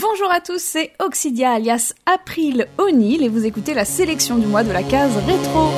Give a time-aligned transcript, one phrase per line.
[0.00, 4.62] Bonjour à tous, c'est Oxidia alias April O'Neill et vous écoutez la sélection du mois
[4.62, 5.68] de la case rétro.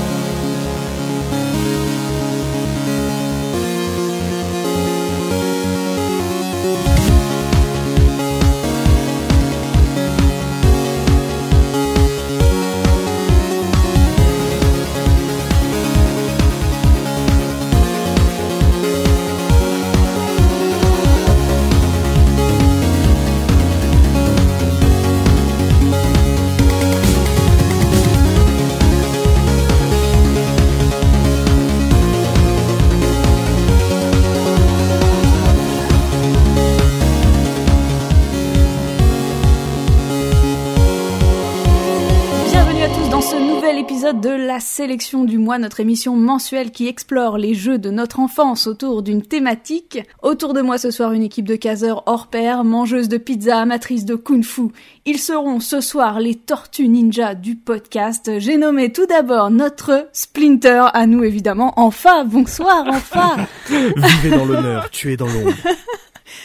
[44.92, 49.02] La sélection du mois, notre émission mensuelle qui explore les jeux de notre enfance autour
[49.02, 49.98] d'une thématique.
[50.20, 54.04] Autour de moi ce soir une équipe de caseurs hors pair, mangeuses de pizza, amatrices
[54.04, 54.64] de kung-fu.
[55.06, 58.32] Ils seront ce soir les tortues ninja du podcast.
[58.38, 61.72] J'ai nommé tout d'abord notre Splinter, à nous évidemment.
[61.76, 63.36] Enfin, bonsoir, enfin
[63.70, 65.54] Vivez dans l'honneur, tuez dans l'ombre.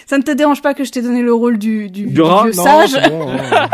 [0.05, 2.21] Ça ne te dérange pas que je t'ai donné le rôle du, du, du Du
[2.21, 3.27] rat vieux Non, sage bon.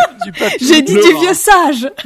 [0.60, 1.22] J'ai dit Le du rat.
[1.22, 1.92] vieux sage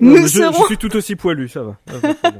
[0.00, 0.60] Nous serons...
[0.62, 1.76] je suis tout aussi poilu, ça va.
[2.22, 2.30] Ah.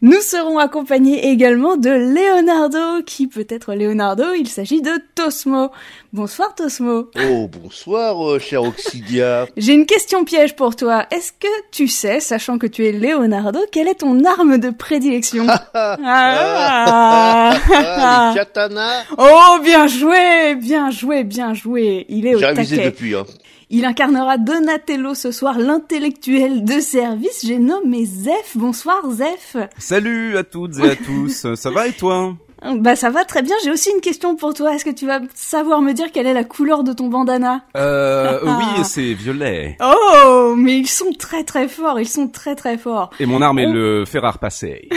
[0.00, 5.72] Nous serons accompagnés également de Leonardo, qui peut être Leonardo, il s'agit de Tosmo.
[6.12, 7.10] Bonsoir Tosmo.
[7.20, 9.48] Oh, bonsoir, euh, cher Oxidia.
[9.56, 11.06] J'ai une question piège pour toi.
[11.10, 15.46] Est-ce que tu sais, sachant que tu es Leonardo, quelle est ton arme de prédilection
[15.74, 17.56] Ah.
[17.74, 19.02] Ah, les katanas.
[19.18, 22.06] Oh, bien joué, bien joué, bien joué.
[22.08, 22.90] Il est au J'ai révisé taquet.
[22.90, 23.24] depuis, hein.
[23.70, 27.44] Il incarnera Donatello ce soir, l'intellectuel de service.
[27.44, 28.52] J'ai nommé Zef.
[28.54, 29.56] Bonsoir Zef.
[29.76, 32.34] Salut à toutes et à tous, ça va et toi
[32.76, 34.74] Bah ça va très bien, j'ai aussi une question pour toi.
[34.74, 38.40] Est-ce que tu vas savoir me dire quelle est la couleur de ton bandana Euh,
[38.44, 39.76] oui, c'est violet.
[39.84, 43.58] Oh, mais ils sont très très forts, ils sont très très forts, Et mon arme
[43.58, 44.88] est le fer à repasser.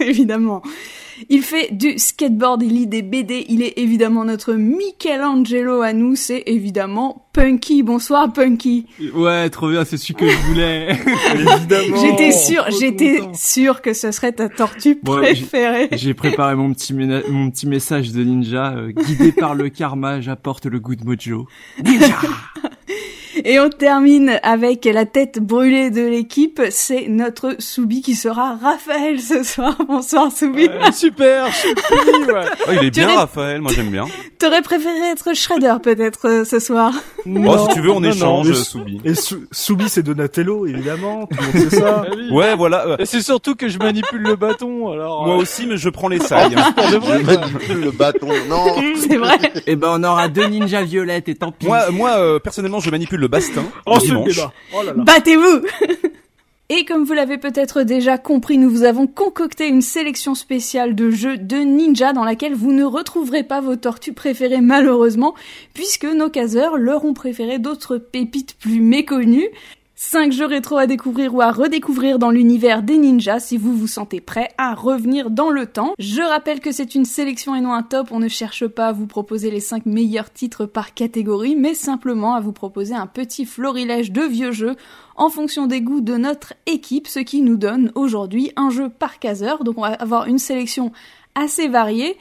[0.00, 0.62] évidemment.
[1.30, 6.14] Il fait du skateboard, il lit des BD, il est évidemment notre Michelangelo à nous,
[6.16, 7.82] c'est évidemment Punky.
[7.82, 8.86] Bonsoir Punky.
[9.14, 10.90] Ouais, trop bien, c'est celui que je voulais.
[11.34, 11.96] Évidemment.
[12.00, 15.88] j'étais sûr, j'étais sûr que ce serait ta tortue Bon, préférée.
[15.92, 18.74] J'ai préparé mon petit, ména- mon petit message de ninja.
[18.76, 21.46] euh, guidé par le karma, j'apporte le good mojo.
[23.44, 29.20] Et on termine avec la tête brûlée de l'équipe, c'est notre Soubi qui sera Raphaël
[29.20, 29.76] ce soir.
[29.88, 30.66] Bonsoir Soubi.
[30.68, 31.44] Ouais, super,
[31.90, 32.44] ouais.
[32.66, 34.06] Oh, il est Tu bien Raphaël, moi j'aime bien.
[34.38, 36.92] T'aurais préféré être Shredder peut-être euh, ce soir.
[37.26, 39.00] Oh, si tu veux, on Non, non, échange, mais- Soubi.
[39.04, 41.26] Et Sou- Soubi, c'est Donatello, évidemment.
[41.26, 42.04] Tout le monde sait ça.
[42.32, 42.86] Ouais, voilà.
[42.86, 45.26] euh, Et c'est surtout que je manipule le bâton, alors.
[45.26, 46.54] moi euh, aussi, mais je prends les sailles.
[46.56, 46.74] hein.
[46.90, 48.28] Je manipule le bâton.
[48.48, 48.76] Non.
[48.96, 49.38] C'est vrai.
[49.66, 51.66] Eh ben, on aura deux ninjas violettes et tant pis.
[51.66, 53.64] Moi, moi, euh, personnellement, je manipule le bastin.
[53.86, 54.40] Oh, dimanche.
[54.74, 54.82] Oh.
[54.96, 55.62] Battez-vous
[56.68, 61.12] Et comme vous l'avez peut-être déjà compris, nous vous avons concocté une sélection spéciale de
[61.12, 65.36] jeux de ninja dans laquelle vous ne retrouverez pas vos tortues préférées malheureusement,
[65.74, 69.48] puisque nos caseurs leur ont préféré d'autres pépites plus méconnues.
[69.98, 73.86] 5 jeux rétro à découvrir ou à redécouvrir dans l'univers des ninjas si vous vous
[73.86, 75.94] sentez prêt à revenir dans le temps.
[75.98, 78.92] Je rappelle que c'est une sélection et non un top, on ne cherche pas à
[78.92, 83.46] vous proposer les 5 meilleurs titres par catégorie, mais simplement à vous proposer un petit
[83.46, 84.76] florilège de vieux jeux
[85.16, 89.18] en fonction des goûts de notre équipe, ce qui nous donne aujourd'hui un jeu par
[89.18, 89.64] caseur.
[89.64, 90.92] Donc on va avoir une sélection
[91.34, 92.18] assez variée.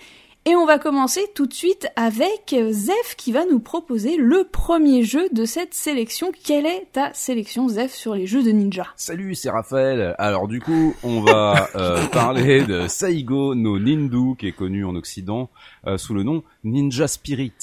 [0.47, 4.43] Et on va commencer tout de suite avec euh, Zef qui va nous proposer le
[4.43, 6.31] premier jeu de cette sélection.
[6.43, 8.85] Quelle est ta sélection Zef sur les jeux de ninja?
[8.95, 10.13] Salut, c'est Raphaël.
[10.19, 14.95] Alors du coup, on va euh, parler de Saigo no Nindu, qui est connu en
[14.95, 15.49] Occident
[15.87, 17.53] euh, sous le nom Ninja Spirit.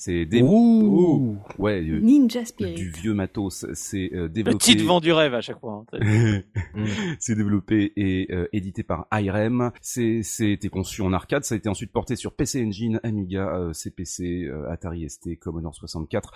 [0.00, 1.38] C'est des Ouh.
[1.58, 2.74] ouais euh, Ninja Spirit.
[2.74, 3.66] du vieux matos.
[3.74, 4.58] C'est euh, Le développé.
[4.58, 5.84] titre vend du rêve à chaque fois.
[5.92, 6.40] hein.
[7.18, 9.72] c'est développé et euh, édité par IREM.
[9.82, 11.42] C'est c'était conçu en arcade.
[11.42, 15.74] Ça a été ensuite porté sur PC Engine, Amiga, euh, CPC, euh, Atari ST, Commodore
[15.74, 16.30] 64.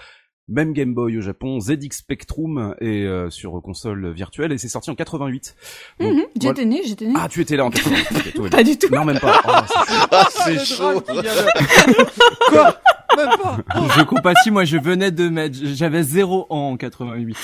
[0.48, 4.90] Même Game Boy au Japon, ZX Spectrum et euh, sur console virtuelle et c'est sorti
[4.90, 5.54] en 88.
[6.00, 6.28] Donc, Mhm, voilà.
[6.40, 7.14] J'étais né, j'étais né.
[7.16, 8.06] Ah, tu étais là en 88.
[8.10, 8.58] Ok, tout va bien.
[8.58, 8.92] Pas du tout.
[8.92, 9.40] Non, même pas.
[10.10, 11.00] Oh, c'est chaud.
[11.06, 12.04] Ah, chaud.
[12.48, 12.80] Quoi?
[13.16, 13.58] Même pas
[13.96, 17.36] Je compatis, moi je venais de mettre, j'avais 0 ans en 88.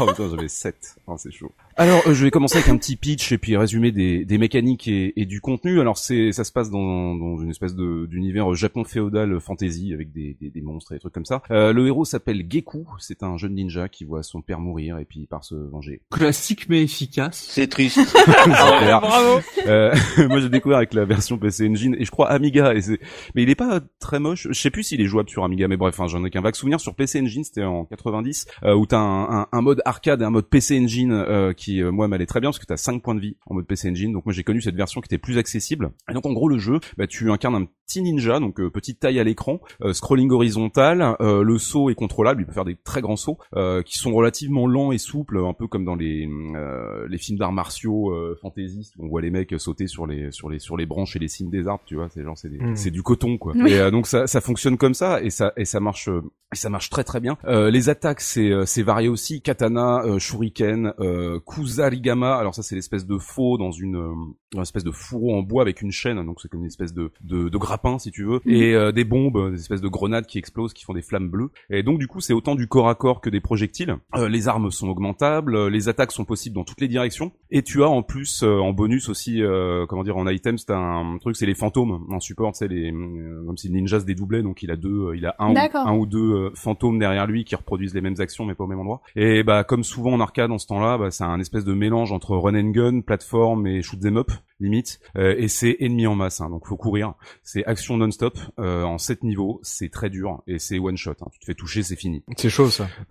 [0.00, 0.96] oh putain, j'avais 7.
[1.06, 1.52] Oh, c'est chaud.
[1.76, 4.88] Alors, euh, je vais commencer avec un petit pitch et puis résumer des, des mécaniques
[4.88, 5.80] et, et du contenu.
[5.80, 9.92] Alors, c'est ça se passe dans, dans une espèce de d'univers Japon féodal euh, fantasy
[9.92, 11.42] avec des, des, des monstres et des trucs comme ça.
[11.50, 12.86] Euh, le héros s'appelle Geku.
[12.98, 16.00] C'est un jeune ninja qui voit son père mourir et puis il part se venger.
[16.10, 17.46] Classique mais efficace.
[17.50, 17.98] C'est triste.
[18.46, 19.00] Clair.
[19.00, 19.40] Bravo.
[19.66, 19.94] Euh,
[20.28, 22.74] moi, j'ai découvert avec la version PC Engine et je crois Amiga.
[22.74, 23.00] Et c'est,
[23.34, 24.48] mais il est pas très moche.
[24.50, 26.54] Je sais plus s'il est jouable sur Amiga, mais bref, enfin, j'en ai qu'un vague
[26.54, 27.44] souvenir sur PC Engine.
[27.44, 30.78] C'était en 90 euh, où t'as un, un, un mode arcade et un mode PC
[30.78, 33.36] Engine euh, qui euh, moi m'allait très bien parce que t'as 5 points de vie
[33.46, 34.12] en mode PC Engine.
[34.12, 35.90] Donc moi j'ai connu cette version qui était plus accessible.
[36.10, 38.98] Et donc en gros le jeu, bah, tu incarnes un petit ninja, donc euh, petite
[39.00, 41.16] taille à l'écran, euh, scrolling horizontal.
[41.20, 44.12] euh, le saut est contrôlable, il peut faire des très grands sauts euh, qui sont
[44.12, 48.36] relativement lents et souples, un peu comme dans les euh, les films d'arts martiaux euh,
[48.42, 48.94] fantaisistes.
[48.98, 51.28] où On voit les mecs sauter sur les sur les sur les branches et les
[51.28, 52.08] cimes des arbres, tu vois.
[52.10, 52.74] C'est genre c'est Mm.
[52.76, 53.52] c'est du coton quoi.
[53.56, 53.72] Oui.
[53.72, 56.56] Et euh, donc ça ça fonctionne comme ça et ça et ça marche euh, et
[56.56, 57.36] ça marche très très bien.
[57.46, 62.36] Euh, les attaques c'est euh, c'est varié aussi, katana, euh, shuriken, euh, kusarigama.
[62.36, 64.14] Alors ça c'est l'espèce de faux dans une euh,
[64.52, 66.94] dans une espèce de fourreau en bois avec une chaîne, donc c'est comme une espèce
[66.94, 70.26] de de, de grappin si tu veux, et euh, des bombes, des espèces de grenades
[70.26, 71.50] qui explosent, qui font des flammes bleues.
[71.70, 73.96] Et donc du coup c'est autant du corps à corps que des projectiles.
[74.14, 77.62] Euh, les armes sont augmentables, euh, les attaques sont possibles dans toutes les directions, et
[77.62, 81.18] tu as en plus euh, en bonus aussi, euh, comment dire, en items, t'as un
[81.18, 84.42] truc, c'est les fantômes en support, c'est les euh, comme si le ninja se dédoublait,
[84.42, 87.26] donc il a deux, euh, il a un, ou, un ou deux euh, fantômes derrière
[87.26, 89.00] lui qui reproduisent les mêmes actions mais pas au même endroit.
[89.14, 92.12] Et bah comme souvent en arcade en ce temps-là, bah, c'est un espèce de mélange
[92.12, 94.30] entre run and gun, plateforme et shoot 'em up
[94.60, 97.14] limite, Euh, et c'est ennemi en masse, hein, donc faut courir.
[97.42, 101.12] C'est action non-stop euh, en 7 niveaux, c'est très dur et c'est one shot.
[101.22, 101.26] hein.
[101.32, 102.22] Tu te fais toucher, c'est fini.
[102.36, 102.88] C'est chaud ça.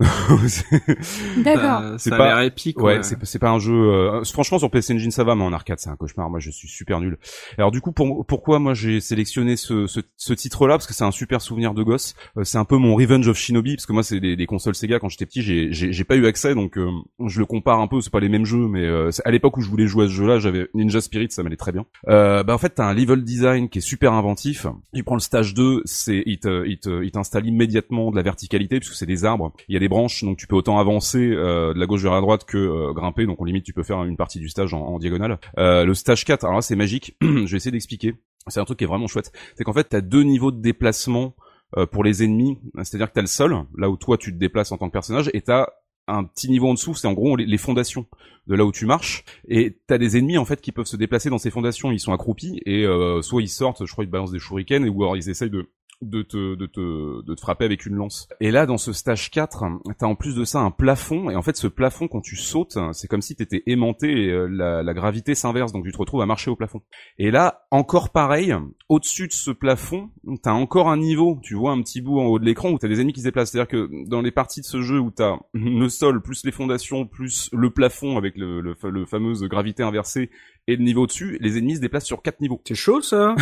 [1.38, 1.80] D'accord.
[1.82, 2.80] Euh, C'est pas- l'air épique.
[2.80, 3.74] Ouais, c'est c'est pas un jeu.
[3.74, 6.30] euh, franchement, sur PC Engine ça va, mais en arcade c'est un cauchemar.
[6.30, 7.18] Moi, je suis super nul.
[7.58, 10.74] Alors du coup, pour, pourquoi moi j'ai sélectionné ce, ce, ce titre-là?
[10.74, 12.14] Parce que c'est un super souvenir de gosse.
[12.36, 14.74] Euh, c'est un peu mon Revenge of Shinobi, parce que moi c'est des, des consoles
[14.74, 16.90] Sega quand j'étais petit, j'ai j'ai j'ai pas eu accès, donc euh,
[17.24, 18.00] je le compare un peu.
[18.00, 20.12] C'est pas les mêmes jeux, mais euh, à l'époque où je voulais jouer à ce
[20.12, 21.86] jeu-là, j'avais Ninja Spirit, ça m'allait très bien.
[22.08, 24.66] Euh, bah en fait, t'as un level design qui est super inventif.
[24.92, 29.24] Il prend le stage 2, c'est il t'installe immédiatement de la verticalité puisque c'est des
[29.24, 29.52] arbres.
[29.68, 32.12] Il y a des branches, donc tu peux autant avancer euh, de la gauche vers
[32.12, 33.26] la droite que euh, grimper.
[33.26, 35.38] Donc en limite, tu peux faire une partie du stage en, en diagonale.
[35.58, 37.16] Euh, le stage 4, alors là c'est magique.
[37.22, 38.14] je vais essayer d'expliquer.
[38.48, 39.32] C'est un truc qui est vraiment chouette.
[39.56, 41.34] C'est qu'en fait, t'as deux niveaux de déplacement
[41.76, 42.58] euh, pour les ennemis.
[42.78, 45.30] C'est-à-dire que t'as le sol, là où toi tu te déplaces en tant que personnage,
[45.34, 45.66] et t'as
[46.06, 48.06] un petit niveau en dessous, c'est en gros les fondations
[48.46, 49.24] de là où tu marches.
[49.48, 51.90] Et t'as des ennemis en fait qui peuvent se déplacer dans ces fondations.
[51.90, 55.02] Ils sont accroupis et euh, soit ils sortent, je crois ils balancent des shurikens, ou
[55.02, 55.68] alors ils essayent de
[56.02, 58.28] de te, de te, de te frapper avec une lance.
[58.40, 59.64] Et là, dans ce stage 4,
[59.98, 62.78] t'as en plus de ça un plafond, et en fait, ce plafond, quand tu sautes,
[62.92, 66.20] c'est comme si t'étais aimanté, et euh, la, la gravité s'inverse, donc tu te retrouves
[66.20, 66.82] à marcher au plafond.
[67.18, 68.54] Et là, encore pareil,
[68.88, 70.10] au-dessus de ce plafond,
[70.42, 72.88] t'as encore un niveau, tu vois un petit bout en haut de l'écran où t'as
[72.88, 73.50] des ennemis qui se déplacent.
[73.52, 77.06] C'est-à-dire que dans les parties de ce jeu où t'as le sol, plus les fondations,
[77.06, 80.30] plus le plafond avec le, le, le fameuse gravité inversée,
[80.68, 82.60] et le niveau au-dessus, les ennemis se déplacent sur quatre niveaux.
[82.66, 83.34] C'est chaud ça.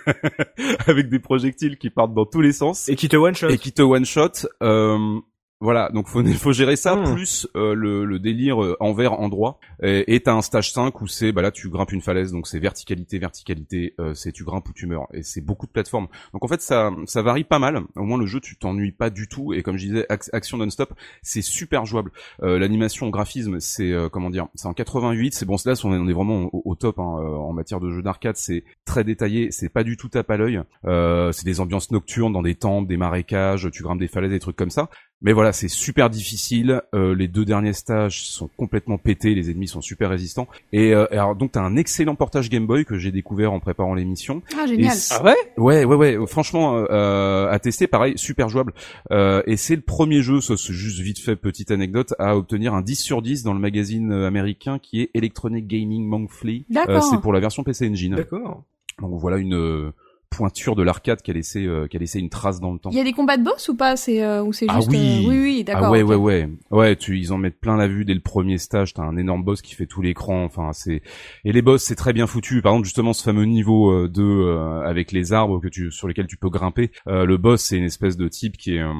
[0.86, 3.48] avec des projectiles qui partent dans tous les sens Et qui te one shot.
[3.50, 4.48] et qui te one shot.
[4.62, 5.20] Euh,
[5.60, 7.14] voilà, donc faut faut gérer ça Hmm.
[7.14, 9.58] plus euh, le, le délire euh, envers endroit.
[9.82, 12.46] Et et t'as un stage 5 où c'est bah là tu grimpes une falaise donc
[12.46, 16.08] c'est verticalité verticalité euh, c'est tu grimpes ou tu meurs et c'est beaucoup de plateformes.
[16.32, 17.82] Donc en fait ça ça varie pas mal.
[17.96, 20.56] Au moins le jeu tu t'ennuies pas du tout et comme je disais ac- action
[20.58, 20.92] non-stop
[21.22, 22.10] c'est super jouable.
[22.42, 25.98] Euh, L'animation graphisme c'est euh, comment dire c'est en 88 c'est bon là on est,
[25.98, 29.04] on est vraiment au, au top hein, euh, en matière de jeu d'arcade c'est très
[29.04, 30.60] détaillé c'est pas du tout tape à l'œil.
[30.86, 34.40] Euh, c'est des ambiances nocturnes dans des temples des marécages tu grimpes des falaises des
[34.40, 34.88] trucs comme ça.
[35.22, 36.80] Mais voilà, c'est super difficile.
[36.94, 40.48] Euh, les deux derniers stages sont complètement pétés, les ennemis sont super résistants.
[40.72, 43.94] Et, euh, alors donc t'as un excellent portage Game Boy que j'ai découvert en préparant
[43.94, 44.42] l'émission.
[44.58, 44.96] Ah, génial.
[44.96, 45.36] Et Ah ouais?
[45.58, 46.26] Ouais, ouais, ouais.
[46.26, 48.72] Franchement, euh, euh, à tester, pareil, super jouable.
[49.10, 52.72] Euh, et c'est le premier jeu, ça c'est juste vite fait petite anecdote, à obtenir
[52.74, 56.64] un 10 sur 10 dans le magazine euh, américain qui est Electronic Gaming Monthly.
[56.70, 56.96] D'accord.
[56.96, 58.14] Euh, c'est pour la version PC Engine.
[58.14, 58.64] D'accord.
[59.00, 59.92] Donc voilà une euh,
[60.30, 62.90] pointure de l'arcade qui a laissé euh, qui a laissé une trace dans le temps.
[62.90, 63.96] Il y a des combats de boss ou pas?
[63.96, 65.24] C'est euh, ou c'est Ah juste oui.
[65.26, 65.38] euh, oui.
[65.42, 65.86] oui d'accord.
[65.86, 66.48] Ah ouais ouais ouais.
[66.70, 68.94] Ouais tu ils en mettent plein la vue dès le premier stage.
[68.94, 70.44] T'as un énorme boss qui fait tout l'écran.
[70.44, 71.02] Enfin c'est
[71.44, 72.62] et les boss c'est très bien foutu.
[72.62, 76.06] Par exemple justement ce fameux niveau euh, 2 euh, avec les arbres que tu sur
[76.08, 78.92] lesquels tu peux grimper euh, le boss c'est une espèce de type qui est euh,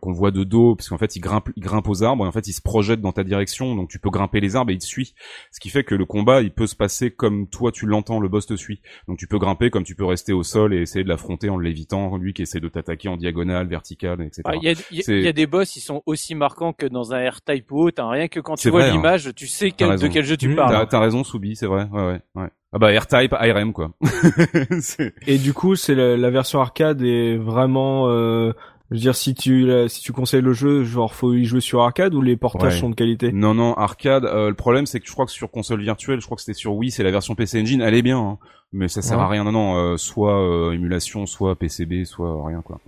[0.00, 2.32] qu'on voit de dos parce qu'en fait il grimpe il grimpe aux arbres et en
[2.32, 3.76] fait il se projette dans ta direction.
[3.76, 5.14] Donc tu peux grimper les arbres et il te suit.
[5.52, 8.28] Ce qui fait que le combat il peut se passer comme toi tu l'entends le
[8.28, 8.80] boss te suit.
[9.06, 11.58] Donc tu peux grimper comme tu peux rester au sol et essayer de l'affronter en
[11.58, 15.26] l'évitant lui qui essaie de t'attaquer en diagonale verticale etc Ah, Il y, a, y
[15.28, 18.02] y des boss, ils sont aussi marquants que dans un R-Type ou autre.
[18.02, 18.10] hein.
[18.10, 18.90] Rien que quand tu vois hein.
[18.92, 20.72] l'image, tu sais quel- de quel jeu tu Mmh, parles.
[20.72, 21.88] T'as, t'as raison, Soubi, c'est vrai.
[21.92, 22.48] Ouais, ouais, ouais.
[22.74, 23.92] Ah bah R-Type, IRM quoi.
[25.26, 28.52] Et du coup, c'est la, la version arcade est vraiment euh,
[28.92, 31.60] Je veux dire, si tu la- si tu conseilles le jeu, genre faut y jouer
[31.60, 32.80] sur arcade ou les portages Ouais.
[32.80, 33.32] sont de qualité?
[33.32, 34.24] Non, non, arcade.
[34.24, 36.52] euh, le problème, c'est que je crois que sur console virtuelle, je crois que c'était
[36.58, 37.80] sur Wii, c'est la version PC Engine.
[37.80, 38.38] Elle est bien, hein,
[38.72, 39.24] mais ça sert Ouais.
[39.24, 39.44] à rien.
[39.44, 42.80] Non, non, euh, soit euh, émulation, soit PCB, soit rien quoi.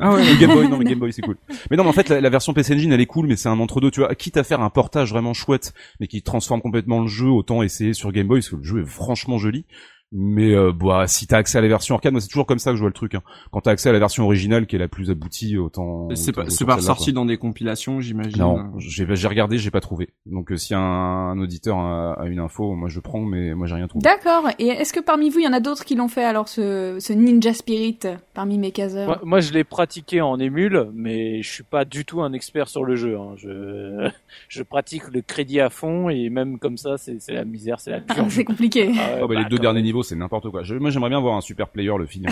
[0.00, 0.22] Ah ouais.
[0.24, 1.36] Le Game Boy, non, mais Game Boy, c'est cool.
[1.70, 3.48] Mais non, mais en fait, la, la version PC Engine, elle est cool, mais c'est
[3.48, 4.14] un entre-deux, tu vois.
[4.14, 7.94] Quitte à faire un portage vraiment chouette, mais qui transforme complètement le jeu, autant essayer
[7.94, 9.64] sur Game Boy, parce que le jeu est franchement joli.
[10.10, 12.70] Mais euh, bah, si t'as accès à la version arcade, moi c'est toujours comme ça
[12.70, 13.14] que je vois le truc.
[13.14, 13.22] Hein.
[13.50, 16.08] Quand t'as accès à la version originale, qui est la plus aboutie, autant.
[16.14, 18.38] C'est pas, c'est autant pas ressorti dans des compilations, j'imagine.
[18.38, 20.08] Non, j'ai j'ai regardé, j'ai pas trouvé.
[20.26, 23.66] Donc euh, si un, un auditeur a, a une info, moi je prends, mais moi
[23.66, 24.02] j'ai rien trouvé.
[24.02, 24.48] D'accord.
[24.58, 26.96] Et est-ce que parmi vous, il y en a d'autres qui l'ont fait alors ce,
[27.00, 27.98] ce Ninja Spirit
[28.32, 29.06] parmi mes caseurs?
[29.08, 32.68] Moi, moi, je l'ai pratiqué en émule, mais je suis pas du tout un expert
[32.68, 33.16] sur le jeu.
[33.18, 33.34] hein.
[33.36, 34.08] Je,
[34.48, 37.90] je pratique le crédit à fond et même comme ça, c'est c'est la misère, c'est
[37.90, 38.24] la Ah.
[38.30, 38.90] C'est compliqué.
[38.94, 40.62] Ah ouais, Oh, bah, les bah, deux derniers niveaux, c'est n'importe quoi.
[40.62, 42.30] Je- moi j'aimerais bien voir un super player le finir.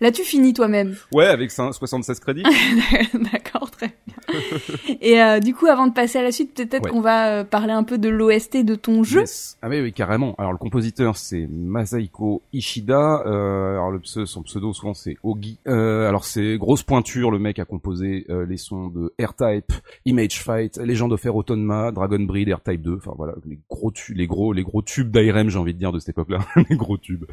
[0.00, 0.96] Là, tu finis toi-même?
[1.12, 2.42] ouais, avec cin- 76 crédits.
[3.32, 4.16] D'accord, très bien.
[5.00, 6.90] Et euh, du coup, avant de passer à la suite, peut-être Ouais.
[6.90, 9.20] qu'on va euh, parler un peu de l'OST de ton jeu.
[9.20, 9.58] Yes.
[9.62, 10.34] Ah oui, oui, carrément.
[10.38, 13.22] Alors le compositeur c'est Masahiko Ishida.
[13.26, 15.58] Euh, alors le pseudo, son pseudo souvent c'est Ogi.
[15.66, 17.30] Euh, alors c'est grosse pointure.
[17.30, 19.72] Le mec a composé euh, les sons de R-Type,
[20.04, 22.96] Image Fight, Legend of Erotonma, Dragon Breed, R-Type 2.
[22.96, 25.92] Enfin voilà, les gros tubes, les gros, les gros tubes d'IRM, j'ai envie de dire
[25.92, 26.38] de cette époque-là,
[26.70, 27.24] les gros tubes.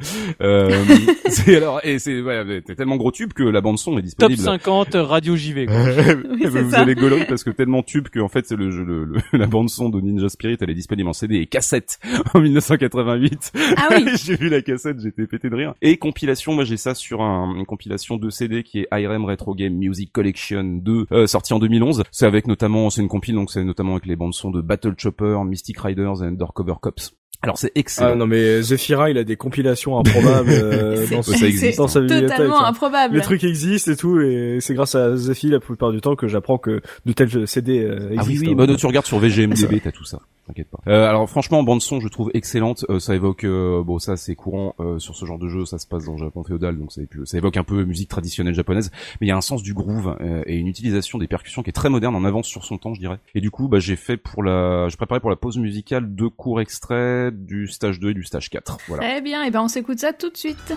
[0.42, 0.84] Euh,
[1.28, 4.42] c'est alors et c'est ouais, tellement gros tubes que la bande son est Top disponible.
[4.42, 5.66] 50 Radio JV.
[5.66, 5.76] Quoi.
[5.76, 6.85] Oui, c'est vous ça.
[6.86, 9.48] Allez gaulerie parce que tellement tube que en fait c'est le jeu le, le- la
[9.48, 12.00] bande son de Ninja Spirit elle est disponible en CD et cassette
[12.34, 14.06] en 1988 Ah oui.
[14.24, 15.74] j'ai vu la cassette j'étais pété de rire.
[15.82, 19.54] Et compilation moi j'ai ça sur un, une compilation de CD qui est IRM Retro
[19.56, 23.52] Game Music Collection 2 euh, sorti en 2011 c'est avec notamment c'est une compile donc
[23.52, 27.58] c'est notamment avec les bandes son de Battle Chopper Mystic Riders et Undercover Cops alors
[27.58, 31.78] c'est excellent Ah non mais Zephyra il a des compilations improbables euh, dans, ça existe,
[31.78, 32.30] dans sa bibliothèque.
[32.30, 32.70] totalement hein.
[32.70, 33.16] improbable.
[33.16, 36.28] Les trucs existent et tout et c'est grâce à Zephy la plupart du temps que
[36.28, 38.18] j'apprends que de tels CD euh, existent.
[38.18, 38.56] Ah oui, oui, hein.
[38.68, 40.20] bah, tu regardes sur VGMDB, t'as tout ça.
[40.48, 40.78] T'inquiète pas.
[40.88, 42.86] Euh, alors franchement, bande son, je trouve excellente.
[42.90, 45.66] Euh, ça évoque, euh, bon, ça c'est courant euh, sur ce genre de jeu.
[45.66, 48.10] Ça se passe dans le Japon féodal, donc ça, évoque- ça évoque un peu musique
[48.10, 48.92] traditionnelle japonaise.
[49.20, 51.72] Mais il y a un sens du groove euh, et une utilisation des percussions qui
[51.72, 53.18] est très moderne, en avance sur son temps, je dirais.
[53.34, 56.30] Et du coup, bah, j'ai fait pour la, je préparais pour la pause musicale deux
[56.30, 58.78] courts extraits du stage 2 et du stage 4.
[58.88, 59.04] Voilà.
[59.04, 59.44] Très bien.
[59.44, 60.74] Et ben, on s'écoute ça tout de suite.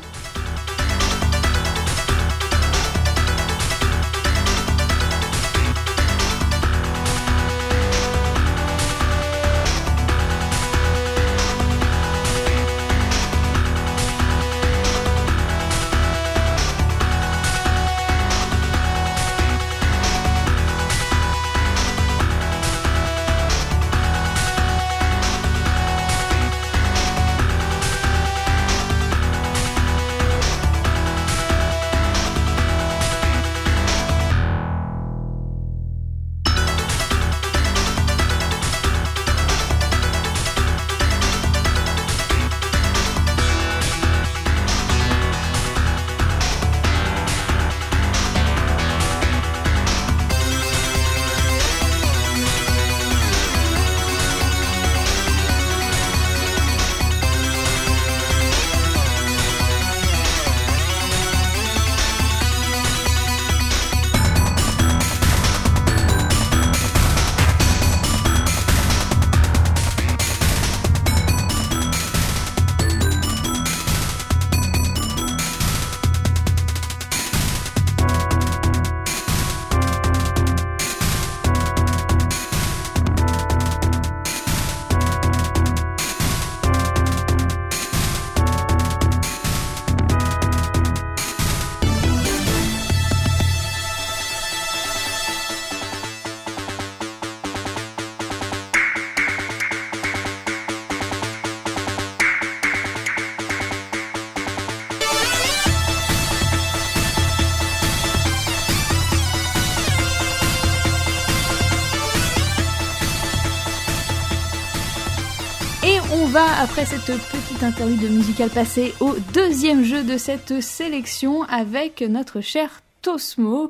[116.79, 122.83] Après cette petite interlude musicale, passer au deuxième jeu de cette sélection avec notre cher
[123.03, 123.69] Tosmo.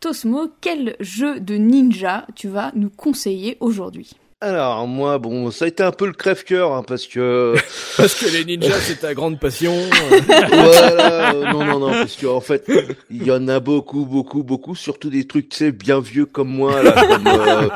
[0.00, 4.10] Tosmo, quel jeu de ninja tu vas nous conseiller aujourd'hui?
[4.40, 7.56] Alors moi, bon, ça a été un peu le crève-cœur hein, parce que
[7.96, 9.74] Parce que les ninjas, c'est ta grande passion.
[10.48, 12.64] voilà, euh, non non non, parce que en fait,
[13.10, 16.50] il y en a beaucoup, beaucoup, beaucoup, surtout des trucs, tu sais, bien vieux comme
[16.50, 17.68] moi là, comme, euh,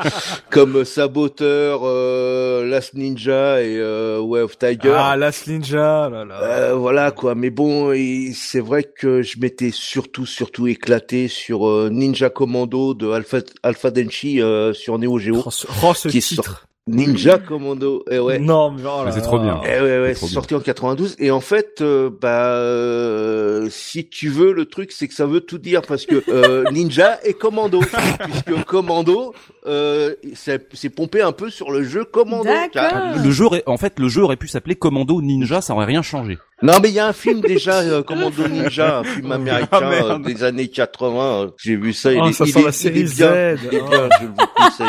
[0.49, 4.95] comme Saboteur, euh, Last Ninja et euh, Way of Tiger.
[4.97, 6.41] ah, Last Ninja, là, là.
[6.43, 7.91] Euh, voilà quoi, mais bon,
[8.33, 13.91] c'est vrai que je m'étais surtout surtout éclaté sur euh, Ninja Commando de Alpha Alpha
[13.91, 15.43] Denshi euh, sur Neo Geo.
[15.45, 16.52] Oh, ce, oh, ce qui est titre.
[16.85, 18.39] Ninja Commando, eh ouais.
[18.39, 19.61] Non, mais oh Mais c'est trop bien.
[19.65, 24.27] Eh ouais, ouais, C'est sorti en 92 et en fait, euh, bah, euh, si tu
[24.27, 27.79] veux, le truc c'est que ça veut tout dire parce que euh, Ninja et Commando,
[27.79, 29.33] puisque Commando,
[29.65, 32.43] euh, c'est c'est pompé un peu sur le jeu Commando.
[32.43, 33.15] D'accord.
[33.23, 36.01] Le jeu, aurait- en fait, le jeu aurait pu s'appeler Commando Ninja, ça aurait rien
[36.01, 36.37] changé.
[36.61, 39.91] Non mais il y a un film déjà, euh, Commando Ninja, un film américain Ah,
[40.15, 41.43] euh, des années 80.
[41.43, 43.15] euh, J'ai vu ça, il Oh, est, ça il sent est- la il série est
[43.15, 43.59] bien, Z.
[43.71, 44.09] il est Oh.
[44.21, 44.87] je vous conseille.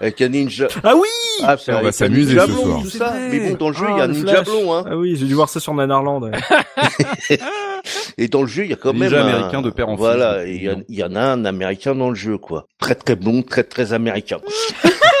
[0.00, 0.68] Avec un ninja.
[0.84, 1.08] Ah oui
[1.42, 2.80] Ah, On va s'amuser ce soir.
[2.82, 3.14] tout ça.
[3.30, 4.84] Mais bon, dans le jeu, il y Ah, a un ninja blond, hein.
[4.90, 6.22] Ah oui, j'ai dû voir ça sur Nanarland.
[6.24, 6.32] ouais.
[8.18, 9.92] Et dans le jeu, il y a quand Ninja même un- américain de père en
[9.92, 10.56] fils, Voilà, il
[10.88, 12.66] y, y en a un américain dans le jeu, quoi.
[12.80, 14.38] Très très blond, très très américain.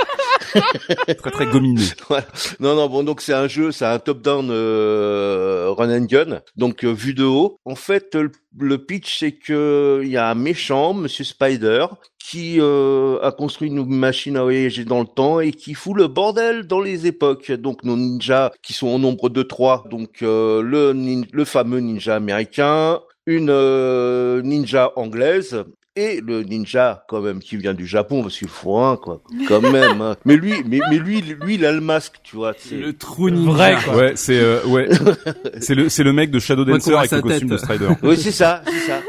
[1.18, 1.82] Très très gominé.
[2.60, 6.84] Non, non, bon, donc c'est un jeu, c'est un top-down euh, run and gun, donc
[6.84, 7.58] euh, vu de haut.
[7.64, 8.16] En fait,
[8.58, 11.86] le, pitch, c'est que il y a un méchant, Monsieur Spider,
[12.18, 16.08] qui euh, a construit une machine à voyager dans le temps et qui fout le
[16.08, 17.52] bordel dans les époques.
[17.52, 20.92] Donc nos ninjas, qui sont au nombre de trois, donc le,
[21.32, 25.64] le fameux ninja américain, une ninja anglaise
[25.96, 29.60] et le ninja quand même qui vient du Japon parce qu'il faut un quoi quand
[29.60, 30.16] même hein.
[30.24, 33.30] mais lui mais, mais lui lui il a le masque tu vois c'est Le trou
[33.30, 33.50] ninja.
[33.52, 33.96] Vrai, quoi.
[33.96, 34.88] Ouais, c'est euh, ouais,
[35.60, 37.48] c'est le c'est le mec de Shadow Dancer avec le costume tête.
[37.48, 37.88] de Strider.
[38.02, 39.00] oui c'est ça c'est ça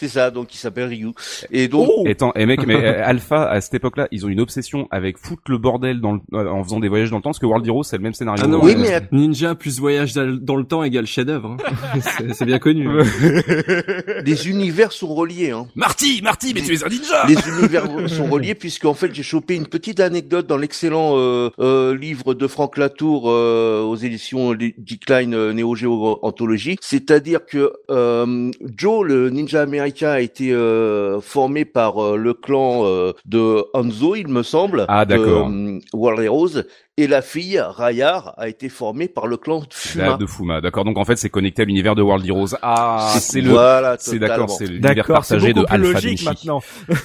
[0.00, 1.10] c'est ça donc il s'appelle Ryu
[1.52, 2.04] et donc Oh
[2.36, 5.58] Et mec, mais euh, Alpha à cette époque-là, ils ont une obsession avec foutre le
[5.58, 7.84] bordel dans le, euh, en faisant des voyages dans le temps, parce que World Heroes
[7.84, 8.42] c'est le même scénario.
[8.44, 11.56] Ah non, Oui, euh, mais- Ninja plus voyage dans le temps égale chef-d'œuvre.
[11.60, 12.00] hein.
[12.32, 12.88] c'est bien connu.
[14.24, 17.26] les univers sont reliés hein Marty, Marty, mais tu es un ninja.
[17.26, 21.96] les univers sont reliés puisqu'en fait j'ai chopé une petite anecdote dans l'excellent euh, euh,
[21.96, 28.50] livre de Franck Latour euh, aux éditions Decline euh, Neo Geo Anthologie, c'est-à-dire que euh,
[28.76, 34.14] Joe le ninja américain a été euh, formé par euh, le clan euh, de Hanzo
[34.16, 35.48] il me semble, Ah, d'accord.
[35.48, 36.62] euh, World Heroes
[36.96, 40.16] et la fille Rayar a été formée par le clan de Fuma.
[40.16, 40.84] De Fuma, d'accord.
[40.84, 42.56] Donc en fait, c'est connecté à l'univers de World Heroes.
[42.62, 46.60] Ah, c'est le, voilà, c'est d'accord, c'est l'univers partagé de Alpha logique maintenant.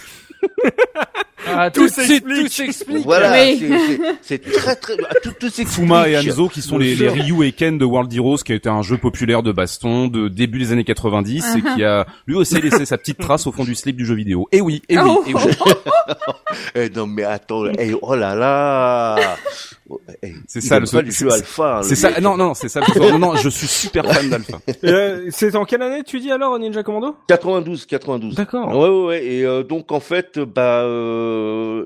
[1.48, 2.86] Ah, Tout tout, s'explique.
[2.88, 3.02] Tout.
[3.04, 3.70] Voilà, Oui.
[4.22, 5.68] c'est- très très tout, tout s'explique.
[5.68, 6.96] Fuma et Hanzo qui sont les.
[7.10, 10.28] Ryu et Ken de World Heroes qui a été un jeu populaire de baston de
[10.30, 13.64] début des années 90 et qui a lui aussi laissé sa petite trace au fond
[13.66, 14.48] du slip du jeu vidéo.
[14.52, 15.24] Et oui, et oui, Oh.
[15.28, 15.42] et oui.
[16.76, 19.18] Eh non mais attends, eh, oh là là.
[20.24, 21.78] Eh, C'est ça, le- le c'est- jeu alpha.
[21.78, 22.80] hein, C'est le ça, non, non, c'est ça.
[22.80, 23.12] le.
[23.12, 24.58] Non, non, je suis super fan d'Alpha.
[24.84, 27.16] Euh, c'est en quelle année tu dis alors Ninja Commando?
[27.28, 28.36] 92, 92.
[28.36, 28.70] D'accord.
[28.76, 29.26] Ouais, ouais, ouais.
[29.26, 31.25] Et euh, donc en fait, bah, euh,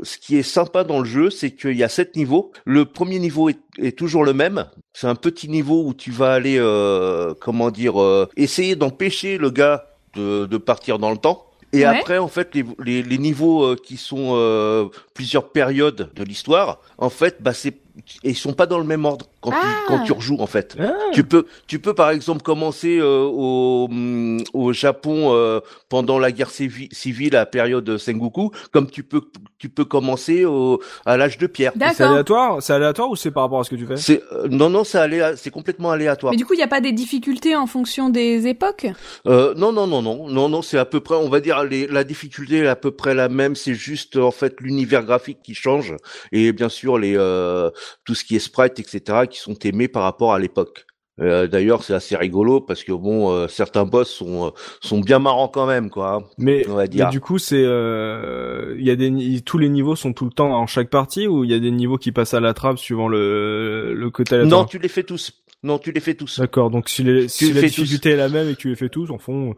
[0.03, 2.51] ce qui est sympa dans le jeu, c'est qu'il y a sept niveaux.
[2.65, 4.65] Le premier niveau est, est toujours le même.
[4.93, 9.49] C'est un petit niveau où tu vas aller, euh, comment dire, euh, essayer d'empêcher le
[9.49, 11.45] gars de, de partir dans le temps.
[11.71, 11.85] Et Ouais.
[11.85, 16.79] après, en fait, les, les, les niveaux euh, qui sont euh, plusieurs périodes de l'histoire,
[16.97, 17.77] en fait, bah c'est
[18.23, 19.83] ils sont pas dans le même ordre quand tu Ah.
[19.87, 20.75] quand tu rejoues en fait.
[20.79, 20.91] Ah.
[21.13, 26.31] Tu peux tu peux par exemple commencer euh, au hum, au Japon euh, pendant la
[26.31, 29.21] guerre civi- civile à la période Sengoku, comme tu peux
[29.57, 31.71] tu peux commencer au à l'âge de pierre.
[31.73, 32.07] C'est D'accord.
[32.11, 33.97] aléatoire C'est aléatoire ou c'est par rapport à ce que tu fais?
[33.97, 36.31] C'est euh, non non c'est aléa- c'est complètement aléatoire.
[36.31, 38.87] Mais du coup, il n'y a pas des difficultés en fonction des époques?
[39.27, 41.87] Euh, non non non non non non c'est à peu près on va dire les,
[41.87, 45.53] la difficulté est à peu près la même c'est juste en fait l'univers graphique qui
[45.55, 45.95] change
[46.31, 47.69] et bien sûr les euh,
[48.05, 50.85] tout ce qui est sprite etc qui sont aimés par rapport à l'époque.
[51.21, 55.19] Euh, D'ailleurs c'est assez rigolo parce que bon euh, certains boss sont euh, sont bien
[55.19, 56.13] marrants quand même quoi.
[56.13, 57.05] hein, Mais, on va dire.
[57.07, 60.51] mais du coup, c'est il y a des tous les niveaux sont tout le temps
[60.53, 63.07] en chaque partie ou il y a des niveaux qui passent à la trappe suivant
[63.09, 65.33] le le côté aléatoire Non tu les fais tous.
[65.61, 66.39] Non tu les fais tous.
[66.39, 66.69] D'accord.
[66.69, 69.11] Donc si, les, si la difficulté est la même et que tu les fais tous,
[69.11, 69.55] en fond,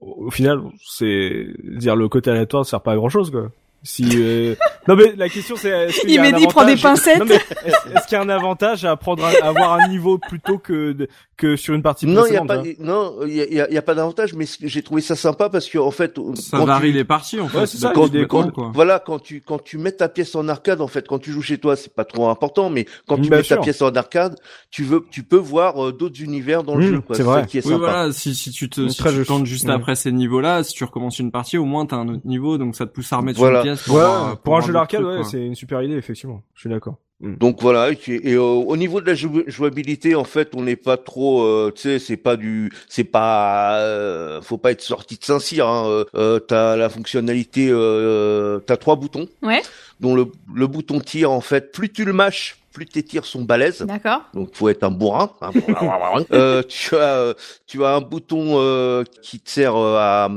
[0.00, 3.50] au, au final, c'est dire le côté aléatoire ne sert pas à grand chose quoi.
[3.84, 4.54] Si euh...
[4.86, 7.18] non mais la question c'est est-ce qu'il y Il a un prend des avantage- pincettes.
[7.18, 10.18] Non, mais est-ce qu'il y a un avantage à prendre un- à avoir un niveau
[10.18, 13.34] plutôt que de- que sur une partie Non, il y a pas, hein non, il
[13.34, 15.48] y a, il y a- il y a pas d'avantage, mais j'ai trouvé ça sympa
[15.48, 17.58] parce que en fait, Ça quand varie tu- les parties en fait.
[17.58, 18.70] Ouais, c'est ça, Quand- il quand- cons, quoi.
[18.72, 21.42] Voilà, quand tu quand tu mets ta pièce en arcade, en fait, quand tu joues
[21.42, 23.56] chez toi, c'est pas trop important, mais quand tu Bien mets sûr.
[23.56, 24.36] ta pièce en arcade,
[24.70, 27.00] tu veux, tu peux voir euh, d'autres univers dans le Mmh, jeu.
[27.00, 27.16] quoi.
[27.16, 27.46] c'est ça vrai.
[27.46, 27.84] qui est Oui, sympa.
[27.90, 29.26] voilà, si, si tu te, si tu juste.
[29.26, 29.72] tentes juste Ouais.
[29.74, 32.76] après ces niveaux-là, si tu recommences une partie, au moins t'as un autre niveau, donc
[32.76, 33.71] ça te pousse à remettre une pièce.
[33.86, 36.42] Pour Ouais, voir- pour un jeu d'arcade, ouais, c'est une super idée effectivement.
[36.54, 36.96] Je suis d'accord.
[37.24, 40.74] Donc voilà, et, et, euh, au niveau de la jou- jouabilité, en fait, on n'est
[40.74, 45.18] pas trop, euh, tu sais, c'est pas du, c'est pas, euh, faut pas être sorti
[45.18, 45.68] de Saint-Cyr.
[45.68, 49.62] Hein, euh, euh, t'as la fonctionnalité, euh, t'as trois boutons, Ouais,
[50.00, 53.42] dont le, le bouton tir, en fait, plus tu le mâches, plus tes tirs sont
[53.42, 53.82] balèzes.
[53.82, 54.22] d'accord.
[54.34, 55.30] Donc faut être un bourrin.
[55.42, 55.50] hein.
[56.32, 57.34] euh, tu as euh,
[57.68, 60.28] tu as un bouton euh, qui te sert à,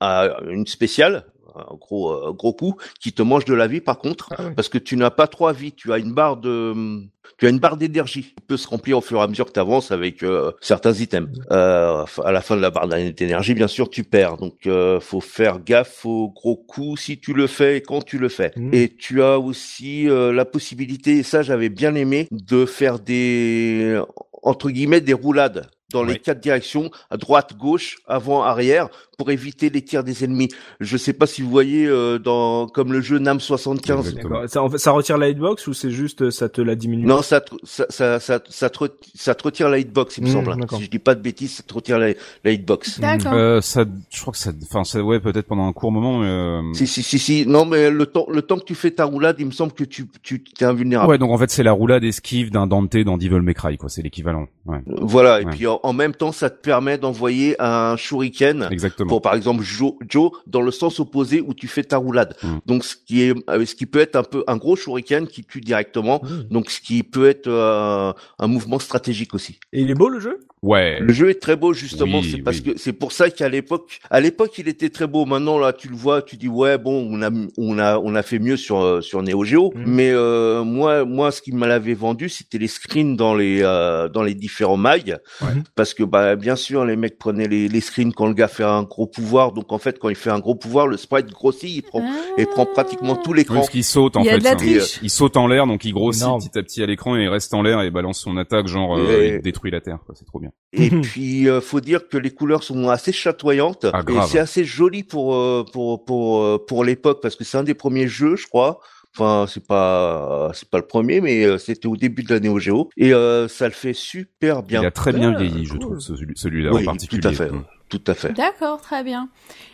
[0.00, 1.26] à une spéciale,
[1.58, 4.78] un gros gros coup, qui te mange de la vie par contre, Ah parce que
[4.78, 5.72] tu n'as pas trois vies.
[5.72, 9.00] Tu as une barre de tu as une barre d'énergie qui peut se remplir au
[9.00, 11.30] fur et à mesure que tu avances avec euh, certains items.
[11.50, 14.38] Euh, à la fin de la barre d'énergie, bien sûr, tu perds.
[14.38, 18.18] Donc, euh, faut faire gaffe aux gros coups si tu le fais et quand tu
[18.18, 18.52] le fais.
[18.56, 18.70] Mhm.
[18.72, 24.00] Et tu as aussi la possibilité, et ça j'avais bien aimé, de faire des
[24.42, 29.68] entre guillemets des roulades dans les quatre directions, à droite, gauche, avant, arrière, pour éviter
[29.68, 30.48] les tirs des ennemis.
[30.78, 33.98] Je sais pas si vous voyez euh, dans comme le jeu Nam 75.
[34.10, 34.34] Exactement.
[34.36, 34.48] D'accord.
[34.48, 37.04] Ça, en fait, ça retire la hitbox ou c'est juste euh, ça te la diminue
[37.04, 40.22] Non, ça te, ça, ça, ça, ça te, re- ça te retire la hitbox, il
[40.24, 40.52] me Mmh, semble.
[40.52, 40.56] hein.
[40.60, 40.78] d'accord.
[40.78, 42.10] Si je dis pas de bêtises, ça te retire la,
[42.44, 43.00] la hitbox.
[43.00, 43.32] D'accord.
[43.32, 46.20] Euh, ça, je crois que ça, enfin, ça, ouais, peut-être pendant un court moment.
[46.20, 47.44] mais, euh, Si, si, si, si.
[47.44, 49.82] Non, mais le temps, le temps que tu fais ta roulade, il me semble que
[49.82, 51.10] tu, tu, t'es invulnérable.
[51.10, 53.88] Ouais, donc en fait, c'est la roulade esquive d'un Dante dans Devil May Cry, quoi.
[53.88, 54.46] C'est l'équivalent.
[54.66, 55.40] Ouais, Voilà.
[55.40, 55.50] Et Ouais.
[55.50, 58.68] puis, en, en même temps, ça te permet d'envoyer un shuriken.
[58.70, 59.07] exactement.
[59.08, 62.36] Pour par exemple Joe, Joe dans le sens opposé où tu fais ta roulade.
[62.42, 62.48] Mm.
[62.66, 65.44] Donc ce qui est euh, ce qui peut être un peu un gros shuriken qui
[65.44, 66.20] tue directement.
[66.22, 66.52] Mmh.
[66.52, 69.58] Donc ce qui peut être euh, un mouvement stratégique aussi.
[69.72, 70.40] Et il est beau le jeu?
[70.62, 70.98] Ouais.
[71.00, 72.62] Le jeu est très beau justement, Oui, c'est parce oui.
[72.74, 75.24] que c'est pour ça qu'à l'époque, à l'époque il était très beau.
[75.24, 78.22] Maintenant là, tu le vois, tu dis ouais bon, on a on a on a
[78.22, 79.84] fait mieux sur euh, sur Neo Geo, Mhm.
[79.86, 84.08] mais euh, moi moi ce qui me l'avait vendu, c'était les screens dans les euh,
[84.08, 85.48] dans les différents mags, Ouais.
[85.76, 88.64] parce que bah bien sûr les mecs prenaient les les screens quand le gars fait
[88.64, 91.70] un gros pouvoir, donc en fait quand il fait un gros pouvoir, le sprite grossit,
[91.70, 92.02] il prend
[92.36, 93.54] il prend pratiquement tout Oui, l'écran.
[93.56, 94.38] parce qu'il saute en Il y a fait.
[94.38, 94.56] de la hein.
[94.56, 94.98] triche.
[95.02, 97.54] Il saute en l'air, donc il grossit petit à petit à l'écran et il reste
[97.54, 99.98] en l'air et balance son attaque, genre euh, Et- il détruit la terre.
[100.14, 100.47] C'est trop bien.
[100.72, 104.64] Et puis euh, faut dire que les couleurs sont assez chatoyantes Ah, et c'est assez
[104.64, 108.36] joli pour euh, pour pour euh, pour l'époque parce que c'est un des premiers jeux,
[108.36, 108.80] je crois.
[109.16, 112.58] Enfin, c'est pas c'est pas le premier, mais euh, c'était au début de la Neo
[112.60, 114.82] Geo et euh, ça le fait super bien.
[114.82, 117.20] Il a très bien Ah, vieilli, je trouve, celui- celui-là Oui, en particulier.
[117.22, 117.50] tout à fait.
[117.88, 118.32] Tout à fait.
[118.34, 119.30] D'accord, très bien.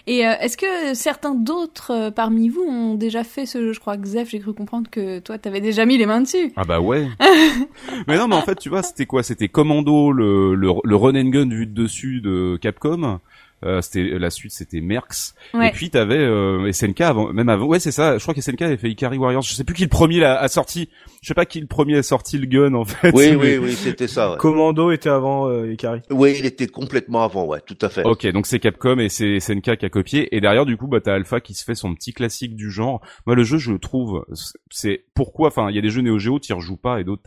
[0.06, 3.80] Et euh, est-ce que certains d'autres euh, parmi vous ont déjà fait ce jeu Je
[3.80, 6.52] crois que Zef, j'ai cru comprendre que toi, t'avais déjà mis les mains dessus.
[6.54, 7.08] Ah bah ouais.
[8.06, 9.24] mais non, mais en fait, tu vois, c'était quoi?
[9.24, 13.18] C'était Commando, le, le, le run and gun vu de dessus de Capcom.
[13.64, 15.34] Euh, c'était la suite, c'était Mercs.
[15.54, 15.68] Ouais.
[15.68, 17.66] Et puis t'avais euh, SNK avant, même avant.
[17.66, 18.18] Ouais, c'est ça.
[18.18, 19.42] Je crois que SNK avait fait Ikari Warriors.
[19.42, 20.88] Je sais plus qui le premier a, a sorti.
[21.22, 23.12] Je sais pas qui le premier a sorti le gun en fait.
[23.14, 24.32] Oui, oui, oui, c'était ça.
[24.32, 24.36] Ouais.
[24.38, 26.00] Commando était avant euh, Ikari.
[26.10, 28.04] Oui, il était complètement avant, ouais, tout à fait.
[28.04, 30.34] Ok, donc c'est Capcom et c'est SNK qui a copié.
[30.36, 33.00] Et derrière, du coup, bah t'as Alpha qui se fait son petit classique du genre.
[33.26, 34.24] Moi, le jeu, je le trouve,
[34.70, 35.48] c'est pourquoi.
[35.48, 37.22] Enfin, il y a des jeux Neo Geo, t'y rejoues pas, et d'autres,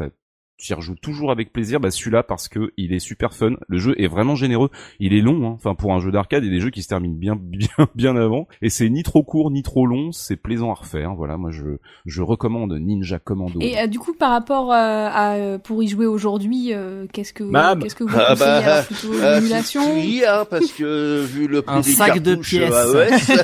[0.57, 1.79] t'as- t'y rejoues toujours avec plaisir.
[1.79, 3.51] Bah celui-là, parce que il est super fun.
[3.67, 4.69] Le jeu est vraiment généreux.
[4.99, 5.47] Il est long.
[5.47, 5.51] hein.
[5.55, 7.67] Enfin, pour un jeu d'arcade, il y a des jeux qui se terminent bien, bien,
[7.95, 8.47] bien avant.
[8.61, 10.11] Et c'est ni trop court ni trop long.
[10.11, 11.13] C'est plaisant à refaire.
[11.15, 11.63] Voilà, moi, je,
[12.05, 13.59] je recommande Ninja Commando.
[13.61, 14.75] Et euh, du coup, par rapport euh,
[15.11, 17.81] à euh, pour y jouer aujourd'hui, euh, qu'est-ce que Mam.
[17.81, 18.49] qu'est-ce que vous Ah conseillez?
[18.49, 19.81] Bah, Alors, plutôt Euh, l'émulation?
[19.83, 22.73] c'est fouillis, hein, parce que vu le prix Un des sac de pièces.
[22.73, 23.41] AES,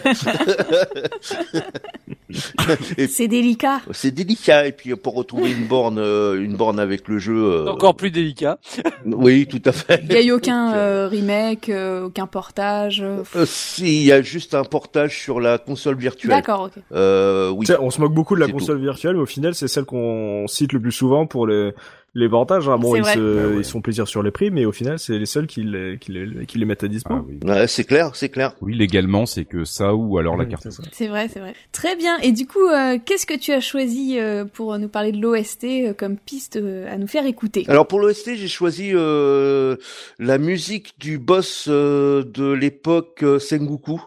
[3.10, 3.82] C'est délicat.
[3.92, 4.68] c'est délicat.
[4.68, 7.36] Et puis pour retrouver une borne, une borne avec le jeu.
[7.36, 8.60] euh, Encore plus délicat.
[9.06, 10.02] Oui, tout à fait.
[10.04, 13.04] Il n'y a eu aucun euh, remake, euh, aucun portage.
[13.46, 16.32] si, il y a juste un portage sur la console virtuelle.
[16.32, 16.82] D'accord, ok.
[16.94, 17.68] Euh, oui.
[17.82, 20.72] On se moque beaucoup de la console virtuelle, mais au final, c'est celle qu'on cite
[20.74, 21.74] le plus souvent pour les
[22.16, 22.68] les avantages.
[22.70, 22.78] Hein.
[22.78, 23.56] Bon, ils se, Bah ouais.
[23.60, 25.98] ils se font plaisir sur les prix, mais au final, c'est les seuls qui les,
[26.00, 27.14] qui les, qui les mettent à dispo.
[27.14, 27.40] Ah oui.
[27.44, 28.56] Ouais, c'est clair, c'est clair.
[28.62, 30.68] Oui, légalement, c'est que ça ou alors la Oui, carte.
[30.92, 31.54] c'est vrai, c'est vrai.
[31.72, 32.18] Très bien.
[32.20, 35.64] Et du coup, euh, qu'est-ce que tu as choisi euh, pour nous parler de l'OST
[35.64, 37.66] euh, comme piste euh, à nous faire écouter?
[37.68, 39.76] Alors pour l'OST, j'ai choisi euh,
[40.20, 44.02] la musique du boss euh, de l'époque euh, Sengoku,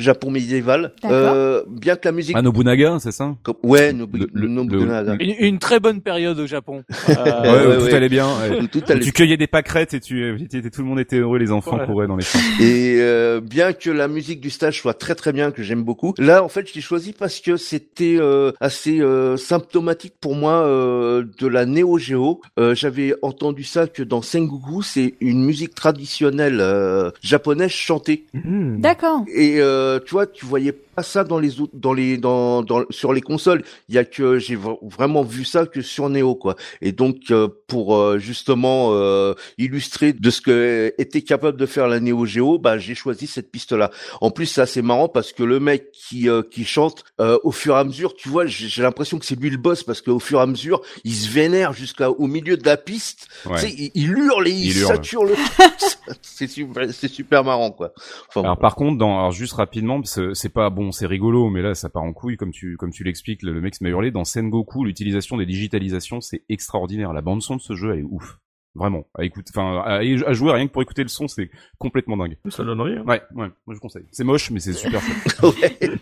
[0.00, 0.92] Japon médiéval.
[1.02, 1.10] D'accord.
[1.34, 3.34] Euh, bien que la musique, Ah, Nobunaga, c'est ça?
[3.42, 5.16] Comme- ouais, Nobu- le- le- Nobunaga.
[5.20, 6.82] Une, une très bonne période au Japon.
[7.08, 7.94] Euh, Ouais, ouais, tout ouais.
[7.94, 8.26] allait bien.
[8.26, 8.66] ouais.
[8.70, 10.36] Tout allait tu cueillais des pâquerettes et tu,
[10.72, 12.38] tout le monde était heureux, les enfants couraient dans les champs.
[12.60, 16.14] Et euh, bien que la musique du stage soit très très bien, que j'aime beaucoup,
[16.18, 20.64] là en fait je l'ai choisi parce que c'était euh, assez euh, symptomatique pour moi
[20.66, 22.40] euh, de la Neo Geo.
[22.58, 28.26] Euh, J'avais entendu ça que dans Sengoku c'est une musique traditionnelle euh, japonaise chantée.
[28.34, 29.24] D'accord.
[29.34, 32.84] Et euh, tu vois, tu voyais pas ça dans les autres, dans les, dans, dans,
[32.90, 33.62] sur les consoles.
[33.88, 36.56] Il y a que j'ai vraiment vu ça que sur Neo, quoi.
[36.80, 41.88] Et donc euh, pour euh, justement euh, illustrer de ce que était capable de faire
[41.88, 43.90] la Neo Geo, bah j'ai choisi cette piste-là.
[44.20, 47.52] En plus, c'est assez marrant parce que le mec qui euh, qui chante euh, au
[47.52, 50.18] fur et à mesure, tu vois, j'ai l'impression que c'est lui le boss parce qu'au
[50.18, 53.28] fur et à mesure, il se vénère jusqu'au milieu de la piste.
[53.46, 53.54] Ouais.
[53.56, 54.94] Tu sais, il, il hurle et il, Il hurle.
[54.96, 55.34] sature le.
[56.22, 57.92] c'est super, c'est super marrant, quoi.
[58.28, 61.74] Enfin, Alors par contre, dans, alors juste rapidement, c'est pas bon, c'est rigolo, mais là
[61.74, 63.42] ça part en couille comme tu comme tu l'expliques.
[63.42, 67.12] Le, le mec se m'a hurlé dans Sengoku, l'utilisation des digitalisations, c'est extraordinaire.
[67.12, 68.38] La bande son de ce jeu, elle est ouf,
[68.74, 69.06] vraiment.
[69.18, 72.36] À écouter, enfin à, à jouer rien que pour écouter le son, c'est complètement dingue.
[72.48, 73.02] Ça donne rien.
[73.02, 74.06] Ouais, ouais, moi je conseille.
[74.12, 75.00] C'est moche, mais c'est super.
[75.42, 75.98] ouais,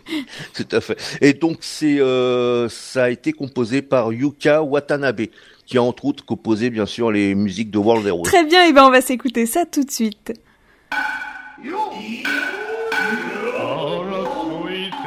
[0.53, 0.97] tout à fait.
[1.21, 5.27] Et donc c'est euh, ça a été composé par Yuka Watanabe,
[5.65, 8.23] qui a entre autres composé bien sûr les musiques de World Heroes.
[8.23, 10.33] Très bien, et ben on va s'écouter ça tout de suite.
[11.61, 12.68] 争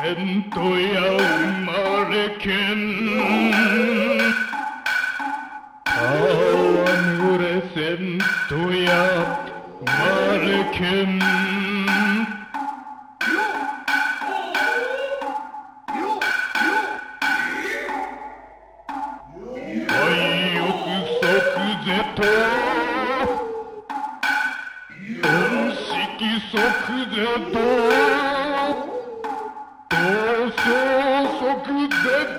[0.02, 1.22] いせんとや生
[1.64, 1.70] ま
[2.10, 2.76] れけん
[5.86, 8.90] 戯れせんとや
[9.78, 9.92] 生ま
[10.38, 11.22] れけん
[19.88, 20.60] 愛欲
[21.20, 21.24] 即
[21.84, 22.18] 是と
[25.28, 25.30] 恩
[25.70, 25.80] 識
[26.50, 26.56] 即
[27.14, 27.14] 是
[27.52, 27.91] と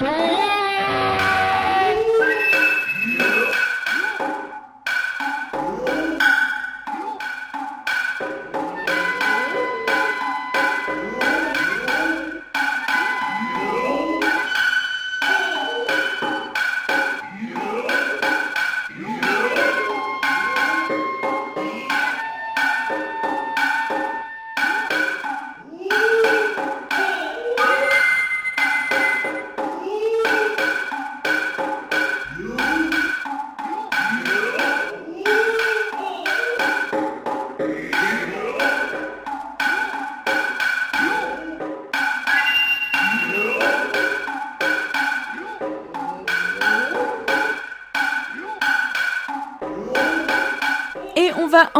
[0.04, 0.43] Bye.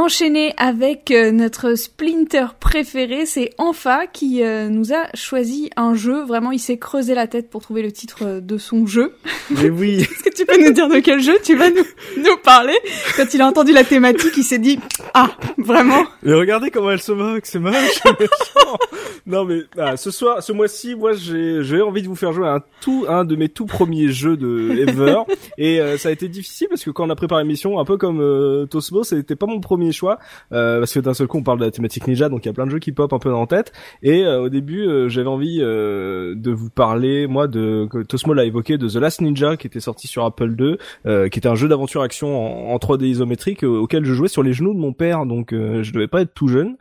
[0.04, 6.24] Enchaîner avec euh, notre Splinter préféré, c'est Enfa qui euh, nous a choisi un jeu.
[6.24, 9.14] Vraiment, il s'est creusé la tête pour trouver le titre euh, de son jeu.
[9.52, 10.00] Mais oui.
[10.02, 11.86] Est-ce que tu peux nous dire de quel jeu tu vas nous,
[12.18, 12.74] nous parler?
[13.16, 14.80] Quand il a entendu la thématique, il s'est dit
[15.14, 17.76] Ah, vraiment Mais regardez comment elle se moque, c'est moche.
[19.26, 22.48] non mais ah, ce soir, ce mois-ci, moi j'ai j'ai envie de vous faire jouer
[22.48, 25.22] à un tout un de mes tout premiers jeux de ever
[25.58, 27.98] et euh, ça a été difficile parce que quand on a préparé l'émission, un peu
[27.98, 30.20] comme euh, Tosmo, c'était pas mon premier choix
[30.52, 32.52] euh, parce que d'un seul coup on parle de la thématique ninja donc il y
[32.52, 33.72] a plein de jeux qui pop un peu dans la tête.
[34.02, 38.34] Et euh, au début euh, j'avais envie euh, de vous parler moi de que Tosmo
[38.34, 41.50] l'a évoqué de The Last Ninja qui était sorti sur Apple II euh, qui était
[41.50, 44.74] un jeu d'aventure action en, en 3D isométrique euh, auquel je jouais sur les genoux
[44.74, 45.26] de mon père.
[45.26, 46.76] Donc euh, je devais pas être tout jeune.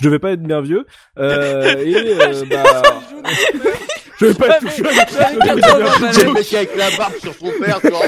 [0.00, 0.86] Je devais pas être bien vieux.
[1.18, 2.82] Euh, et euh, bah
[4.18, 6.26] je devais pas être tout jeune.
[6.26, 8.02] Le mec avec la barbe sur son père, genre.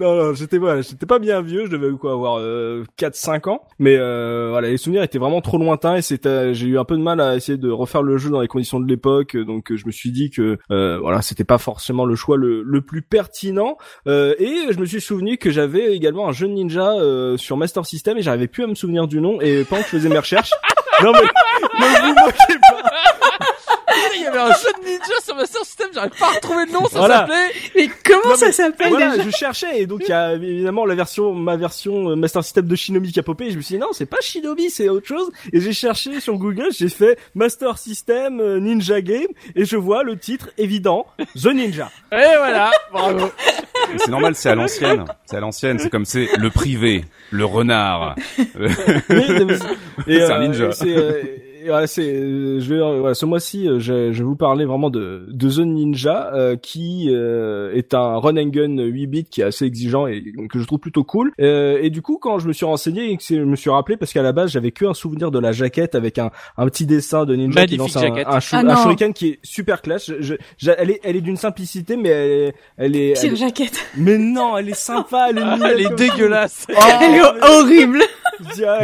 [0.00, 3.46] Non, non, j'étais voilà, j'étais pas bien vieux, je devais quoi avoir euh, 4 5
[3.48, 6.84] ans, mais euh, voilà, les souvenirs étaient vraiment trop lointains et c'était j'ai eu un
[6.84, 9.74] peu de mal à essayer de refaire le jeu dans les conditions de l'époque, donc
[9.74, 13.02] je me suis dit que euh, voilà, c'était pas forcément le choix le, le plus
[13.02, 13.76] pertinent.
[14.06, 17.56] Euh, et je me suis souvenu que j'avais également un jeu de ninja euh, sur
[17.56, 20.08] Master System et j'arrivais plus à me souvenir du nom et pendant que je faisais
[20.08, 20.50] mes recherches.
[21.02, 23.09] Non mais, ne vous moquez pas.
[24.16, 26.72] Il y avait un jeu de ninja sur Master System, j'arrive pas à retrouver le
[26.72, 27.18] nom, ça Voilà.
[27.20, 30.34] s'appelait Mais comment Non, ça s'appelle Voilà, déjà je cherchais et donc il y a
[30.34, 33.46] évidemment la version, ma version euh, Master System de Shinobi qui a popé.
[33.46, 35.30] Et je me suis dit non, c'est pas Shinobi, c'est autre chose.
[35.52, 40.02] Et j'ai cherché sur Google, j'ai fait Master System euh, Ninja Game et je vois
[40.02, 41.06] le titre évident,
[41.40, 41.90] The Ninja.
[42.12, 43.30] Et voilà, bravo.
[43.96, 45.04] C'est normal, c'est à l'ancienne.
[45.26, 45.78] C'est à l'ancienne.
[45.78, 48.14] C'est comme c'est le privé, le renard.
[48.60, 48.68] Euh,
[50.06, 50.70] C'est un ninja.
[50.86, 54.36] et voilà, c'est, euh, je vais, euh, voilà, ce mois-ci, euh, je, je vais vous
[54.36, 59.06] parler vraiment de, de The Ninja, euh, qui euh, est un run and gun 8
[59.06, 61.32] bits qui est assez exigeant et que je trouve plutôt cool.
[61.40, 63.70] Euh, et du coup, quand je me suis renseigné et que c'est- je me suis
[63.70, 66.66] rappelé, parce qu'à la base, j'avais que un souvenir de la jaquette avec un, un
[66.66, 69.38] petit dessin de ninja qui Magnifique lance un, un, shou- Ah un shuriken qui est
[69.42, 70.06] super classe.
[70.08, 73.20] Je, je- je- elle est, elle est d'une simplicité, mais elle est, elle est, elle
[73.20, 73.78] Pire est- jaquette.
[73.96, 76.66] mais non, elle est sympa, elle est, Ah, elle est dégueulasse.
[76.70, 78.00] Oh, Elle est horrible.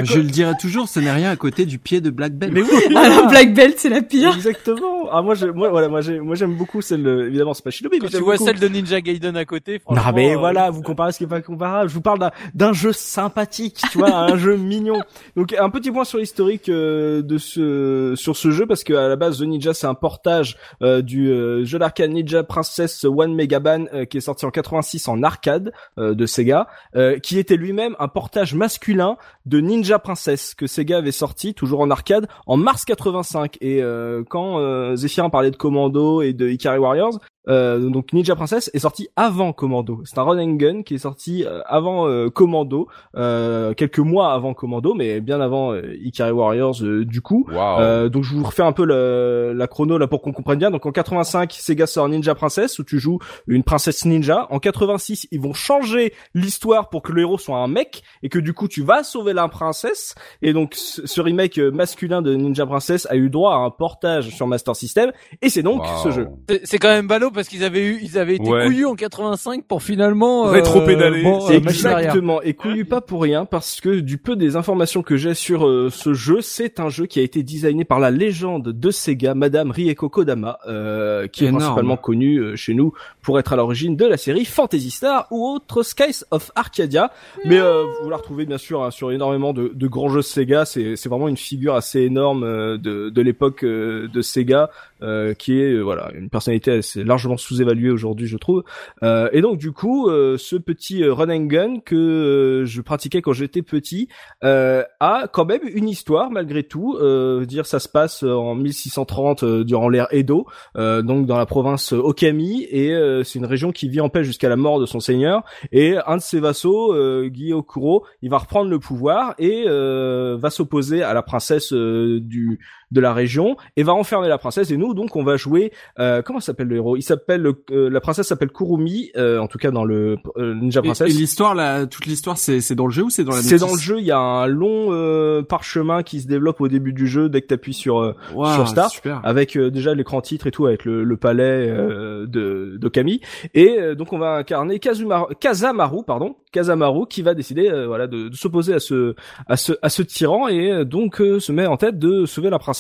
[0.05, 2.53] je le dirai toujours, ce n'est rien à côté du pied de Black Belt.
[2.53, 4.35] Mais oui, Ah, la Black Belt, c'est la pire.
[4.35, 5.09] Exactement.
[5.11, 7.99] ah moi, je, moi, voilà, moi, j'ai, moi, j'aime beaucoup celle, évidemment, c'est pas Shinobi,
[8.03, 10.03] mais tu vois beaucoup- celle de Ninja Gaiden à côté, franchement.
[10.05, 11.89] Non mais euh, voilà, vous comparez ce qui est pas comparable.
[11.89, 15.01] Je vous parle d'un, d'un jeu sympathique, tu vois, un jeu mignon.
[15.37, 19.09] Donc un petit point sur l'historique euh, de ce sur ce jeu parce que à
[19.09, 23.35] la base The Ninja c'est un portage euh, du euh, jeu d'arcade Ninja Princess One
[23.35, 27.57] Megaban euh, qui est sorti en 86 en arcade euh, de Sega, euh, qui était
[27.57, 32.57] lui-même un portage masculin de Ninja Princess que Sega avait sorti toujours en arcade en
[32.57, 37.89] mars 85 et euh, quand euh, Zephyrin parlait de Commando et de Ikari Warriors euh,
[37.91, 40.01] donc Ninja Princess est sorti avant Commando.
[40.05, 44.33] C'est un run and gun qui est sorti euh, avant euh, Commando, euh, quelques mois
[44.33, 47.47] avant Commando, mais bien avant euh, Ikari Warriors euh, du coup.
[47.81, 50.71] Euh, donc je vous refais un peu le- la chrono là pour qu'on comprenne bien.
[50.71, 54.47] Donc en 85, Sega sort Ninja Princess où tu joues une princesse ninja.
[54.51, 58.39] En 86, ils vont changer l'histoire pour que le héros soit un mec et que
[58.39, 60.15] du coup tu vas sauver la princesse.
[60.43, 64.47] Et donc ce, remake masculin de Ninja Princess a eu droit à un portage sur
[64.47, 66.29] Master System et c'est donc ce jeu.
[66.49, 68.67] C'est c'est quand même ballot parce qu'ils avaient eu, ils avaient été Ouais.
[68.67, 70.45] couillus en 85 pour finalement.
[70.45, 71.23] Rétro-pédaler.
[71.23, 71.99] bon, euh, machine arrière.
[72.09, 75.67] Exactement, et couillu pas pour rien, parce que du peu des informations que j'ai sur
[75.67, 79.35] euh, ce jeu, c'est un jeu qui a été designé par la légende de Sega,
[79.35, 83.97] Madame Rieko Kodama, euh, qui est principalement connue euh, chez nous pour être à l'origine
[83.97, 87.11] de la série Fantasy Star ou autre Skies of Arcadia.
[87.45, 90.65] Mais euh, vous la retrouvez bien sûr hein, sur énormément de, de grands jeux Sega.
[90.65, 94.71] C'est c'est vraiment une figure assez énorme euh, de, de l'époque euh, de Sega,
[95.03, 98.65] euh, qui est euh, voilà une personnalité assez largement sous-évaluée aujourd'hui, je trouve.
[99.03, 103.33] Euh, et donc du coup, euh, ce petit run and gun que je pratiquais quand
[103.33, 104.09] j'étais petit
[104.43, 106.99] a quand même une histoire malgré tout.
[107.47, 112.67] Dire ça se passe en 1630 euh, durant l'ère Edo, donc dans la province Okami,
[112.71, 115.45] et c'est une région qui vit en paix jusqu'à la mort de son seigneur.
[115.73, 121.03] Et un de ses vassaux, euh, Gyokuro, il va reprendre le pouvoir et va s'opposer
[121.03, 122.59] à la princesse du
[122.91, 124.71] de la région et va enfermer la princesse.
[124.71, 125.73] Et nous, donc, on va jouer.
[125.99, 126.97] Euh, comment s'appelle le héros?
[126.97, 130.83] Il s'appelle euh, la princesse s'appelle Kurumi, euh, en tout cas dans le euh, Ninja
[130.83, 131.11] Princess.
[131.11, 133.59] et l'histoire, là, toute l'histoire, c'est c'est dans le jeu ou c'est dans la C'est
[133.59, 136.93] dans le jeu, il y a un long euh, parchemin qui se développe au début
[136.93, 139.21] du jeu dès que t'appuies sur euh, Waouh, sur Start, super.
[139.25, 143.21] avec euh, déjà l'écran titre et tout, avec le, le palais euh, de d'Okami.
[143.55, 148.07] Et euh, donc on va incarner Kazuma, Kazamaru, pardon, Kazamaru, qui va décider euh, voilà
[148.07, 149.15] de, de s'opposer à ce
[149.49, 152.76] à ce à ce tyran et donc se met en tête de sauver la princesse.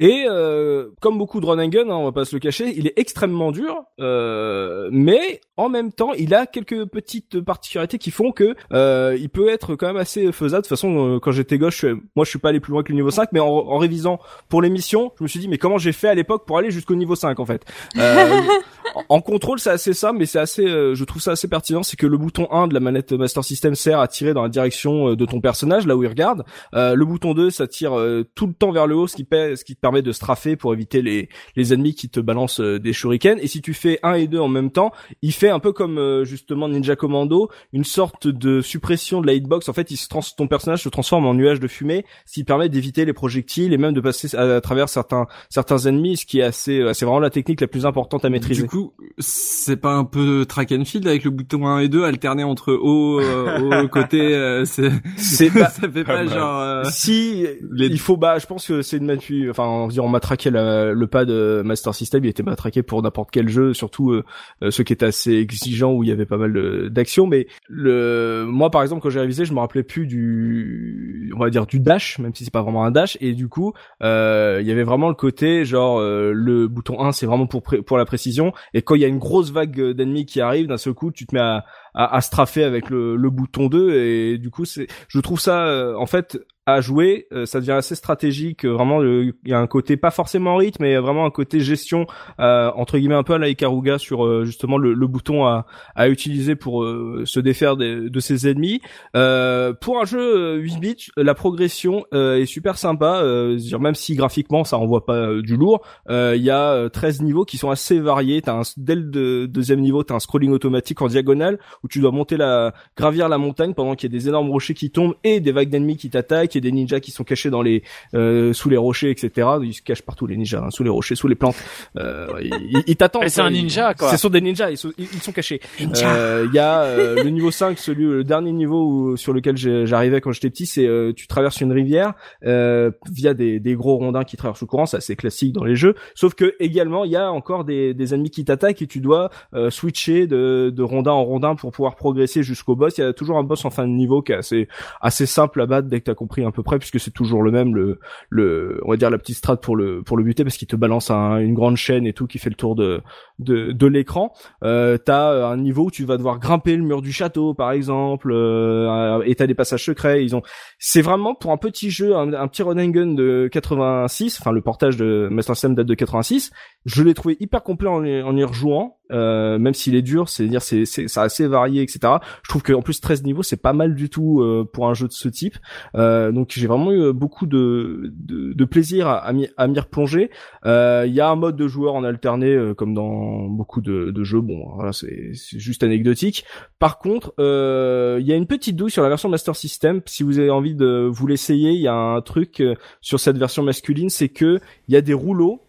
[0.00, 2.72] Et euh, comme beaucoup de run and gun, hein, on va pas se le cacher,
[2.76, 8.10] il est extrêmement dur, euh, mais en même temps, il a quelques petites particularités qui
[8.10, 10.62] font que euh, il peut être quand même assez faisable.
[10.62, 12.82] De toute façon, euh, quand j'étais gauche, je- moi je suis pas allé plus loin
[12.82, 15.58] que le niveau 5, mais en, en révisant pour l'émission, je me suis dit mais
[15.58, 17.64] comment j'ai fait à l'époque pour aller jusqu'au niveau 5 en fait.
[17.96, 18.40] Euh,
[19.08, 21.96] en- contrôle, c'est assez simple, mais c'est assez, euh, je trouve ça assez pertinent, c'est
[21.96, 25.10] que le bouton 1 de la manette Master System sert à tirer dans la direction
[25.10, 26.44] euh, de ton personnage, là où il regarde.
[26.74, 29.24] Euh, le bouton 2, ça tire euh, tout le temps vers le haut, ce qui,
[29.28, 32.60] paie- ce qui te permet de strafer pour éviter les, les ennemis qui te balancent
[32.60, 33.38] euh, des shurikens.
[33.42, 35.98] Et si tu fais 1 et 2 en même temps, il fait un peu comme
[35.98, 39.68] euh, justement Ninja Commando, une sorte de suppression de la hitbox.
[39.68, 42.44] En fait, il se trans ton personnage se transforme en nuage de fumée, ce qui
[42.44, 46.26] permet d'éviter les projectiles et même de passer à, à travers certains certains ennemis, ce
[46.26, 48.62] qui est assez, euh, c'est vraiment la technique la plus importante à maîtriser.
[48.62, 52.04] Du coup, c'est pas un peu track and field avec le bouton 1 et 2
[52.04, 56.28] alterné entre haut, euh, haut côté, euh, c'est, C'est pas, ça fait pas pas mal.
[56.30, 59.88] genre, euh, si les- il faut bah je pense que c'est une mapu enfin on
[59.88, 63.74] dire on matraquait la- le pad Master System il était matraqué pour n'importe quel jeu
[63.74, 64.24] surtout euh,
[64.62, 68.44] euh, ceux qui étaient assez exigeants où il y avait pas mal d'actions mais le
[68.46, 71.80] moi par exemple quand j'ai révisé je me rappelais plus du on va dire du
[71.80, 73.16] dash même si c'est pas vraiment un dash.
[73.20, 77.26] Et du coup euh, il y avait vraiment le côté genre le bouton 1 c'est
[77.26, 78.52] vraiment pour pour la précision.
[78.74, 81.26] Et quand il y a une grosse vague d'ennemis qui arrive d'un seul coup tu
[81.26, 85.18] te mets à à, straffer avec le, le bouton 2 et du coup c'est je
[85.18, 89.52] trouve ça en fait à jouer euh, ça devient assez stratégique euh, vraiment il y
[89.54, 92.06] a un côté pas forcément rythme mais vraiment un côté gestion
[92.40, 95.64] euh, entre guillemets un peu à la Ikaruga sur euh, justement le, le bouton à,
[95.94, 98.80] à utiliser pour euh, se défaire des- de ses ennemis.
[99.16, 104.14] Euh, pour un jeu euh, 8 bits la progression est super sympa c'est-à-dire même si
[104.14, 107.98] graphiquement ça envoie pas du lourd il y a euh, 13 niveaux qui sont assez
[107.98, 108.42] variés.
[108.42, 112.00] T'as un, dès le deux- deuxième niveau t'as un scrolling automatique en diagonale où tu
[112.00, 115.14] dois monter la gravir la montagne pendant qu'il y a des énormes rochers qui tombent
[115.24, 117.82] et des vagues d'ennemis qui t'attaquent et des ninjas qui sont cachés dans les
[118.14, 121.14] euh, sous les rochers etc ils se cachent partout les ninjas hein, sous les rochers
[121.14, 121.56] sous les plantes.
[121.96, 124.10] Euh, ils, ils- t'attendent Mais c'est un ninja, quoi.
[124.10, 125.60] ce sont des ninjas ils sont, ils, sont cachés.
[125.80, 129.56] Euh, il y a euh, le niveau 5 celui le dernier niveau où- sur lequel
[129.56, 132.12] j'arrivais quand j'étais petit c'est euh, tu traverses une rivière
[132.44, 135.76] euh, via des, des gros rondins qui traversent le courant c'est assez classique dans les
[135.76, 135.94] jeux.
[136.14, 139.30] Sauf que également il y a encore des, des ennemis qui t'attaquent et tu dois
[139.54, 142.98] euh, switcher de, de rondin en rondin pour pouvoir progresser jusqu'au boss.
[142.98, 144.68] Il y a toujours un boss en fin de niveau qui est assez
[145.00, 147.50] assez simple à battre dès que t'as compris à peu près puisque c'est toujours le
[147.50, 150.56] même le le on va dire la petite strat pour le pour le buter parce
[150.56, 153.00] qu'il te balance un- une grande chaîne et tout qui fait le tour de
[153.38, 154.32] de, de l'écran.
[154.64, 158.32] Euh, t'as un niveau où tu vas devoir grimper le mur du château par exemple
[158.32, 160.24] euh, et t'as des passages secrets.
[160.24, 160.42] Ils ont
[160.78, 164.52] c'est vraiment pour un petit jeu un, un petit run and gun de 86 enfin
[164.52, 166.50] le portage de Master System date de 86
[166.86, 170.46] je l'ai trouvé hyper complet en, y- rejouant euh, même s'il est dur c'est à
[170.48, 173.94] dire c'est c'est assez varié etc je trouve qu'en plus 13 niveaux c'est pas mal
[173.94, 175.56] du tout euh, pour un jeu de ce type.
[175.94, 179.24] Euh, donc j'ai vraiment eu beaucoup de de, de plaisir à,
[179.56, 180.30] à m'y replonger.
[180.66, 184.10] Euh, il y a un mode de joueur en alterné euh, comme dans beaucoup de,
[184.10, 184.40] de jeux.
[184.40, 186.44] Bon voilà c'est juste anecdotique.
[186.78, 190.00] Par contre euh, il y a une petite douille sur la version Master System.
[190.06, 192.62] Si vous avez envie de vous l'essayer il y a un truc
[193.00, 195.62] sur cette version masculine c'est que il y a des rouleaux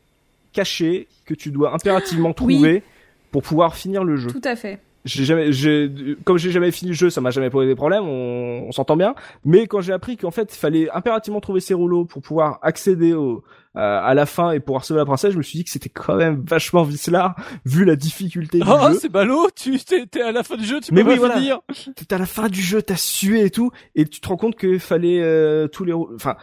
[0.59, 2.35] cachés que tu dois impérativement Oui.
[2.55, 2.83] trouver
[3.31, 4.79] pour pouvoir finir le jeu Tout à fait.
[5.05, 5.89] j'ai jamais j'ai
[6.25, 8.97] comme j'ai jamais fini le jeu ça m'a jamais posé des problèmes on, on s'entend
[8.97, 9.13] bien
[9.45, 13.13] mais quand j'ai appris qu'en fait il fallait impérativement trouver ces rouleaux pour pouvoir accéder
[13.13, 13.43] au
[13.75, 15.89] à à la fin et pouvoir sauver la princesse je me suis dit que c'était
[16.01, 17.35] quand même vachement vicelard
[17.65, 20.65] vu la difficulté du Oh, jeu c'est ballot, tu t'es t'es à la fin du
[20.65, 21.35] jeu, tu Mais peux oui, pas voilà.
[21.37, 21.59] finir.
[21.95, 24.57] t'es à la fin du jeu t'as sué et tout et tu te rends compte
[24.57, 26.35] qu'il fallait euh, tous les rou- enfin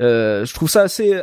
[0.00, 1.22] euh, je trouve ça assez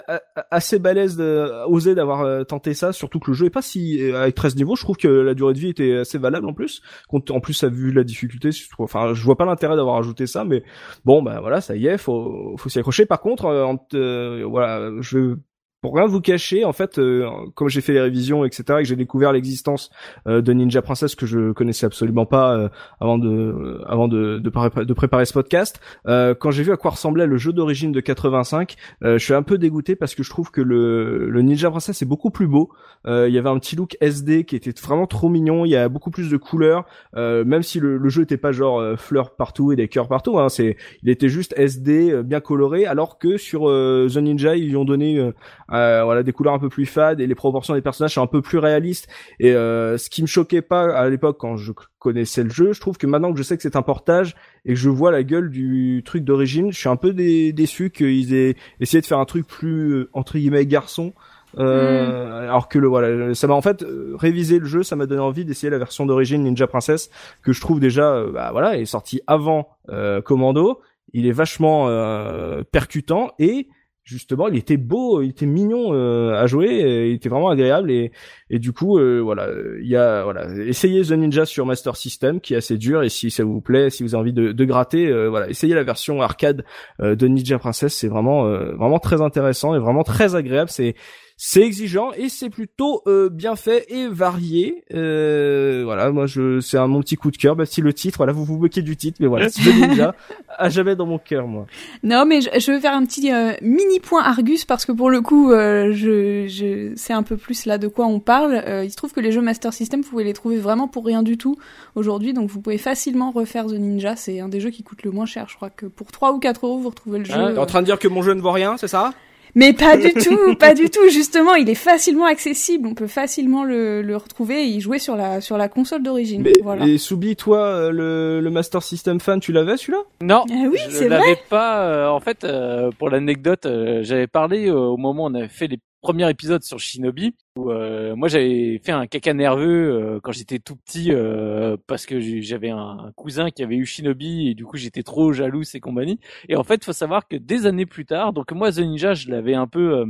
[0.49, 4.21] assez balèze de d'avoir euh, tenté ça surtout que le jeu est pas si euh,
[4.21, 4.75] avec 13 niveaux.
[4.75, 6.81] Je trouve que la durée de vie était assez valable en plus
[7.11, 10.27] en plus a vu la difficulté je trouve enfin je vois pas l'intérêt d'avoir ajouté
[10.27, 10.63] ça mais
[11.05, 13.05] bon bah voilà ça y est faut faut s'y accrocher.
[13.05, 13.45] Par contre
[13.93, 15.35] euh, voilà je vais
[15.81, 18.87] pour rien vous cacher, en fait, euh, comme j'ai fait les révisions, etc., et que
[18.87, 19.89] j'ai découvert l'existence
[20.27, 22.69] euh, de Ninja Princess que je connaissais absolument pas euh,
[22.99, 26.77] avant de euh, avant de de, de préparer ce podcast, euh, quand j'ai vu à
[26.77, 30.21] quoi ressemblait le jeu d'origine de 85, euh, je suis un peu dégoûté parce que
[30.21, 32.69] je trouve que le, le Ninja Princess est beaucoup plus beau.
[33.07, 35.65] Il y avait un petit look SD qui était vraiment trop mignon.
[35.65, 38.95] Il y a beaucoup plus de couleurs, même si le, le jeu était pas genre
[38.99, 40.37] fleurs partout et des cœurs partout.
[40.37, 44.75] Hein, c'est il était juste SD bien coloré, alors que sur The Ninja ils lui
[44.77, 45.31] ont donné
[45.73, 48.27] euh, voilà des couleurs un peu plus fades et les proportions des personnages sont un
[48.27, 49.07] peu plus réalistes.
[49.39, 52.79] Et euh, ce qui me choquait pas à l'époque quand je connaissais le jeu, je
[52.81, 55.23] trouve que maintenant que je sais que c'est un portage et que je vois la
[55.23, 59.19] gueule du truc d'origine, je suis un peu dé- déçu qu'ils aient essayé de faire
[59.19, 61.13] un truc plus euh, entre guillemets garçon.
[61.57, 65.05] Euh, alors que le voilà ça m'a en fait euh, révisé le jeu ça m'a
[65.05, 67.09] donné envie d'essayer la version d'origine Ninja Princess
[67.43, 70.79] que je trouve déjà euh, bah voilà est sorti avant euh, Commando
[71.11, 73.67] il est vachement euh, percutant et
[74.03, 78.11] justement il était beau il était mignon euh, à jouer il était vraiment agréable et
[78.49, 79.47] du coup euh, voilà
[79.79, 83.09] il y a voilà essayez The Ninja sur Master System qui est assez dur et
[83.09, 86.21] si ça vous plaît si vous avez envie de, gratter euh, voilà essayez la version
[86.21, 86.65] arcade
[86.99, 90.95] de Ninja Princess c'est vraiment vraiment très intéressant et vraiment très agréable c'est
[91.43, 94.83] c'est exigeant et c'est plutôt euh, bien fait et varié.
[94.93, 97.55] Euh, voilà, moi je c'est un mon petit coup de cœur.
[97.55, 100.13] Bah, si le titre, voilà, vous vous moquez du titre, mais voilà, c'est The Ninja
[100.55, 101.65] à jamais dans mon cœur, moi.
[102.03, 105.09] Non, mais je, je vais faire un petit euh, mini point Argus parce que pour
[105.09, 108.61] le coup, euh, je, je c'est un peu plus là de quoi on parle.
[108.67, 111.03] Euh, il se trouve que les jeux Master System, vous pouvez les trouver vraiment pour
[111.03, 111.57] rien du tout
[111.95, 114.15] aujourd'hui, donc vous pouvez facilement refaire The Ninja.
[114.15, 115.47] C'est un des jeux qui coûte le moins cher.
[115.49, 117.33] Je crois que pour 3 ou 4 euros, vous retrouvez le jeu.
[117.33, 119.11] T'es en train de dire que mon jeu ne vaut rien, c'est ça?
[119.55, 121.09] Mais pas du tout, pas du tout.
[121.09, 122.87] Justement, il est facilement accessible.
[122.87, 126.41] On peut facilement le, le retrouver et y jouer sur la sur la console d'origine.
[126.43, 126.85] Mais Voilà.
[126.87, 129.99] et Soubi, toi, euh, le, le Master System fan, tu l'avais celui-là?
[130.21, 131.83] Non, Ah oui, je c'est l'avais pas.
[131.87, 135.47] euh, en fait, euh, pour l'anecdote, euh, j'avais parlé euh, au moment où on avait
[135.47, 137.35] fait les premiers épisodes sur Shinobi.
[137.55, 142.05] Où, euh, moi, j'avais fait un caca nerveux euh, quand j'étais tout petit euh, parce
[142.05, 145.79] que j'avais un, cousin qui avait eu Shinobi et du coup j'étais trop jaloux et
[145.79, 146.19] compagnie.
[146.49, 149.29] Et en fait, faut savoir que des années plus tard, donc moi The Ninja, je
[149.29, 150.05] l'avais un peu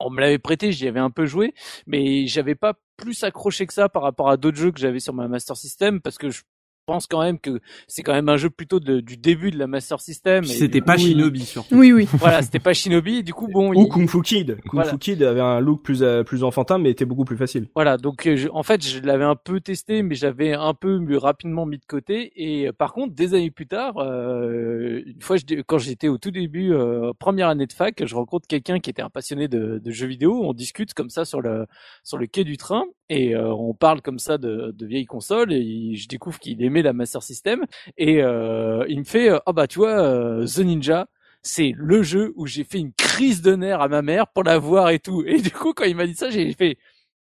[0.00, 1.54] on me l'avait prêté, j'y avais un peu joué,
[1.86, 5.14] mais j'avais pas plus accroché que ça par rapport à d'autres jeux que j'avais sur
[5.14, 6.42] ma Master System parce que je
[6.90, 9.66] pense quand même que c'est quand même un jeu plutôt de- du début de la
[9.68, 10.44] Master System.
[10.44, 11.76] C'était pas coup, Shinobi surtout.
[11.76, 12.08] Oui, oui.
[12.14, 13.18] Voilà, c'était pas Shinobi.
[13.18, 14.56] et Du coup, bon, Ou il- Kung Fu Kid.
[14.62, 14.90] Kung Voilà.
[14.90, 17.68] Fu Kid avait un look plus euh, plus enfantin, mais était beaucoup plus facile.
[17.76, 20.98] Voilà, donc euh, je- en fait, je l'avais un peu testé, mais j'avais un peu
[20.98, 22.32] mis- rapidement mis de côté.
[22.34, 26.18] Et euh, par contre, des années plus tard, euh, une fois, je- quand j'étais au
[26.18, 29.78] tout début, euh, première année de fac, je rencontre quelqu'un qui était un passionné de,
[29.82, 30.40] de jeux vidéo.
[30.44, 31.66] On discute comme ça sur le
[32.02, 35.52] sur le quai du train et euh, on parle comme ça de, de vieilles consoles.
[35.52, 37.66] Et il- je découvre qu'il aimait la Master System
[37.98, 41.06] et euh, il me fait, ah bah tu vois, euh, The Ninja
[41.42, 44.58] c'est le jeu où j'ai fait une crise de nerfs à ma mère pour la
[44.58, 45.22] voir et tout.
[45.26, 46.76] Et du coup, quand il m'a dit ça, j'ai fait,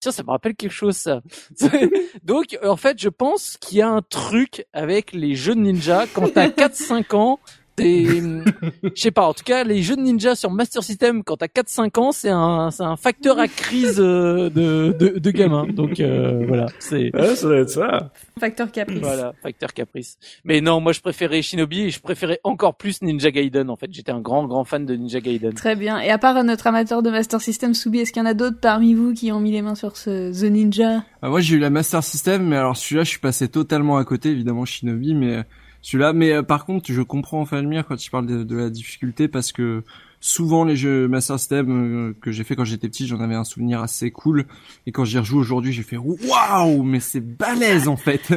[0.00, 1.20] tiens, ça me rappelle quelque chose, ça.
[2.22, 6.06] Donc, en fait, je pense qu'il y a un truc avec les jeux de ninja.
[6.14, 7.40] Quand t'as 4-5 ans,
[7.80, 9.26] je sais pas.
[9.26, 12.28] En tout cas, les jeux de ninja sur Master System, quand t'as 4-5 ans, c'est
[12.30, 15.66] un, c'est un facteur à crise euh, de, de, de gamin.
[15.66, 18.12] Donc euh, voilà, c'est Ouais, ça doit être ça.
[18.38, 19.00] Facteur caprice.
[19.00, 20.18] voilà, facteur caprice.
[20.44, 23.70] Mais non, moi je préférais Shinobi et je préférais encore plus Ninja Gaiden.
[23.70, 25.52] En fait, j'étais un grand grand fan de Ninja Gaiden.
[25.54, 25.98] Très bien.
[26.00, 28.60] Et à part notre amateur de Master System, Soubi, est-ce qu'il y en a d'autres
[28.60, 31.04] parmi vous qui ont mis les mains sur ce The Ninja?
[31.22, 34.04] Ah, moi j'ai eu la Master System, mais alors celui-là je suis passé totalement à
[34.04, 35.42] côté, évidemment Shinobi, mais euh,
[35.82, 36.12] celui-là.
[36.12, 39.52] Mais euh, par contre, je comprends Falmir quand il parle de, de la difficulté parce
[39.52, 39.82] que
[40.20, 43.44] souvent les jeux Master System euh, que j'ai fait quand j'étais petit, j'en avais un
[43.44, 44.46] souvenir assez cool.
[44.86, 48.32] Et quand j'y rejoue aujourd'hui, j'ai fait waouh, mais c'est balèze en fait.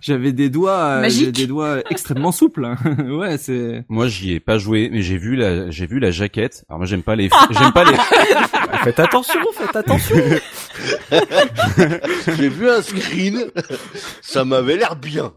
[0.00, 2.64] J'avais des doigts, euh, des doigts extrêmement souples.
[2.64, 2.76] hein.
[3.10, 3.84] ouais, c'est.
[3.88, 6.64] Moi, j'y ai pas joué, mais j'ai vu la, j'ai vu la jaquette.
[6.68, 7.96] Alors moi, j'aime pas les, j'aime pas les.
[8.84, 10.16] Faites attention, faites attention.
[12.38, 13.44] J'ai vu un screen,
[14.20, 15.32] ça m'avait l'air bien.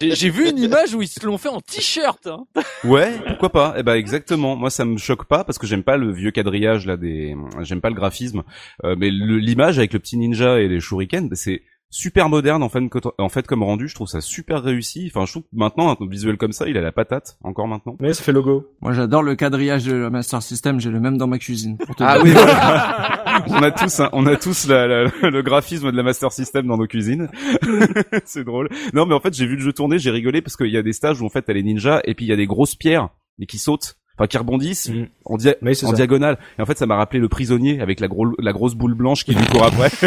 [0.00, 2.26] J'ai vu une image où ils se l'ont fait en t-shirt.
[2.26, 2.44] Hein.
[2.84, 3.74] Ouais, pourquoi pas?
[3.76, 4.56] Eh ben exactement.
[4.56, 7.80] Moi, ça me choque pas parce que j'aime pas le vieux quadrillage là des, j'aime
[7.80, 8.42] pas le graphisme,
[8.84, 11.62] Euh, mais l'image avec le petit ninja et les shurikens, bah, c'est
[11.94, 13.86] super moderne en fait, co- en fait comme rendu.
[13.86, 15.10] Je trouve ça super réussi.
[15.14, 17.96] Enfin, je trouve que maintenant un visuel comme ça, il a la patate encore maintenant.
[18.00, 18.66] Mais ça fait logo.
[18.80, 21.76] Moi j'adore le quadrillage de la Master System, j'ai le même dans ma cuisine.
[21.76, 22.24] Pour te Ah dire.
[22.24, 23.44] oui, voilà.
[23.48, 26.66] on a tous, un- on a tous la- la- le graphisme de la Master System
[26.66, 27.28] dans nos cuisines.
[28.24, 28.68] c'est drôle.
[28.94, 30.82] Non, mais en fait, j'ai vu le jeu tourner, j'ai rigolé parce qu'il y a
[30.82, 32.74] des stages où en fait, t'as les ninjas et puis il y a des grosses
[32.74, 35.06] pierres mais qui sautent, enfin qui rebondissent Mhm.
[35.24, 35.54] en, dia-
[35.94, 36.38] diagonale.
[36.58, 39.24] Et en fait, ça m'a rappelé le prisonnier avec la, gros, la grosse boule blanche
[39.24, 39.90] qui lui court après.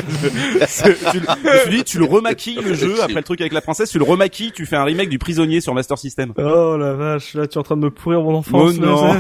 [1.12, 1.26] Tu, le-
[1.66, 4.04] je dit, tu le remaquilles le jeu après le truc avec la princesse, tu le
[4.04, 6.34] remaquilles, tu fais un remake du prisonnier sur Master System.
[6.38, 8.74] Oh la vache, là tu es en train de me pourrir mon enfance.
[8.78, 9.14] Oh non.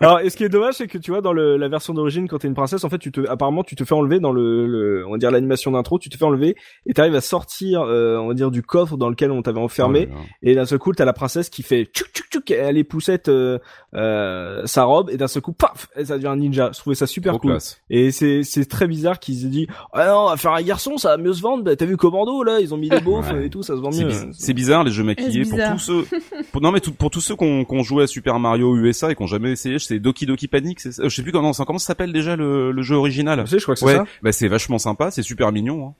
[0.00, 2.28] Alors, et ce qui est dommage, c'est que tu vois dans le, la version d'origine,
[2.28, 4.66] quand t'es une princesse, en fait, tu te, apparemment, tu te fais enlever dans le,
[4.66, 8.16] le on va dire l'animation d'intro, tu te fais enlever et t'arrives à sortir, euh,
[8.18, 10.08] on va dire du coffre dans lequel on t'avait enfermé.
[10.12, 10.18] Oh.
[10.42, 13.28] Et d'un seul coup, t'as la princesse qui fait tchouk tchouk tchouk, elle les poussette
[13.28, 13.58] euh,
[13.94, 16.70] euh, sa robe et d'un seul coup, paf, et ça devient un ninja.
[16.72, 17.50] Je trouvais ça super Trop cool.
[17.52, 17.80] classe.
[17.90, 20.96] Et c'est c'est très bizarre qu'ils aient dit ah non, on va faire un garçon,
[20.96, 21.62] ça va mieux se vendre.
[21.64, 23.46] Bah, T'as vu Commando là, ils ont mis des beaufs Ouais.
[23.46, 24.12] et tout, ça se vend C'est mieux.
[24.32, 26.06] C'est bizarre les jeux maquillés pour tous ceux
[26.52, 29.14] pour, non mais tout- pour tous ceux qu'on qu'on joué à Super Mario USA et
[29.14, 31.02] qu'on jamais essayé c'est Doki Doki Panic c'est ça?
[31.06, 33.58] Je sais plus comment ça comment ça s'appelle déjà le, le jeu original Tu sais,
[33.58, 34.04] je crois que c'est ouais ça.
[34.22, 35.94] bah c'est vachement sympa c'est super mignon hein.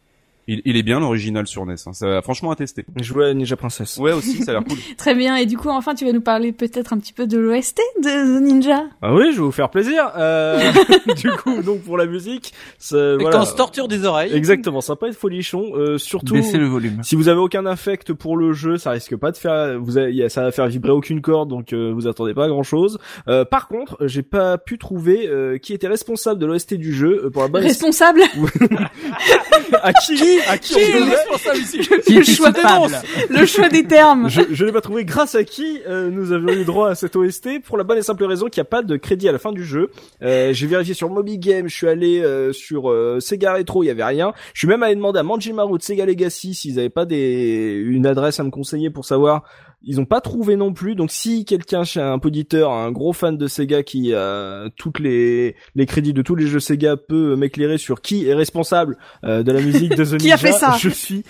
[0.53, 1.93] Il, il est bien l'original sur NES hein.
[1.93, 3.97] ça franchement à tester Je jouais à Ninja Princess.
[3.99, 5.37] ouais aussi ça a l'air cool Très bien.
[5.37, 8.39] Et du coup, enfin, tu vas nous parler peut-être un petit peu de l'OST de
[8.39, 8.85] The Ninja.
[9.01, 10.11] Ah oui, je vais vous faire plaisir.
[10.17, 10.71] Euh,
[11.17, 12.53] du coup, donc pour la musique,
[12.91, 13.31] voilà.
[13.31, 14.33] Quand on se torture des oreilles.
[14.35, 15.73] Exactement, ça va pas être folichon.
[15.75, 17.03] Euh, surtout, Baissez le volume.
[17.03, 20.29] si vous avez aucun affect pour le jeu, ça risque pas de faire, vous avez-
[20.29, 22.99] ça va faire vibrer aucune corde, donc euh, vous attendez pas à grand chose.
[23.29, 27.23] Euh, par contre, j'ai pas pu trouver euh, qui était responsable de l'OST du jeu
[27.25, 27.63] euh, pour la bonne.
[27.63, 28.23] Responsable.
[29.83, 30.17] à qui
[30.49, 32.51] À qui, on le devait le choix
[33.31, 34.29] le choix des termes.
[34.29, 37.17] je, je l'ai pas trouvé grâce à qui euh, nous avions eu droit à cette
[37.17, 39.39] OST pour la bonne et simple raison qu'il n'y a pas de crédit à la
[39.39, 39.91] fin du jeu.
[40.23, 43.87] Euh, j'ai vérifié sur Moby Game, je suis allé euh, sur euh, Sega Retro, il
[43.87, 44.33] y avait rien.
[44.55, 48.07] Je suis même allé demander à Manjimaru de Sega Legacy s'ils avaient pas des une
[48.07, 49.45] adresse à me conseiller pour savoir.
[49.85, 50.95] Ils ont pas trouvé non plus.
[50.95, 55.57] Donc si quelqu'un chez un poditeur, un gros fan de Sega qui a toutes les
[55.75, 59.53] les crédits de tous les jeux Sega peut m'éclairer sur qui est responsable euh, de
[59.53, 61.25] la musique de The Qui a fait ça je suis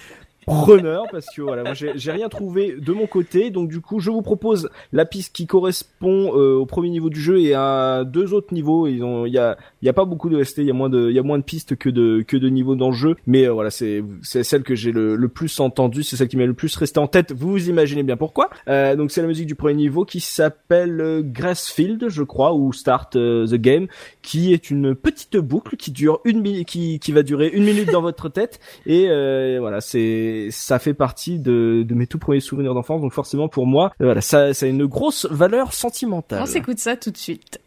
[0.46, 3.50] preneur parce que voilà moi j'ai rien trouvé de mon côté.
[3.50, 7.20] Donc du coup je vous propose la piste qui correspond euh, au premier niveau du
[7.20, 8.86] jeu et à deux autres niveaux.
[8.86, 10.74] Ils ont il y a il y a pas beaucoup de ST il y a
[10.74, 12.96] moins de il y a moins de pistes que de que de niveaux dans le
[12.96, 13.16] jeu.
[13.26, 16.02] Mais euh, voilà c'est c'est celle que j'ai le, le plus entendue.
[16.02, 17.32] C'est celle qui m'est le plus resté en tête.
[17.32, 18.50] Vous vous imaginez bien pourquoi.
[18.68, 22.72] Euh, donc c'est la musique du premier niveau qui s'appelle euh, Grassfield je crois ou
[22.72, 23.86] Start euh, the Game
[24.22, 28.02] qui est une petite boucle qui dure une qui qui va durer une minute dans
[28.02, 28.60] votre tête.
[28.86, 33.00] Et euh, voilà c'est ça fait partie de, mes tout premiers souvenirs d'enfance.
[33.00, 36.42] Donc forcément pour moi, euh, voilà, ça, ça a une grosse valeur sentimentale.
[36.42, 37.60] On s'écoute ça tout de suite.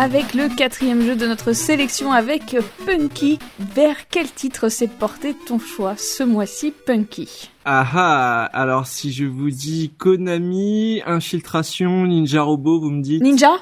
[0.00, 3.38] Avec le quatrième jeu de notre sélection avec Punky.
[3.58, 7.50] Vers quel titre s'est porté ton choix ce mois-ci, Punky?
[7.66, 13.52] Ah ah, alors si je vous dis Konami, Infiltration, Ninja Robot, vous me dites Ninja?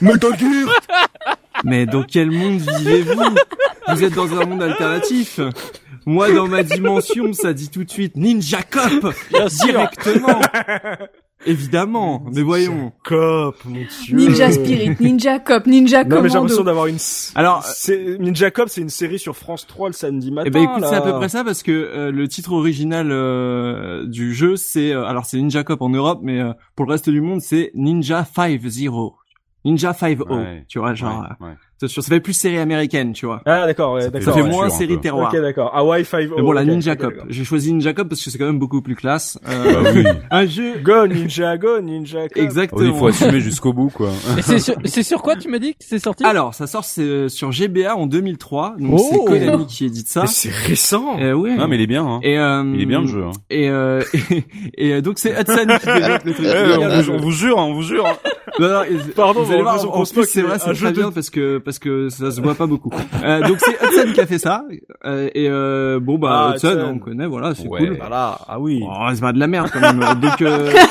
[0.00, 0.68] Metal Gear!
[1.62, 3.36] Mais dans quel monde vivez-vous?
[3.86, 5.38] Vous êtes dans un monde alternatif.
[6.06, 9.14] Moi, dans ma dimension, ça dit tout de suite Ninja Cop
[9.62, 10.40] Directement
[11.46, 12.92] Évidemment, mais voyons.
[13.04, 14.16] Cop, mon dieu.
[14.16, 16.64] Ninja Spirit, Ninja Cop, Ninja Non mais j'ai l'impression Commando.
[16.64, 16.96] d'avoir une.
[17.36, 20.46] Alors, c'est Ninja Cop, c'est une série sur France 3 le samedi matin.
[20.48, 24.04] Eh ben écoute, c'est à peu près ça parce que euh, le titre original euh,
[24.06, 27.08] du jeu, c'est euh, alors c'est Ninja Cop en Europe, mais euh, pour le reste
[27.08, 29.12] du monde, c'est Ninja 5-0.
[29.68, 30.64] Ninja 5-0, Ouais.
[30.68, 31.52] tu vois, genre, Ouais, ouais.
[31.82, 33.40] euh, ça fait plus série américaine, tu vois.
[33.46, 34.22] Ah d'accord, d'accord.
[34.22, 35.32] Ça fait moins série terroir.
[35.32, 35.70] Ok d'accord.
[35.74, 37.12] Hawaii 5 Mais bon, la Ninja Cop.
[37.28, 39.38] J'ai choisi Ninja Cop parce que c'est quand même beaucoup plus classe.
[39.48, 40.04] Euh, Bah oui.
[40.30, 40.78] un jeu.
[40.82, 42.42] Go Ninja, go Ninja Cop.
[42.42, 42.80] Exactement.
[42.82, 44.10] Oh, il faut assumer jusqu'au bout, quoi.
[44.38, 44.42] Et
[44.88, 46.24] c'est sur, quoi tu m'as dit que c'est sorti?
[46.24, 48.76] Alors, ça sort c'est sur GBA en 2003.
[48.78, 49.08] Donc Oh.
[49.12, 50.22] c'est Konami qui édite ça.
[50.22, 51.18] Mais c'est récent.
[51.20, 51.56] Euh, ouais.
[51.56, 52.20] Non, mais il est bien, hein.
[52.22, 53.24] Et, euh, Il est bien le jeu.
[53.24, 53.30] Hein.
[53.50, 54.00] Et, euh,
[54.76, 56.46] et, euh, donc c'est Hudson qui développe le truc.
[56.48, 57.12] On, vous, jeu.
[57.12, 58.04] on vous jure, hein, on vous jure.
[58.58, 58.82] Non, non,
[59.14, 61.78] Pardon, vous allez voir, en pense plus c'est vrai, c'est très bien parce que parce
[61.78, 62.90] que ça se voit pas beaucoup.
[63.24, 64.64] Euh, donc c'est Hudson qui a fait ça.
[65.04, 66.92] Euh, et euh, bon bah Ah, Hudson, Hudson.
[66.94, 67.78] on connaît, voilà, c'est Ouais.
[67.86, 67.96] cool.
[67.98, 68.82] Voilà, ah oui.
[68.84, 70.00] Oh, c'est pas de la merde quand même.
[70.20, 70.72] donc euh,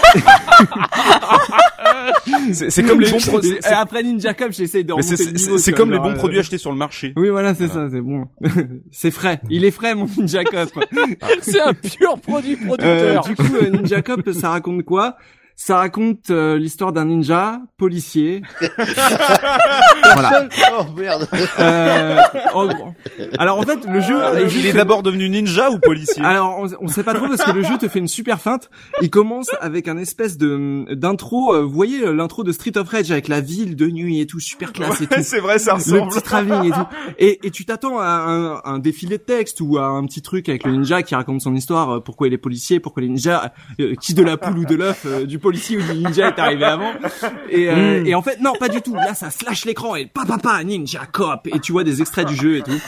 [2.52, 5.92] C'est comme les bons pro- c'est- et après Ninja Cop, j'essaye de remonter c'est comme
[5.92, 7.14] les bons euh, produits achetés sur le marché.
[7.16, 8.26] Oui, voilà, c'est ça, c'est bon.
[8.92, 9.40] c'est frais.
[9.50, 10.70] Il est frais, mon Ninja Cop.
[11.42, 13.24] C'est un pur produit Euh, producteur.
[13.24, 15.18] du coup, euh, Ninja Cop, ça raconte quoi?
[15.60, 18.44] Ça raconte euh, l'histoire d'un ninja policier.
[20.14, 20.48] voilà.
[20.80, 21.28] Oh merde.
[21.60, 22.20] Euh,
[22.54, 22.94] en gros.
[23.40, 26.24] Alors en fait, le jeu, le jeu Il est fait- d'abord devenu ninja ou policier?
[26.24, 28.70] Alors, on, on sait pas trop parce que le jeu te fait une super feinte.
[29.02, 31.56] Il commence avec un espèce de d'intro.
[31.56, 34.28] euh, vous voyez euh, l'intro de Street of Rage avec la ville de nuit et
[34.28, 35.16] tout, super classe et tout.
[35.24, 36.12] C'est vrai, ça le ressemble.
[36.12, 36.88] petit travelling et tout.
[37.18, 40.50] Et, et tu t'attends à un, un défilé de texte ou à un petit truc
[40.50, 43.52] avec le ninja qui raconte son histoire, euh, pourquoi il est policier, pourquoi les ninjas,
[43.80, 46.40] euh, qui de la poule ou de l'œuf, euh, du policier ou du ninja est
[46.40, 46.92] arrivé avant.
[47.50, 48.94] Et, euh, et en fait, non, pas du tout.
[48.96, 51.48] Là, ça flash l'écran et papa, papa, ninja cop.
[51.48, 52.82] Et tu vois des extraits du jeu et tout.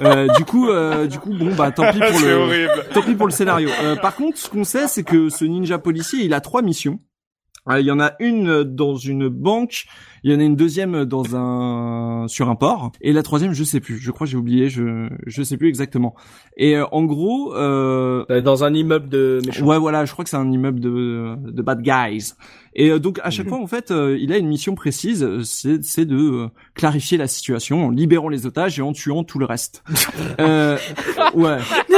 [0.00, 2.86] Euh, du coup, euh, du coup, bon, bah, tant pis pour C'est le, horrible.
[2.94, 3.68] tant pis pour le scénario.
[3.82, 7.00] Euh, par contre, ce qu'on sait, c'est que ce ninja policier, il a trois missions.
[7.68, 9.86] Euh, Il y en a une dans une banque,
[10.22, 13.64] il y en a une deuxième dans un sur un port, et la troisième, je
[13.64, 13.98] sais plus.
[13.98, 16.14] Je crois j'ai oublié, je je sais plus exactement.
[16.56, 19.66] Et euh, en gros, euh, Euh, Dans un immeuble de méchants.
[19.66, 22.34] ouais, voilà, je crois que c'est un immeuble de de bad guys.
[22.78, 25.40] Et euh, donc à chaque fois, en fait, euh, il a une mission précise, euh,
[25.42, 29.38] c'est c'est de euh, clarifier la situation en libérant les otages et en tuant tout
[29.38, 29.82] le reste.
[30.40, 30.76] euh,
[31.34, 31.56] ouais.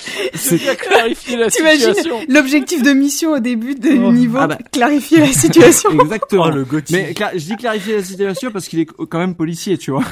[0.34, 2.20] C'est clarifier la T'imagines situation.
[2.28, 4.12] l'objectif de mission au début du Oh.
[4.12, 4.58] niveau, Ah bah.
[4.72, 5.90] clarifier la situation.
[6.00, 6.44] Exactement.
[6.46, 6.66] Oh le.
[6.90, 10.04] Mais cla- je dis clarifier la situation parce qu'il est quand même policier, tu vois.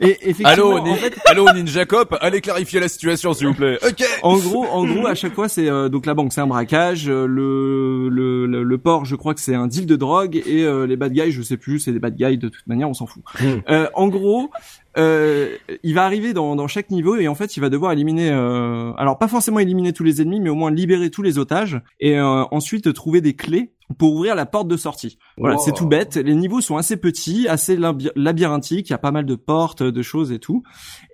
[0.00, 3.78] Et effectivement, Allô, en fait, allô, Ninja Cop, allez clarifier la situation, s'il vous plaît.
[3.86, 4.04] Ok.
[4.22, 7.08] en gros, en gros, à chaque fois, c'est euh, donc la banque, c'est un braquage,
[7.08, 10.64] euh, le, le le le port, je crois que c'est un deal de drogue et
[10.64, 12.94] euh, les bad guys, je sais plus, c'est des bad guys de toute manière, on
[12.94, 13.22] s'en fout.
[13.68, 14.50] Euh, en gros,
[14.96, 18.30] euh, il va arriver dans dans chaque niveau et en fait, il va devoir éliminer,
[18.30, 21.80] euh, alors pas forcément éliminer tous les ennemis, mais au moins libérer tous les otages
[22.00, 25.18] et euh, ensuite trouver des clés pour ouvrir la porte de sortie.
[25.36, 25.62] Voilà, Wow.
[25.64, 26.16] c'est tout bête.
[26.16, 28.88] Les niveaux sont assez petits, assez laby- labyrinthiques.
[28.88, 30.62] Il y a pas mal de portes, de choses et tout.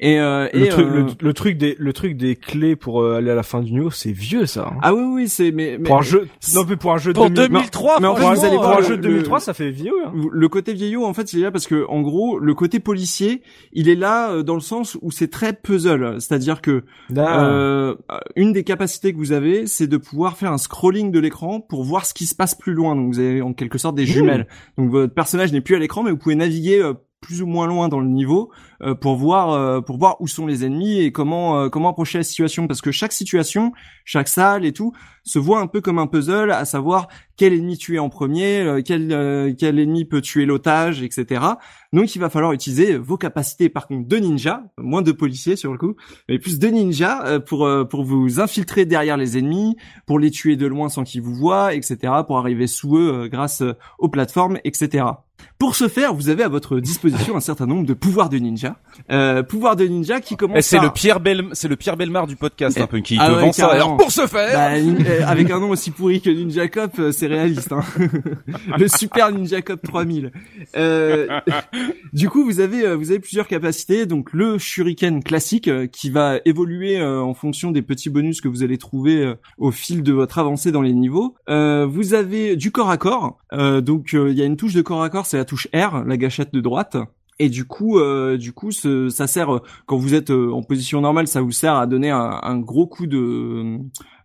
[0.01, 3.03] Et, euh, le, et, truc, euh, le, le truc des le truc des clés pour
[3.03, 4.69] euh, aller à la fin du niveau, c'est vieux ça.
[4.75, 4.79] hein.
[4.83, 7.19] ah oui oui c'est mais, mais pour un jeu, non mais pour un jeu de
[7.19, 9.41] Pour 2000 2003, mais en fait, pour allez pour un le- jeu de le- 2003,
[9.41, 9.93] ça fait vieux.
[10.07, 10.13] Hein.
[10.31, 13.43] le côté vieillot en fait il est là parce que en gros le côté policier
[13.73, 16.85] il est là euh, dans le sens où c'est très puzzle c'est-à-dire que
[17.17, 17.45] Ah.
[17.45, 17.95] euh,
[18.35, 21.85] une des capacités que vous avez c'est de pouvoir faire un scrolling de l'écran pour
[21.85, 24.47] voir ce qui se passe plus loin donc vous avez en quelque sorte des jumelles.
[24.79, 27.67] Donc votre personnage n'est plus à l'écran mais vous pouvez naviguer euh, plus ou moins
[27.67, 28.51] loin dans le niveau
[28.83, 32.19] euh, pour voir euh, pour voir où sont les ennemis et comment euh, comment approcher
[32.19, 33.73] la situation parce que chaque situation,
[34.05, 34.93] chaque salle et tout
[35.27, 38.81] se voit un peu comme un puzzle, à savoir quel ennemi tuer en premier, euh,
[38.83, 41.45] quel euh, quel ennemi peut tuer l'otage, etc.
[41.93, 45.73] Donc il va falloir utiliser vos capacités par contre de ninja, moins de policiers sur
[45.73, 45.97] le coup,
[46.29, 50.57] mais plus de ninja euh, pour pour vous infiltrer derrière les ennemis, pour les tuer
[50.57, 52.13] de loin sans qu'ils vous voient, etc.
[52.27, 53.63] Pour arriver sous eux grâce
[53.99, 55.05] aux plateformes, etc.
[55.59, 58.77] Pour ce faire, vous avez à votre disposition un certain nombre de pouvoirs de ninja.
[59.11, 60.85] Euh, pouvoirs de ninja qui Eh, commencent c'est par...
[60.87, 63.33] le Pierre Bel, c'est le Pierre Belmar du podcast, Eh, un peu qui ah te
[63.35, 63.63] ouais, vend ça.
[63.63, 63.85] carrément.
[63.85, 67.11] Alors pour ce faire, Bah, euh, avec un nom aussi pourri que Ninja Cop, euh,
[67.11, 67.73] c'est réaliste.
[67.73, 67.81] Hein.
[68.79, 70.31] le Super Ninja Cop 3000.
[70.77, 71.27] Euh,
[72.13, 74.05] du coup, vous avez euh, vous avez plusieurs capacités.
[74.05, 78.77] Donc le Shuriken classique qui va évoluer en fonction des petits bonus que vous allez
[78.79, 81.35] trouver au fil de votre avancée dans les niveaux.
[81.49, 83.39] Euh, vous avez du corps à corps.
[83.55, 86.05] Euh, donc il y a une touche de corps à corps, c'est la touche R,
[86.05, 86.99] la gâchette de droite.
[87.39, 90.63] Et du coup, euh, du coup, ce- ça sert euh, quand vous êtes euh, en
[90.63, 93.77] position normale, ça vous sert à donner un, un gros coup de,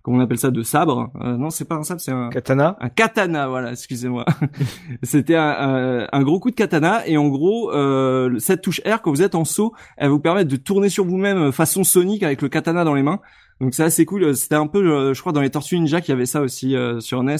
[0.02, 1.12] comment on appelle ça, de sabre.
[1.22, 2.78] Euh, non, c'est pas un sabre, c'est un, Katana.
[2.80, 4.24] un katana, voilà, excusez-moi.
[5.04, 9.02] C'était un, un- un gros coup de katana et en gros, euh, cette touche R
[9.02, 12.24] quand vous êtes en saut, elle vous permet de tourner sur vous-même euh, façon Sonic
[12.24, 13.20] avec le katana dans les mains.
[13.62, 14.36] Donc c'est assez cool.
[14.36, 16.76] C'était un peu, euh, je crois, dans les Tortues Ninja qu'il y avait ça aussi
[16.76, 17.36] euh, sur NES,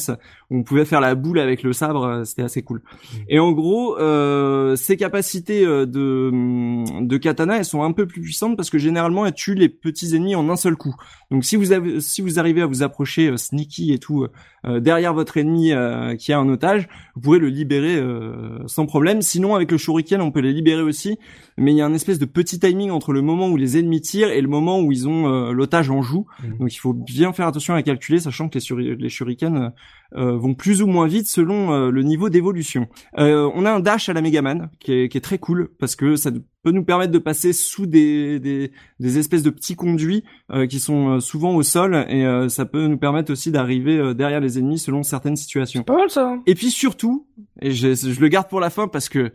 [0.52, 2.06] où on pouvait faire la boule avec le sabre.
[2.06, 2.84] euh, C'était assez cool.
[3.28, 8.06] Et en gros, euh, ces capacités euh, de, hum, de katana, elles sont un peu
[8.06, 10.96] plus puissantes parce que généralement, elles tuent les petits ennemis en un seul coup.
[11.32, 14.28] Donc si vous avez, si vous arrivez à vous approcher euh, sneaky et tout
[14.66, 18.86] euh, derrière votre ennemi euh, qui a un otage, vous pourrez le libérer euh, sans
[18.86, 19.24] problème.
[19.24, 21.18] Sinon, avec le shuriken, on peut les libérer aussi,
[21.58, 24.02] mais il y a un espèce de petit timing entre le moment où les ennemis
[24.02, 26.26] tirent et le moment où ils ont euh, l'otage en joue.
[26.44, 26.58] Mhm.
[26.60, 29.72] Donc il faut bien faire attention à calculer, sachant que les, shuri- les shurikens
[30.18, 32.88] euh, vont plus ou moins vite selon euh, le niveau d'évolution.
[33.18, 35.96] Euh, on a un dash à la Megaman qui est, qui est très cool parce
[35.96, 36.32] que ça
[36.64, 40.80] peut nous permettre de passer sous des, des, des espèces de petits conduits euh, qui
[40.80, 44.42] sont euh, souvent au sol et euh, ça peut nous permettre aussi d'arriver euh, derrière
[44.42, 45.84] les ennemis selon certaines situations.
[45.84, 46.38] Pas mal ça.
[46.46, 47.26] Et puis surtout,
[47.62, 49.32] et je, je le garde pour la fin parce que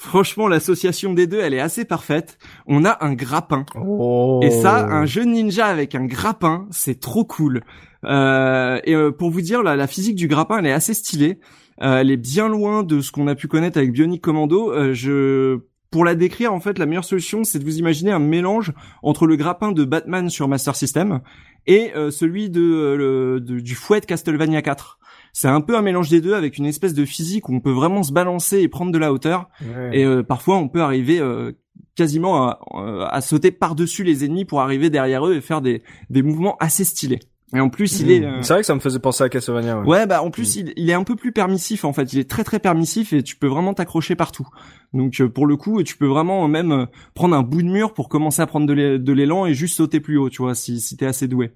[0.00, 3.66] franchement l'association des deux elle est assez parfaite, on a un grappin.
[3.78, 4.40] Oh.
[4.42, 7.62] Et ça, un jeu ninja avec un grappin, c'est trop cool.
[8.06, 11.38] Euh, et euh, pour vous dire, la, la physique du grappin, elle est assez stylée.
[11.82, 14.72] Euh, elle est bien loin de ce qu'on a pu connaître avec Bionic Commando.
[14.72, 15.58] Euh, je,
[15.90, 18.72] pour la décrire, en fait, la meilleure solution, c'est de vous imaginer un mélange
[19.02, 21.20] entre le grappin de Batman sur Master System
[21.66, 22.60] et celui de,
[22.96, 24.98] le- de- du fouet de Castlevania 4.
[25.32, 27.70] C'est un peu un mélange des deux avec une espèce de physique où on peut
[27.72, 29.48] vraiment se balancer et prendre de la hauteur.
[29.62, 30.00] Ouais.
[30.00, 31.52] Et euh, parfois, on peut arriver euh,
[31.94, 35.82] quasiment à, euh, à sauter par-dessus les ennemis pour arriver derrière eux et faire des,
[36.08, 37.20] des mouvements assez stylés.
[37.52, 38.24] Et en plus, il est...
[38.24, 39.80] euh, C'est vrai que ça me faisait penser à Castlevania.
[39.80, 39.86] Ouais.
[39.86, 42.12] Ouais, bah en plus il, il est un peu plus permissif en fait.
[42.12, 44.46] Il est très très permissif et tu peux vraiment t'accrocher partout.
[44.92, 47.92] Donc euh, pour le coup, tu peux vraiment même euh, prendre un bout de mur
[47.92, 50.96] pour commencer à prendre de l'élan et juste sauter plus haut, tu vois, si si
[50.96, 51.50] t'es assez doué.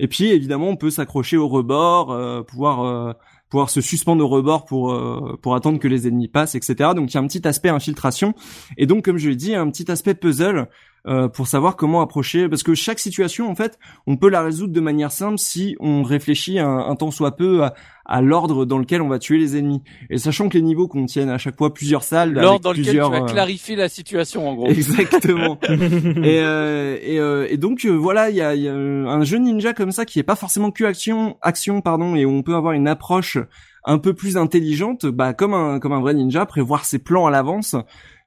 [0.00, 3.12] Et puis évidemment, on peut s'accrocher au rebord, euh, pouvoir euh,
[3.50, 6.90] pouvoir se suspendre au rebord pour euh, pour attendre que les ennemis passent, etc.
[6.96, 8.34] Donc il y a un petit aspect infiltration
[8.78, 10.68] et donc comme je l'ai dit, un petit aspect puzzle.
[11.06, 14.72] Euh, pour savoir comment approcher, parce que chaque situation, en fait, on peut la résoudre
[14.72, 17.74] de manière simple si on réfléchit un, un temps soit peu à,
[18.10, 19.82] à l'ordre dans lequel on va tuer les ennemis.
[20.10, 22.98] Et sachant que les niveaux contiennent à chaque fois plusieurs salles, L'ordre dans lequel tu
[22.98, 24.66] vas euh, clarifier la situation, en gros.
[24.68, 25.58] Exactement.
[25.68, 29.22] et, euh, et, euh, et donc euh, voilà, il y a, il y a un
[29.22, 32.42] jeu ninja comme ça qui est pas forcément que action, action pardon, et où on
[32.42, 33.38] peut avoir une approche
[33.84, 37.30] un peu plus intelligente, bah comme un comme un vrai ninja, prévoir ses plans à
[37.30, 37.76] l'avance.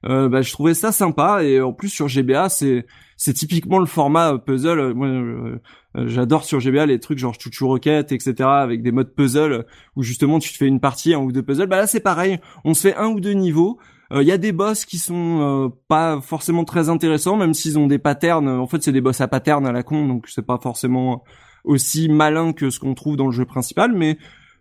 [0.06, 2.86] Euh, bah, je trouvais ça sympa et en plus sur GBA c'est
[3.16, 4.78] c'est typiquement le format euh, puzzle.
[4.78, 5.60] Euh, Moi, euh,
[5.96, 8.34] euh, j'adore sur GBA les trucs genre Chuchu Rocket, etc.
[8.40, 9.64] avec des modes puzzle
[9.96, 11.68] où justement tu te fais une partie un ou deux puzzles.
[11.68, 13.78] Bah là c'est pareil, on se fait un ou deux niveaux.
[14.12, 17.88] Il y a des boss qui sont euh, pas forcément très intéressants, même s'ils ont
[17.88, 18.48] des patterns.
[18.48, 21.24] En fait, c'est des boss à patterns à la con, donc c'est pas forcément
[21.64, 23.92] aussi malin que ce qu'on trouve dans le jeu principal.
[23.92, 24.18] Mais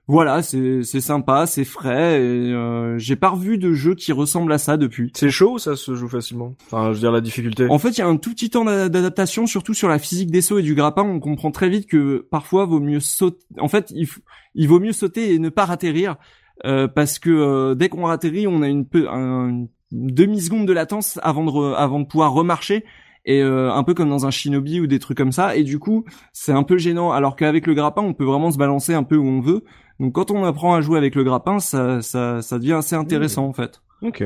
[0.08, 2.22] voilà, c'est c'est sympa, c'est frais.
[2.22, 5.12] Et euh, j'ai pas revu de jeu qui ressemble à ça depuis.
[5.16, 6.56] C'est chaud ça se joue facilement?
[6.66, 7.68] Enfin, je veux dire la difficulté.
[7.70, 10.30] En fait, il y a un tout petit temps d'a- d'adaptation, surtout sur la physique
[10.32, 11.04] des sauts et du grappin.
[11.04, 13.46] On comprend très vite que parfois, vaut mieux sauter.
[13.60, 14.08] En fait, il,
[14.56, 16.18] il vaut mieux sauter et ne pas ratterrir,
[16.66, 20.68] euh, parce que euh, dès qu'on ratterrit, on a une, peu, un- une demi seconde
[20.68, 22.84] de latence avant de re- avant de pouvoir remarcher.
[23.26, 25.56] Et euh, un peu comme dans un shinobi ou des trucs comme ça.
[25.56, 27.14] Et du coup, c'est un peu gênant.
[27.14, 29.64] Alors qu'avec le grappin, on peut vraiment se balancer un peu où on veut.
[30.00, 33.46] Donc quand on apprend à jouer avec le grappin, ça, ça, ça devient assez intéressant
[33.46, 33.82] en fait.
[34.02, 34.22] Ok.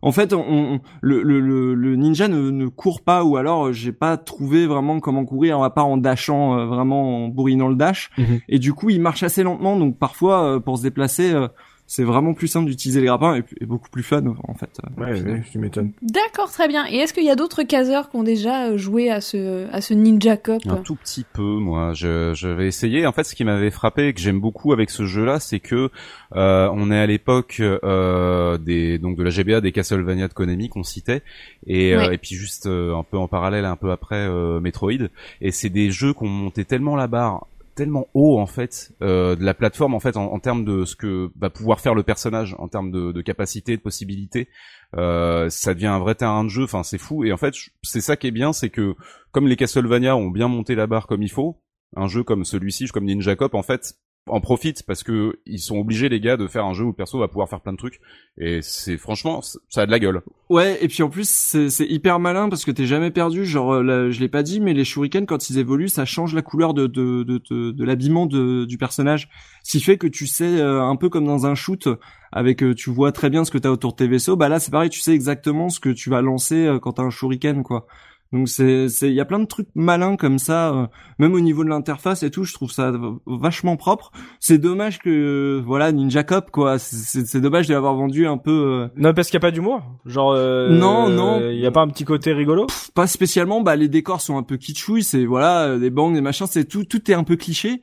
[0.00, 3.66] En fait, on, on- le, le, le, le ninja ne, ne court pas ou alors
[3.66, 7.68] euh, j'ai pas trouvé vraiment comment courir à part en dashant, euh, vraiment en bourrinant
[7.68, 8.08] le dash.
[8.16, 8.40] Mhm.
[8.48, 11.48] Et du coup, il marche assez lentement, donc parfois euh, pour se déplacer, euh,
[11.88, 14.70] c'est vraiment plus simple d'utiliser les grappins et, et beaucoup plus fun en fait.
[14.96, 15.92] Ouais, ouais, tu m'étonnes.
[16.02, 16.86] D'accord, très bien.
[16.88, 19.80] Et est-ce qu'il y a d'autres caseurs qui ont déjà euh, joué à ce à
[19.80, 21.94] ce Ninja Cop Un tout petit peu, moi.
[21.94, 23.06] Je, j'avais essayé.
[23.06, 25.90] En fait, ce qui m'avait frappé et que j'aime beaucoup avec ce jeu-là, c'est que
[26.36, 30.68] euh, on est à l'époque euh, des donc de la GBA, des Castlevania de Konami
[30.68, 31.22] qu'on citait,
[31.66, 35.08] et, euh, et puis juste euh, un peu en parallèle, un peu après euh, Metroid.
[35.40, 37.46] Et c'est des jeux qui ont monté tellement la barre
[37.78, 40.96] tellement haut en fait euh, de la plateforme en fait en, en termes de ce
[40.96, 44.48] que va pouvoir faire le personnage en termes de, de capacité de possibilités
[44.96, 47.24] euh, ça devient un vrai terrain de jeu enfin c'est fou.
[47.24, 48.96] Et en fait c'est ça qui est bien c'est que
[49.30, 51.62] comme les Castlevania ont bien monté la barre comme il faut
[51.94, 53.94] un jeu comme celui-ci comme Ninja Cop en fait
[54.30, 56.94] en profite parce que ils sont obligés les gars de faire un jeu où le
[56.94, 58.00] perso va pouvoir faire plein de trucs
[58.36, 62.18] et c'est franchement ça a de la gueule Ouais, et puis en plus c'est hyper
[62.20, 63.44] malin parce que t'es jamais perdu.
[63.44, 66.34] Genre, euh, là, je l'ai pas dit, mais les shurikens quand ils évoluent, ça change
[66.34, 69.28] la couleur de de de, de, de l'habillement du personnage,
[69.62, 71.88] ce qui fait que tu sais euh, un peu comme dans un shoot
[72.32, 74.36] avec euh, tu vois très bien ce que t'as autour de tes vaisseaux.
[74.36, 77.10] Bah là c'est pareil, tu sais exactement ce que tu vas lancer quand t'as un
[77.10, 77.86] shuriken quoi.
[78.32, 80.86] Donc c'est c'est il y a plein de trucs malins comme ça, euh,
[81.18, 82.44] même au niveau de l'interface et tout.
[82.44, 82.92] Je trouve ça
[83.26, 84.10] vachement propre.
[84.38, 86.78] C'est dommage que euh, voilà Ninja Cop quoi.
[86.78, 88.50] C'est- dommage de l'avoir vendu un peu.
[88.50, 89.80] euh, Non, parce qu'il y a pas d'humour.
[90.04, 90.32] Genre.
[90.36, 91.40] Euh, Non, non.
[91.50, 92.66] Il y a pas un petit côté rigolo.
[92.94, 96.46] pas spécialement bah les décors sont un peu kitschouilles c'est voilà des bangs des machins
[96.48, 97.80] c'est tout tout est un peu cliché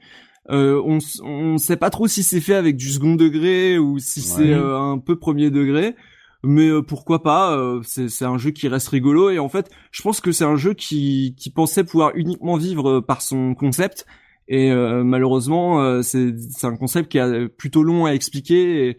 [0.52, 4.22] euh, on on sait pas trop si c'est fait avec du second degré ou si
[4.22, 5.96] c'est euh, un peu premier degré
[6.46, 10.02] mais euh, pourquoi pas euh, c'est un jeu qui reste rigolo et en fait je
[10.02, 14.06] pense que c'est un jeu qui qui pensait pouvoir uniquement vivre euh, par son concept
[14.48, 16.34] et euh, malheureusement euh, c'est
[16.64, 18.98] un concept qui est plutôt long à expliquer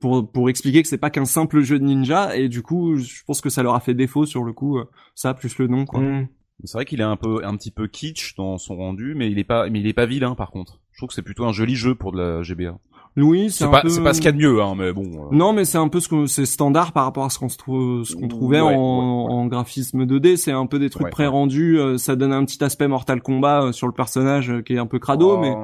[0.00, 3.22] pour pour expliquer que c'est pas qu'un simple jeu de ninja et du coup je
[3.26, 4.78] pense que ça leur a fait défaut sur le coup
[5.14, 6.00] ça plus le nom quoi.
[6.00, 6.28] Mm.
[6.62, 9.38] C'est vrai qu'il est un peu un petit peu kitsch dans son rendu, mais il
[9.38, 10.80] est pas mais il est pas vilain par contre.
[10.92, 12.78] Je trouve que c'est plutôt un joli jeu pour de la GBA.
[13.16, 13.88] Oui, c'est pas peu...
[13.88, 15.04] c'est pas ce qu'il y a de mieux hein, mais bon.
[15.04, 17.48] euh, Non, mais c'est un peu ce que c'est standard par rapport à ce qu'on
[17.48, 19.32] se trouve, ce qu'on trouvait Ouais, en, ouais, ouais.
[19.40, 20.36] en graphisme 2D.
[20.36, 21.78] C'est un peu des trucs pré-rendus.
[21.78, 24.78] euh, ça donne un petit aspect Mortal Kombat euh, sur le personnage euh, qui est
[24.78, 25.38] un peu crado, oh.
[25.40, 25.54] mais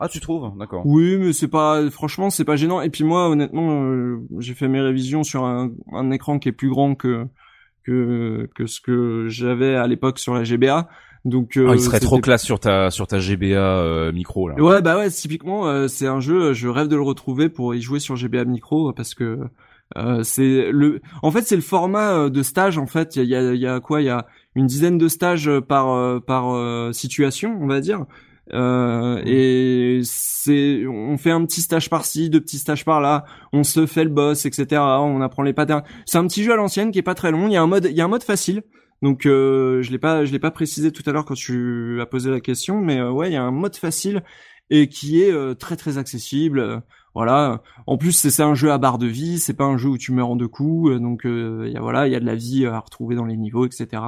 [0.00, 0.50] Ah, tu trouves?
[0.58, 0.82] D'accord.
[0.84, 2.80] oui, mais c'est pas, franchement, c'est pas gênant.
[2.80, 6.70] Et puis moi, honnêtement, j'ai fait mes révisions sur un, un écran qui est plus
[6.70, 7.26] grand que
[7.84, 10.88] que que ce que j'avais à l'époque sur la GBA.
[11.26, 14.54] Donc, euh, Ah, il serait trop classe sur ta sur ta GBA euh, micro là.
[14.62, 17.74] Ouais, bah ouais, typiquement, euh, c'est un jeu, euh, je rêve de le retrouver pour
[17.74, 19.40] y jouer sur GBA Micro euh, parce que
[19.96, 22.78] euh, c'est le, en fait, c'est le format euh, de stage.
[22.78, 24.02] En fait, il y a, il y, a, il y a quoi?
[24.02, 27.80] Il y a une dizaine de stages euh, par euh, par euh, situation, on va
[27.80, 28.04] dire.
[28.52, 33.86] Euh, et c'est, on fait un petit stage par-ci, deux petits stages par-là, on se
[33.86, 34.80] fait le boss, etc.
[34.80, 35.82] On apprend les patterns.
[36.04, 37.48] C'est un petit jeu à l'ancienne qui est pas très long.
[37.48, 38.62] Il y a un mode, il y a un mode facile.
[39.02, 42.06] Donc euh, je l'ai pas, je l'ai pas précisé tout à l'heure quand tu as
[42.06, 44.22] posé la question, mais euh, ouais, il y a un mode facile
[44.70, 46.82] et qui est euh, très très accessible.
[47.14, 47.62] voilà.
[47.86, 49.98] En plus, c'est c'est un jeu à barre de vie, c'est pas un jeu où
[49.98, 52.20] tu meurs en deux coups, euh, donc euh, il y a voilà, il y a
[52.20, 54.02] de la vie à retrouver dans les niveaux, etc.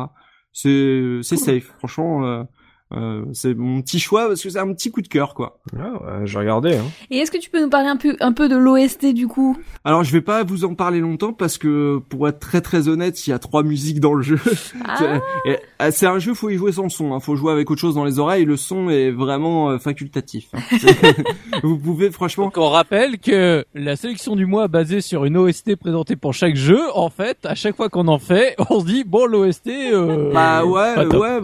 [0.52, 2.46] C'est c'est safe, franchement.
[2.94, 5.58] Euh, c'est mon petit choix parce que c'est un petit coup de cœur quoi.
[5.78, 6.76] Ah, ouais, j'ai regardé.
[6.76, 6.84] Hein.
[7.10, 9.58] Et est-ce que tu peux nous parler un peu, un peu de l'OST du coup?
[9.84, 13.26] Alors je vais pas vous en parler longtemps parce que pour être très très honnête,
[13.26, 14.38] il y a trois musiques dans le jeu.
[14.86, 17.12] Ah, euh, c'est un jeu, faut y jouer sans le son.
[17.12, 17.20] Hein.
[17.20, 18.44] Faut jouer avec autre chose dans les oreilles.
[18.46, 20.46] Le son est vraiment euh, facultatif.
[20.54, 20.60] hein.
[21.62, 22.44] vous pouvez franchement.
[22.44, 26.56] Donc on rappelle que la sélection du mois basée sur une OST présentée pour chaque
[26.56, 29.68] jeu, en fait, à chaque fois qu'on en fait, on se dit bon l'OST.
[29.68, 31.40] Euh, Bah ouais, ouais.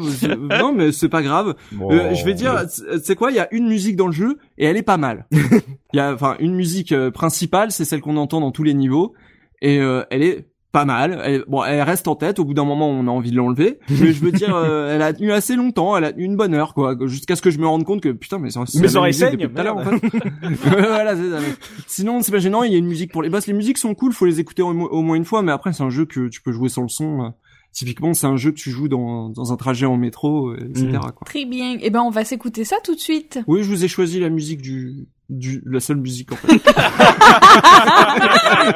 [0.59, 1.34] non mais c'est pas grave.
[1.72, 1.91] Bon.
[1.93, 2.64] Euh, je vais dire,
[3.03, 5.26] c'est quoi Il y a une musique dans le jeu et elle est pas mal.
[5.32, 8.74] Il y a, enfin, une musique euh, principale, c'est celle qu'on entend dans tous les
[8.74, 9.14] niveaux
[9.62, 11.20] et euh, elle est pas mal.
[11.24, 12.41] Elle, bon, elle reste en tête.
[12.41, 13.78] Au bout d'un moment, on a envie de l'enlever.
[13.89, 15.97] Mais je veux dire, euh, elle a tenu assez longtemps.
[15.97, 18.09] Elle a tenu une bonne heure, quoi, jusqu'à ce que je me rende compte que
[18.09, 20.01] putain, mais c'est Mes oreilles saignent, tout à l'heure, en fait.
[20.68, 21.39] voilà, c'est ça.
[21.39, 21.55] mais
[21.87, 22.64] Sinon, c'est pas gênant.
[22.64, 23.47] Il y a une musique pour les boss.
[23.47, 24.12] Les musiques sont cool.
[24.12, 25.43] Faut les écouter au, mo- au moins une fois.
[25.43, 27.32] Mais après, c'est un jeu que tu peux jouer sans le son.
[27.75, 30.87] Typiquement, c'est un jeu que tu joues dans, dans un trajet en métro, euh, etc.
[30.87, 31.01] Mhm.
[31.01, 31.12] Quoi.
[31.27, 31.77] très bien.
[31.81, 33.41] Eh ben, on va s'écouter ça tout de suite.
[33.49, 36.61] Oui, je vous ai choisi la musique du, du, la seule musique en fait.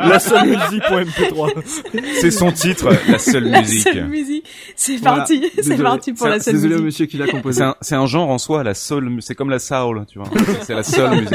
[0.01, 2.03] La seule musique pour MP3.
[2.21, 3.83] C'est son titre, la seule La musique.
[3.83, 4.45] seule musique.
[4.77, 5.19] C'est Voilà.
[5.19, 5.43] parti.
[5.55, 5.83] C'est Désolé.
[5.83, 6.87] parti pour la seule Désolé au musique.
[6.87, 7.65] monsieur qui l'a composé.
[7.81, 10.29] C'est un, un genre en soi, la soul, c'est comme la soul, tu vois.
[10.63, 11.35] C'est la seule musique.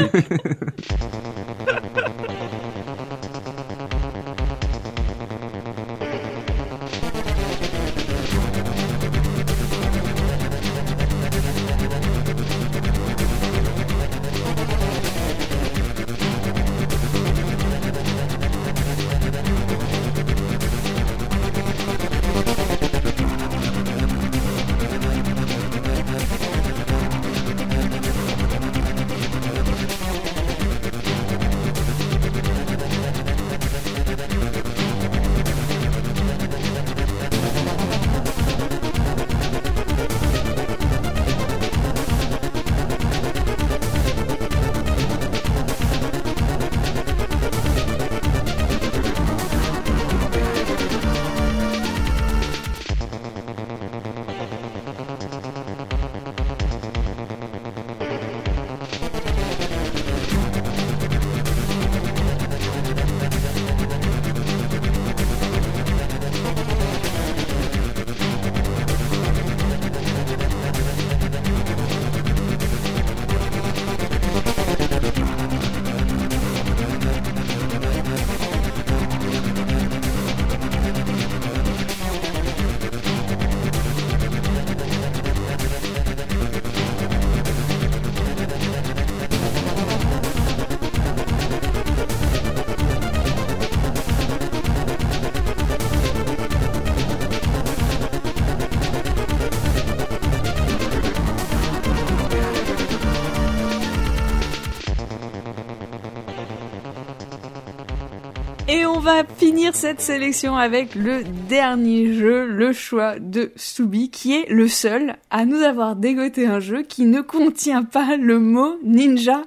[109.04, 114.66] Va finir cette sélection avec le dernier jeu, le choix de Soubi, qui est le
[114.66, 119.42] seul à nous avoir dégoté un jeu qui ne contient pas le mot ninja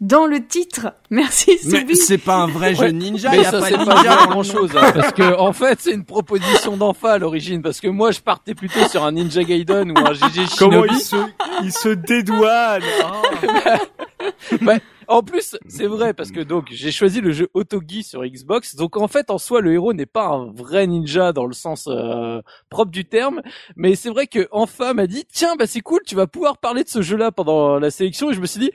[0.00, 0.94] dans le titre.
[1.10, 1.96] Merci Mais Soubi.
[1.96, 4.26] c'est pas un vrai jeu ninja, Mais y a ça pas c'est de pas ninja.
[4.28, 8.12] grand chose parce que en fait c'est une proposition d'enfant à l'origine parce que moi
[8.12, 10.94] je partais plutôt sur un Ninja Gaiden ou un GG Comment Shinobi.
[10.94, 11.16] il se,
[11.64, 12.82] il se dédouane
[14.62, 14.76] Bah,
[15.10, 18.76] en plus, c'est vrai parce que donc j'ai choisi le jeu Otogi sur Xbox.
[18.76, 21.88] Donc en fait, en soi, le héros n'est pas un vrai ninja dans le sens
[21.88, 22.40] euh,
[22.70, 23.42] propre du terme,
[23.76, 26.84] mais c'est vrai que enfin m'a dit tiens bah c'est cool, tu vas pouvoir parler
[26.84, 28.30] de ce jeu-là pendant la sélection.
[28.30, 28.70] Et je me suis dit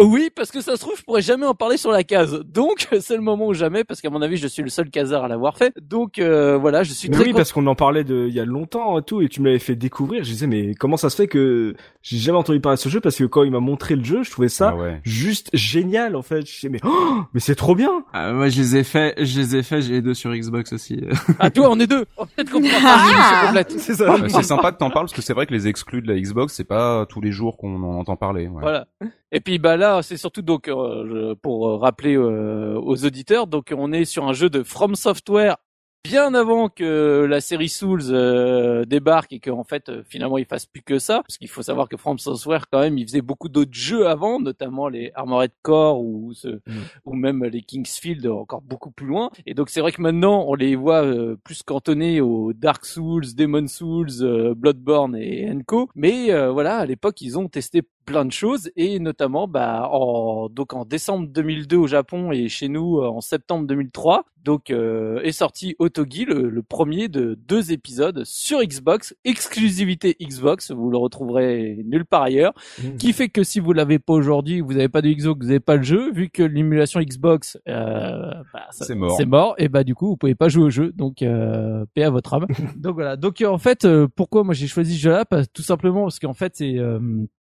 [0.00, 2.42] oui parce que ça se trouve je pourrais jamais en parler sur la case.
[2.46, 5.24] Donc c'est le moment ou jamais parce qu'à mon avis je suis le seul casard
[5.24, 5.72] à l'avoir fait.
[5.80, 7.36] Donc euh, voilà, je suis Mais très oui, content.
[7.38, 9.58] parce qu'on en parlait de, il y a longtemps et tout, et tu me l'avais
[9.58, 10.24] fait découvrir.
[10.24, 13.00] Je disais, mais comment ça se fait que j'ai jamais entendu parler de ce jeu?
[13.00, 15.00] Parce que quand il m'a montré le jeu, je trouvais ça Ah ouais.
[15.04, 16.46] juste génial en fait.
[16.46, 18.04] Je disais, mais, oh, mais c'est trop bien.
[18.12, 20.72] Ah, moi, je les ai fait, je les ai fait, j'ai les deux sur Xbox
[20.72, 21.00] aussi.
[21.38, 22.04] Ah toi on est deux.
[22.50, 23.70] Qu'on complète.
[23.78, 24.16] C'est ça.
[24.28, 26.54] C'est sympa que t'en parles parce que c'est vrai que les exclus de la Xbox,
[26.54, 28.46] c'est pas tous les jours qu'on en entend parler.
[28.48, 28.60] ouais.
[28.60, 28.86] Voilà.
[29.30, 33.74] Et puis bah là, c'est surtout donc euh, pour euh, rappeler euh, aux auditeurs, donc
[33.76, 35.56] on est sur un jeu de From Software.
[36.04, 40.64] Bien avant que la série Souls euh, débarque et qu'en fait euh, finalement ils fassent
[40.64, 43.48] plus que ça parce qu'il faut savoir que From Software quand même ils faisaient beaucoup
[43.48, 46.60] d'autres jeux avant notamment les Armored Core ou ce,
[47.04, 49.30] ou même les Kingsfield encore beaucoup plus loin.
[49.44, 53.34] Et donc c'est vrai que maintenant on les voit euh, plus cantonnés aux Dark Souls,
[53.36, 58.24] Demon Souls, euh, Bloodborne et Co mais euh, voilà à l'époque ils ont testé plein
[58.24, 62.98] de choses et notamment bah en donc en décembre 2002 au Japon et chez nous
[62.98, 68.22] euh, en septembre 2003 donc euh, est sorti Otogi le, le premier de deux épisodes
[68.24, 72.54] sur Xbox exclusivité Xbox vous le retrouverez nulle part ailleurs
[72.98, 75.60] qui fait que si vous l'avez pas aujourd'hui vous n'avez pas de Xbox vous n'avez
[75.60, 79.16] pas le jeu vu que l'émulation Xbox euh, bah, C'est mort.
[79.18, 82.04] c'est mort et bah du coup vous pouvez pas jouer au jeu donc euh, paix
[82.04, 82.46] à votre âme.
[82.76, 83.16] Donc voilà.
[83.16, 85.24] Donc euh, en fait euh, pourquoi moi j'ai choisi ce jeu-là?
[85.24, 86.98] Parce- tout simplement parce qu'en fait c'est euh,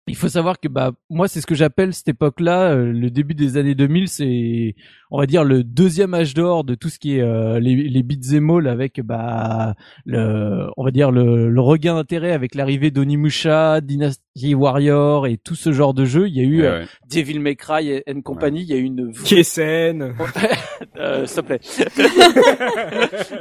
[0.09, 3.35] il faut savoir que bah moi c'est ce que j'appelle cette époque-là, euh, le début
[3.35, 4.75] des années 2000, c'est
[5.11, 8.03] on va dire le deuxième âge d'or de tout ce qui est euh, les, les
[8.03, 13.81] beats all avec bah le on va dire le, le regain d'intérêt avec l'arrivée d'Onimusha,
[13.81, 16.29] Dynasty Warrior et tout ce genre de jeux.
[16.29, 16.87] Il y a eu Ouais, euh, ouais.
[17.11, 18.63] Devil May Cry et, and compagnie.
[18.63, 20.15] Il y a eu une vraie Kessen.
[20.99, 21.61] euh, s'il te plaît.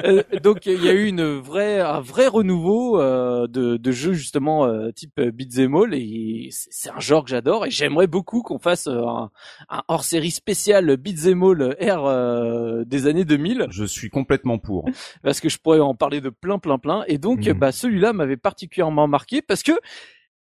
[0.05, 4.13] Euh, donc il y a eu une vraie, un vrai renouveau euh, de, de jeux
[4.13, 8.41] justement euh, type euh, beat'em all et c'est un genre que j'adore et j'aimerais beaucoup
[8.41, 9.31] qu'on fasse euh, un,
[9.69, 14.85] un hors-série spécial beat'em all R euh, des années 2000 Je suis complètement pour.
[15.23, 17.03] parce que je pourrais en parler de plein plein plein.
[17.07, 17.53] Et donc Mhm.
[17.53, 19.73] bah celui-là m'avait particulièrement marqué parce que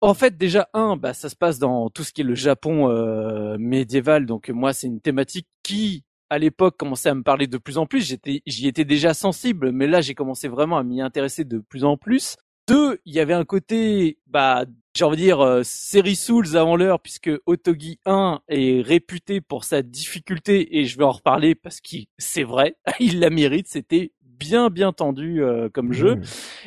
[0.00, 2.90] en fait déjà un bah ça se passe dans tout ce qui est le Japon
[2.90, 4.26] euh, médiéval.
[4.26, 7.86] Donc moi c'est une thématique qui à l'époque commençait à me parler de plus en
[7.86, 8.00] plus.
[8.06, 11.84] J'étais j'y étais déjà sensible mais là j'ai commencé vraiment à m'y intéresser de plus
[11.84, 12.36] en plus
[12.68, 16.76] deux il y avait un côté bah j'ai envie de dire euh, série Souls avant
[16.76, 21.80] l'heure puisque Otogi 1 est réputé pour sa difficulté et je vais en reparler parce
[21.80, 26.20] que c'est vrai il la mérite c'était bien bien tendu euh, comme jeu.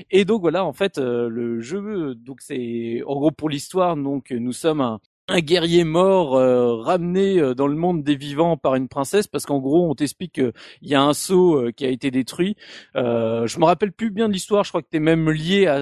[0.09, 4.31] Et donc voilà, en fait, euh, le jeu, donc c'est en gros pour l'histoire, donc
[4.31, 8.75] nous sommes un, un guerrier mort euh, ramené euh, dans le monde des vivants par
[8.75, 10.51] une princesse, parce qu'en gros, on t'explique qu'il
[10.83, 12.55] y a un sceau euh, qui a été détruit.
[12.95, 14.63] Euh, je me rappelle plus bien de l'histoire.
[14.63, 15.75] Je crois que t'es même lié à,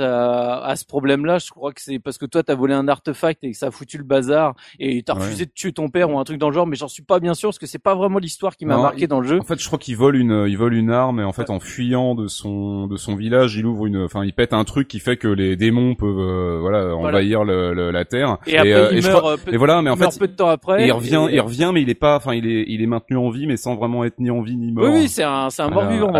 [0.61, 1.39] à, à ce problème-là.
[1.39, 3.71] Je crois que c'est parce que toi t'as volé un artefact et que ça a
[3.71, 5.21] foutu le bazar et t'as Ouais.
[5.21, 6.65] refusé de tuer ton père ou un truc dans le genre.
[6.65, 9.07] Mais j'en suis pas bien sûr parce que c'est pas vraiment l'histoire qui m'a marqué
[9.07, 9.39] dans le jeu.
[9.39, 11.59] En fait, je crois qu'il vole une, il vole une arme et en fait, en
[11.59, 14.99] fuyant de son, de son village, il ouvre une, enfin, il pète un truc qui
[14.99, 18.37] fait que les démons peuvent, euh, voilà, envahir le, le- la terre.
[18.47, 19.41] Et après euh, il je meurt.
[19.41, 20.83] crois- euh, peu- voilà, mais en fait, peu de temps après.
[20.83, 22.85] et il revient, et- il revient, mais il est pas, enfin, il est, il est
[22.87, 24.85] maintenu en vie, mais sans vraiment être ni en vie ni mort.
[24.85, 26.11] Oui, oui, c'est un, c'est un mort vivant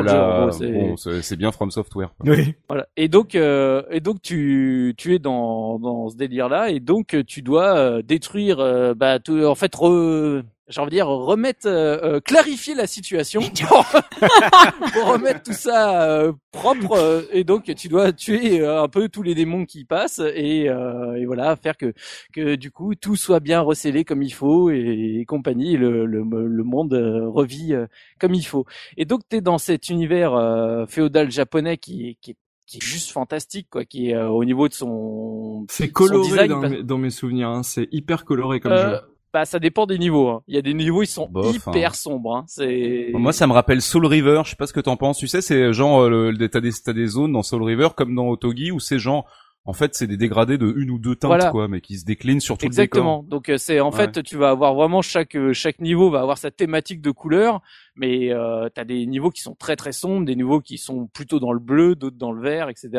[0.46, 0.98] la- c'est- bon,
[1.36, 2.10] bien From Software.
[2.20, 2.32] quoi.
[2.32, 2.54] Oui.
[2.70, 2.88] Voilà.
[2.98, 7.42] Et donc, euh, et donc tu, tu es dans, dans ce délire-là, et donc tu
[7.42, 11.98] dois euh, détruire, euh, bah, tout- en fait, re, j'ai envie de dire remettre, euh,
[12.16, 13.86] euh, clarifier la situation pour,
[14.94, 16.94] pour remettre tout ça euh, propre.
[16.94, 20.70] euh, et donc tu dois tuer euh, un peu tous les démons qui passent, et,
[20.70, 21.94] euh, et voilà, faire que,
[22.34, 26.24] que du coup tout soit bien recellé comme il faut et, et compagnie, le, le,
[26.24, 27.88] le monde euh, revit euh,
[28.20, 28.66] comme il faut.
[28.98, 32.36] Et donc tu es dans cet univers euh, féodal japonais qui, est- qui est
[32.66, 36.30] qui est juste fantastique quoi qui est euh, au niveau de son C'est son coloré
[36.30, 37.62] design, dans, parce- mes, dans mes souvenirs, hein.
[37.62, 38.98] c'est hyper coloré comme Euh, jeu.
[39.34, 40.44] Bah ça dépend des niveaux hein.
[40.48, 41.94] il y a des niveaux ils sont Bof, hyper hein.
[41.94, 42.44] sombres hein.
[42.48, 44.42] c'est Moi, ça me rappelle Soul River.
[44.46, 45.18] Je sais pas ce que t'en penses.
[45.18, 47.90] Tu sais, c'est genre, euh, le, le- t'as des, t'as des zones dans Soul River
[47.98, 49.26] comme dans Otogi où c'est genre
[49.66, 51.50] En fait, c'est des dégradés de une ou deux teintes, Voilà.
[51.50, 53.24] quoi, mais qui se déclinent sur tout Exactement.
[53.24, 53.98] Donc euh, c'est en Ouais.
[53.98, 57.62] fait tu vas avoir vraiment chaque euh, chaque niveau va avoir sa thématique de couleur,
[57.96, 61.08] mais euh, tu as des niveaux qui sont très très sombres, des niveaux qui sont
[61.08, 62.90] plutôt dans le bleu, d'autres dans le vert, etc.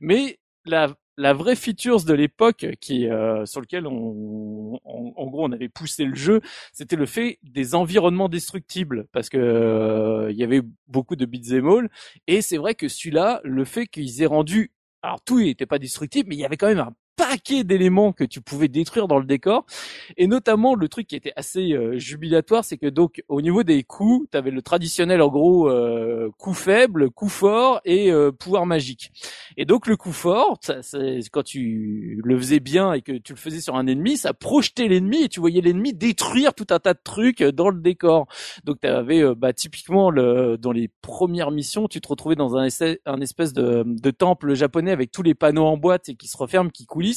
[0.00, 0.88] Mais la
[1.22, 5.68] la vraie features de l'époque qui euh, sur lequel on, en- en gros on avait
[5.68, 6.40] poussé le jeu,
[6.72, 9.06] c'était le fait des environnements destructibles.
[9.12, 11.90] Parce que euh, il y avait beaucoup de beat'em all.
[12.26, 16.28] Et c'est vrai que celui-là, le fait qu'ils aient rendu alors tout n'était pas destructible,
[16.28, 16.94] mais il y avait quand même un
[17.28, 19.64] paquet d'éléments que tu pouvais détruire dans le décor.
[20.16, 23.82] Et notamment le truc qui était assez euh, jubilatoire c'est que donc au niveau des
[23.84, 28.66] coups tu avais le traditionnel en gros euh, coup faible coup fort et euh, pouvoir
[28.66, 29.10] magique.
[29.56, 33.38] Et donc le coup fort c'est- quand tu le faisais bien et que tu le
[33.38, 36.94] faisais sur un ennemi ça projetait l'ennemi et tu voyais l'ennemi détruire tout un tas
[36.94, 38.26] de trucs dans le décor.
[38.64, 42.66] Donc tu avais bah, typiquement le, dans les premières missions tu te retrouvais dans un,
[42.66, 46.26] essai- un espèce de, de temple japonais avec tous les panneaux en boîte et qui
[46.28, 47.11] se referment qui coulissent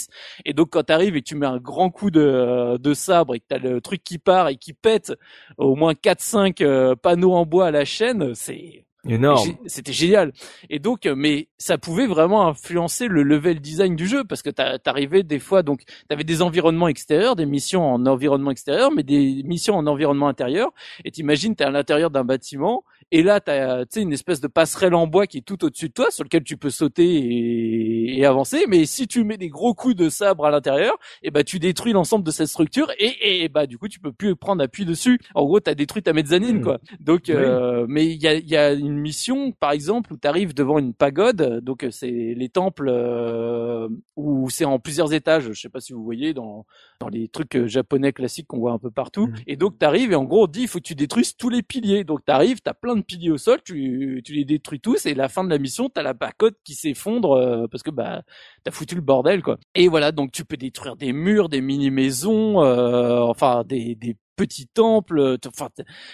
[0.46, 3.40] et donc quand t'arrives et que tu mets un grand coup de, de sabre et
[3.40, 5.14] que t'as le truc qui part et qui pète
[5.58, 9.56] au moins 4-5 euh, panneaux en bois à la chaîne, c'est Énorme.
[9.68, 10.34] C'était génial.
[10.72, 14.50] Et donc, euh, mais ça pouvait vraiment influencer le level design du jeu parce que
[14.50, 19.04] t'a- t'arrivais des fois, donc t'avais des environnements extérieurs, des missions en environnement extérieur, mais
[19.04, 20.74] des missions en environnement intérieur.
[21.04, 24.48] Et t'imagines, t'es à l'intérieur d'un bâtiment et là t'as, tu sais, une espèce de
[24.48, 28.20] passerelle en bois qui est tout au-dessus de toi, sur lequel tu peux sauter et,
[28.20, 28.66] et avancer.
[28.68, 31.94] Mais si tu mets des gros coups de sabre à l'intérieur, et bah tu détruis
[31.94, 35.20] l'ensemble de cette structure et, et bah du coup tu peux plus prendre appui dessus.
[35.36, 36.62] En gros, t'as détruit ta mezzanine Hmm.
[36.62, 36.80] quoi.
[37.00, 37.34] Donc, Oui.
[37.36, 40.54] euh, mais il y a, il y a une mission, par exemple, où tu arrives
[40.54, 41.60] devant une pagode.
[41.64, 45.52] Donc, euh, c'est les temples euh, où c'est en plusieurs étages.
[45.52, 46.66] Je sais pas si vous voyez dans
[47.00, 49.28] dans les trucs euh, japonais classiques qu'on voit un peu partout.
[49.28, 49.36] Mhm.
[49.48, 51.50] Et donc, tu arrives et en gros, on dit il faut que tu détruises tous
[51.50, 52.04] les piliers.
[52.04, 55.14] Donc, tu arrives, tu as plein de piliers au sol, tu, les détruis tous et
[55.14, 58.24] la fin de la mission, tu as la pagode qui s'effondre euh, parce que bah
[58.64, 59.58] t'as foutu le bordel quoi.
[59.76, 63.96] Et voilà, donc tu peux détruire des murs, des mini maisons, euh, enfin des
[64.36, 65.70] petits temples, euh, enfin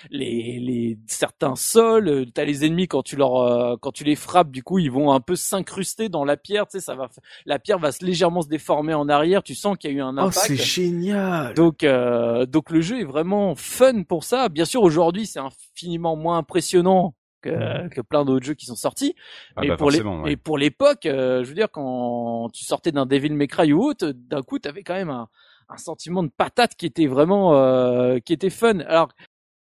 [0.10, 4.16] les les certains sols, euh, t'as les ennemis quand tu leur euh, quand tu les
[4.16, 7.10] frappes, du coup ils vont un peu s'incruster dans la pierre, tu sais ça va
[7.46, 10.02] la pierre va se légèrement se déformer en arrière, tu sens qu'il y a eu
[10.02, 10.48] un Oh, impact.
[10.48, 11.54] c'est génial.
[11.56, 14.50] Donc, euh, donc le jeu est vraiment fun pour ça.
[14.50, 19.16] Bien sûr, aujourd'hui, c'est infiniment moins impressionnant que, que plein d'autres jeux qui sont sortis.
[19.56, 20.22] Ah mais, bah pour les- ouais.
[20.26, 23.82] mais pour l'époque, euh, je veux dire, quand tu sortais d'un Devil May Cry ou
[23.84, 25.28] autre, d'un coup, t'avais quand même un,
[25.72, 28.80] un sentiment de patate qui était vraiment, euh, qui était fun.
[28.80, 29.10] Alors,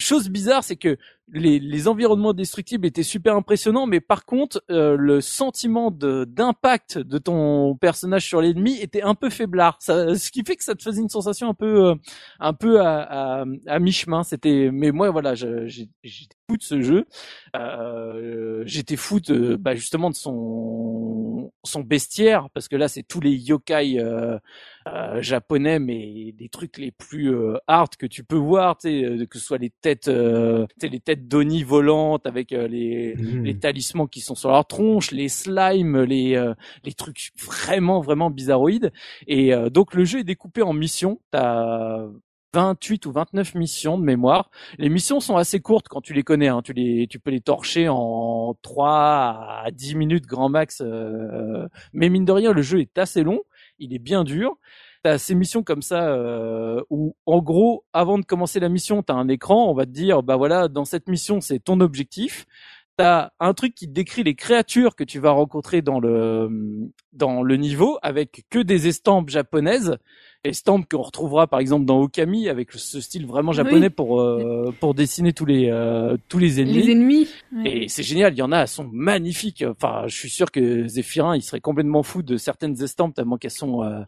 [0.00, 0.96] chose bizarre, c'est que
[1.32, 7.18] les, les environnements destructibles étaient super impressionnants, mais par contre, euh, le sentiment d'impact de
[7.18, 9.76] ton personnage sur l'ennemi était un peu faiblard.
[9.80, 11.94] Ça, ce qui fait que ça te faisait une sensation un peu, euh,
[12.40, 14.22] un peu à, à, à mi-chemin.
[14.22, 15.88] C'était, mais moi, voilà, j'étais
[16.50, 17.06] fou de ce jeu.
[17.56, 23.20] Euh, j'étais fou de, bah, justement de son, son bestiaire, parce que là, c'est tous
[23.20, 23.98] les yokai.
[24.00, 24.38] Euh,
[24.86, 29.38] euh, japonais, mais des trucs les plus euh, hard que tu peux voir, que ce
[29.38, 33.44] soit les têtes, les têtes d'oni volantes avec euh, les, Mhm.
[33.44, 36.54] les talismans qui sont sur leur tronche, les slimes, les euh,
[36.84, 38.92] les trucs vraiment vraiment bizarroïdes.
[39.26, 41.20] Et euh, donc le jeu est découpé en missions.
[41.30, 42.06] T'as
[42.54, 44.50] 28 ou 29 missions de mémoire.
[44.78, 46.48] Les missions sont assez courtes quand tu les connais.
[46.48, 46.62] Hein.
[46.64, 48.90] Tu les, tu peux les torcher en 3
[49.64, 50.80] à 10 minutes grand max.
[50.80, 53.40] euh, mais mine de rien, le jeu est assez long.
[53.78, 54.56] Il est bien dur.
[55.02, 59.14] T'as ces missions comme ça euh, où, en gros, avant de commencer la mission, t'as
[59.14, 59.70] un écran.
[59.70, 62.46] On va te dire, bah voilà, dans cette mission, c'est ton objectif.
[62.96, 66.50] T'as un truc qui décrit les créatures que tu vas rencontrer dans le
[67.12, 69.98] dans le niveau avec que des estampes japonaises,
[70.42, 73.90] estampes qu'on retrouvera par exemple dans Okami avec ce style vraiment japonais Oui.
[73.90, 76.74] pour euh, pour dessiner tous les euh, tous les ennemis.
[76.82, 77.28] Les ennemis.
[77.54, 77.82] ouais.
[77.84, 79.64] Et c'est génial, il y en a, elles sont magnifiques.
[79.64, 83.52] Enfin, je suis sûr que Zéphirin, il serait complètement fou de certaines estampes tellement qu'elles
[83.52, 84.00] sont euh,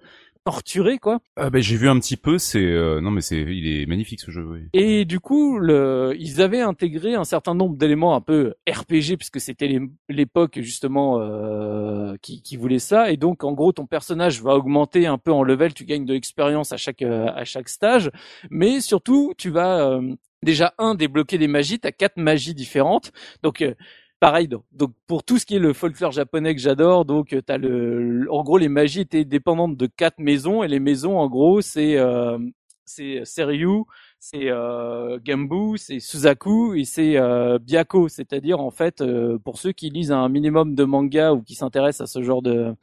[0.44, 1.20] torturées, quoi.
[1.36, 4.20] Ah bah, j'ai vu un petit peu, c'est euh, non mais c'est il est magnifique
[4.20, 4.44] ce jeu.
[4.44, 4.60] Oui.
[4.72, 9.40] Et du coup, le, ils avaient intégré un certain nombre d'éléments un peu RPG puisque
[9.40, 13.10] c'était l'époque justement euh, qui, qui voulait ça.
[13.10, 15.74] Et donc, en gros, ton personnage va augmenter un peu en level.
[15.74, 18.10] Tu gagnes de l'expérience à chaque euh, à chaque stage,
[18.50, 21.78] mais surtout, tu vas euh, déjà un débloquer des magies.
[21.78, 23.12] T'as quatre magies différentes.
[23.42, 23.74] Donc euh,
[24.20, 24.64] Pareil, donc,
[25.06, 28.42] pour tout ce qui est le folklore japonais que j'adore, donc euh, t'as le, en
[28.42, 32.36] gros les magies étaient dépendantes de quatre maisons et les maisons en gros c'est euh,
[32.84, 33.84] c'est Seryu,
[34.18, 39.72] c'est euh, Gambu, c'est Suzaku et c'est euh, Byako, c'est-à-dire en fait euh, pour ceux
[39.72, 42.74] qui lisent un minimum de manga ou qui s'intéressent à ce genre de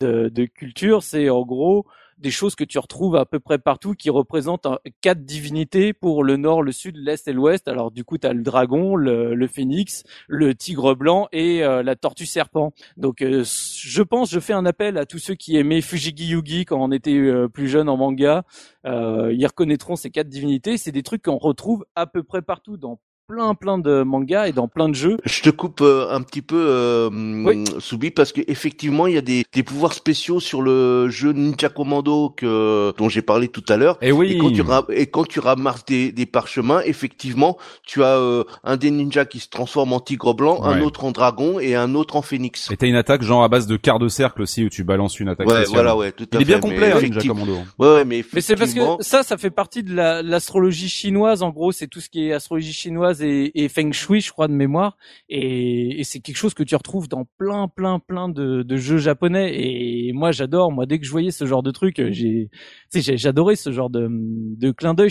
[0.00, 1.84] de, de culture, c'est en gros
[2.18, 6.24] des choses que tu retrouves à peu près partout qui représentent un- quatre divinités pour
[6.24, 7.68] le nord, le sud, l'est et l'ouest.
[7.68, 11.82] Alors du coup, tu as le dragon, le, le phénix, le tigre blanc et euh,
[11.82, 12.72] la tortue serpent.
[12.96, 16.64] Donc euh, je pense, je fais un appel à tous ceux qui aimaient Fujigi Yugi
[16.64, 18.44] quand on était euh, plus jeune en manga.
[18.86, 20.78] Euh, ils reconnaîtront ces quatre divinités.
[20.78, 24.52] C'est des trucs qu'on retrouve à peu près partout dans plein plein de mangas et
[24.52, 25.16] dans plein de jeux.
[25.24, 27.64] Je te coupe euh, un petit peu, euh, Oui.
[27.80, 31.68] Soubi, parce que effectivement, il y a des, des pouvoirs spéciaux sur le jeu Ninja
[31.68, 33.98] Commando que dont j'ai parlé tout à l'heure.
[34.00, 34.32] Et oui.
[34.34, 34.62] Et quand tu
[34.94, 39.40] et quand tu ramasses des, des parchemins, effectivement, tu as euh, un des ninjas qui
[39.40, 42.70] se transforme en tigre blanc, un autre en dragon et un autre en phénix.
[42.70, 45.18] Et t'as une attaque genre à base de quart de cercle aussi où tu balances
[45.18, 45.74] une attaque Ouais, spéciale.
[45.74, 47.58] voilà, ouais, tout à Il est bien complet, hein, Ninja effectivement- Commando.
[47.80, 50.88] Ouais, ouais, mais Mais c'est parce effectivement- que ça, ça fait partie de la- l'astrologie
[50.88, 51.42] chinoise.
[51.42, 54.52] En gros, c'est tout ce qui est astrologie chinoise et, feng shui, je crois, de
[54.52, 54.96] mémoire.
[55.28, 59.52] Et, c'est quelque chose que tu retrouves dans plein, plein, plein de, jeux japonais.
[59.54, 60.72] Et moi, j'adore.
[60.72, 62.50] Moi, dès que je voyais ce genre de truc, j'ai,
[62.92, 65.10] j'adorais ce genre de, de clin d'œil.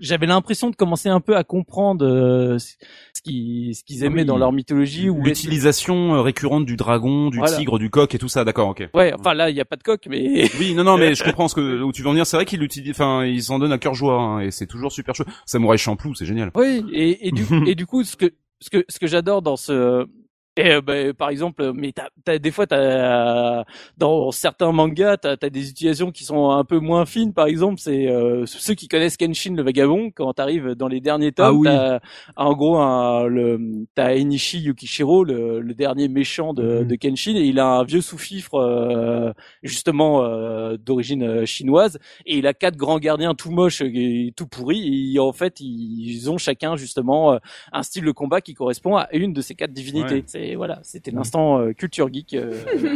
[0.00, 4.26] J'avais l'impression de commencer un peu à comprendre euh, ce qu'ils, ce qu'ils aimaient Oui.
[4.26, 5.08] dans leur mythologie.
[5.08, 7.56] Ou L'utilisation euh, récurrente du dragon, du Voilà.
[7.56, 8.88] tigre, du coq et tout ça, d'accord, ok.
[8.92, 11.24] Ouais, enfin là, il y a pas de coq, mais Oui, non, non, mais je
[11.24, 12.26] comprends ce que où tu veux en venir.
[12.26, 14.92] C'est vrai qu'il utilise, enfin, ils s'en donnent à cœur joie, hein, et c'est toujours
[14.92, 15.24] super chaud.
[15.46, 16.50] Samouraï Champloo, c'est génial.
[16.56, 19.56] Oui, et, et du et du coup, ce que ce que ce que j'adore dans
[19.56, 20.06] ce
[20.56, 23.64] et euh, ben, par exemple, mais t'as, t'as des fois t'as
[23.98, 27.32] dans certains mangas t'as as des utilisations qui sont un peu moins fines.
[27.34, 30.10] Par exemple, c'est euh, ceux qui connaissent Kenshin le vagabond.
[30.14, 31.66] Quand t'arrives dans les derniers tomes, Ah oui.
[31.66, 32.00] t'as
[32.36, 33.58] en gros un, le
[33.94, 36.86] t'as Enishi Yukishiro, le, le dernier méchant de, Mhm.
[36.88, 39.32] de Kenshin, et il a un vieux sous-fifre euh,
[39.62, 44.46] justement euh, d'origine euh, chinoise, et il a quatre grands gardiens tout moches et tout
[44.46, 45.12] pourris.
[45.14, 47.38] Et en fait, ils ont chacun justement euh,
[47.72, 50.14] un style de combat qui correspond à une de ces quatre divinités.
[50.16, 50.24] Ouais.
[50.26, 52.34] C'est voilà, c'était l'instant euh, culture geek.
[52.34, 52.52] euh.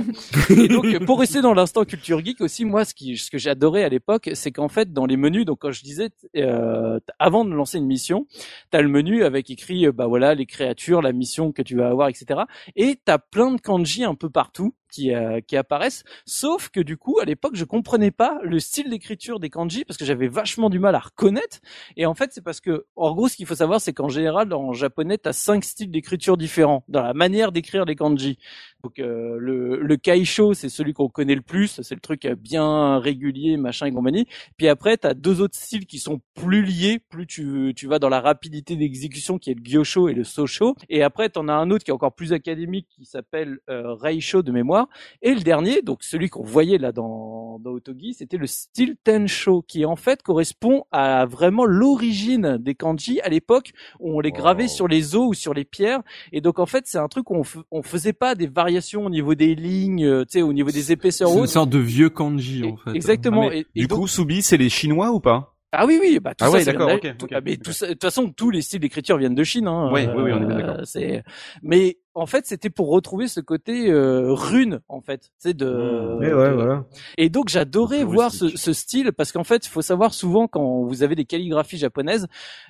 [0.50, 3.38] et donc euh, pour rester dans l'instant culture geek aussi, moi ce qui ce que
[3.38, 6.98] j'ai adoré à l'époque, c'est qu'en fait dans les menus, donc quand je disais euh,
[7.18, 8.26] avant de lancer une mission,
[8.70, 11.88] t'as le menu avec écrit euh, bah voilà les créatures, la mission que tu vas
[11.88, 12.40] avoir, etc.
[12.76, 16.04] Et t'as plein de kanji un peu partout qui euh, qui apparaissent.
[16.24, 19.96] Sauf que du coup à l'époque je comprenais pas le style d'écriture des kanji parce
[19.96, 21.58] que j'avais vachement du mal à reconnaître.
[21.96, 24.52] Et en fait c'est parce que en gros ce qu'il faut savoir c'est qu'en général
[24.52, 28.38] en japonais t'as cinq styles d'écriture différents dans la manière d'écrire les kanji.
[28.84, 32.36] Donc euh, le, le kaisho, c'est celui qu'on connaît le plus, c'est le truc euh,
[32.36, 34.26] bien régulier, machin et compagnie.
[34.56, 37.98] Puis après, tu as deux autres styles qui sont plus liés, plus tu, tu vas
[37.98, 40.76] dans la rapidité d'exécution qui est le gyosho et le sosho.
[40.88, 43.94] Et après, tu en as un autre qui est encore plus académique qui s'appelle euh,
[43.94, 44.88] reisho de mémoire.
[45.22, 49.62] Et le dernier, donc celui qu'on voyait là dans, dans Otogi, c'était le style tensho
[49.62, 54.58] qui en fait correspond à vraiment l'origine des kanji à l'époque où on les gravait
[54.58, 54.68] Wow.
[54.68, 56.00] sur les os ou sur les pierres.
[56.32, 58.67] Et donc en fait, c'est un truc où on, on faisait pas des variations
[59.04, 61.78] au niveau des lignes, euh, tu sais, au niveau des épaisseurs C'est une sorte de
[61.78, 62.94] vieux kanji en fait.
[62.94, 63.48] Exactement.
[63.50, 65.54] Ah, Et- et du donc- coup, Subi, c'est les Chinois ou pas?
[65.70, 67.40] Ah oui, oui, bah tout Ah ouais, ça d'accord, vient ok, de- tout- ok, ah,
[67.44, 67.62] mais ok.
[67.62, 69.68] tout de toute façon, tous les styles d'écriture viennent de Chine.
[69.68, 70.80] Hein, Oui, oui, oui, on est bien d'accord.
[70.84, 71.22] C'est,
[71.62, 75.66] mais en fait, c'était pour retrouver ce côté euh, rune, en fait, c'est de.
[75.66, 76.18] Mmh.
[76.20, 76.84] Mais ouais, de- voilà.
[77.16, 80.82] Et donc j'adorais voir ce, ce style parce qu'en fait, il faut savoir souvent quand
[80.84, 82.26] vous avez des calligraphies japonaises,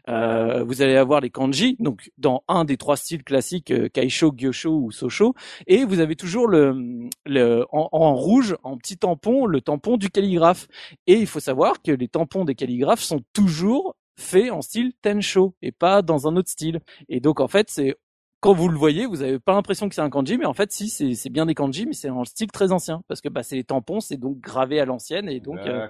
[0.09, 4.33] euh, vous allez avoir les kanji, donc dans un des trois styles classiques, euh, kaisho,
[4.37, 5.35] gyosho ou sosho,
[5.67, 10.11] et vous avez toujours le, le en, en rouge, en petit tampon, le tampon du
[10.11, 10.69] calligraphe.
[11.07, 15.55] Et il faut savoir que les tampons des calligraphes sont toujours faits en style tensho
[15.63, 16.81] et pas dans un autre style.
[17.09, 17.97] Et donc en fait, c'est
[18.41, 20.71] quand vous le voyez, vous avez pas l'impression que c'est un kanji, mais en fait,
[20.73, 23.57] si, c'est bien des kanji, mais c'est en style très ancien, parce que bah, c'est
[23.57, 25.87] les tampons, c'est donc gravé à l'ancienne, et donc, euh,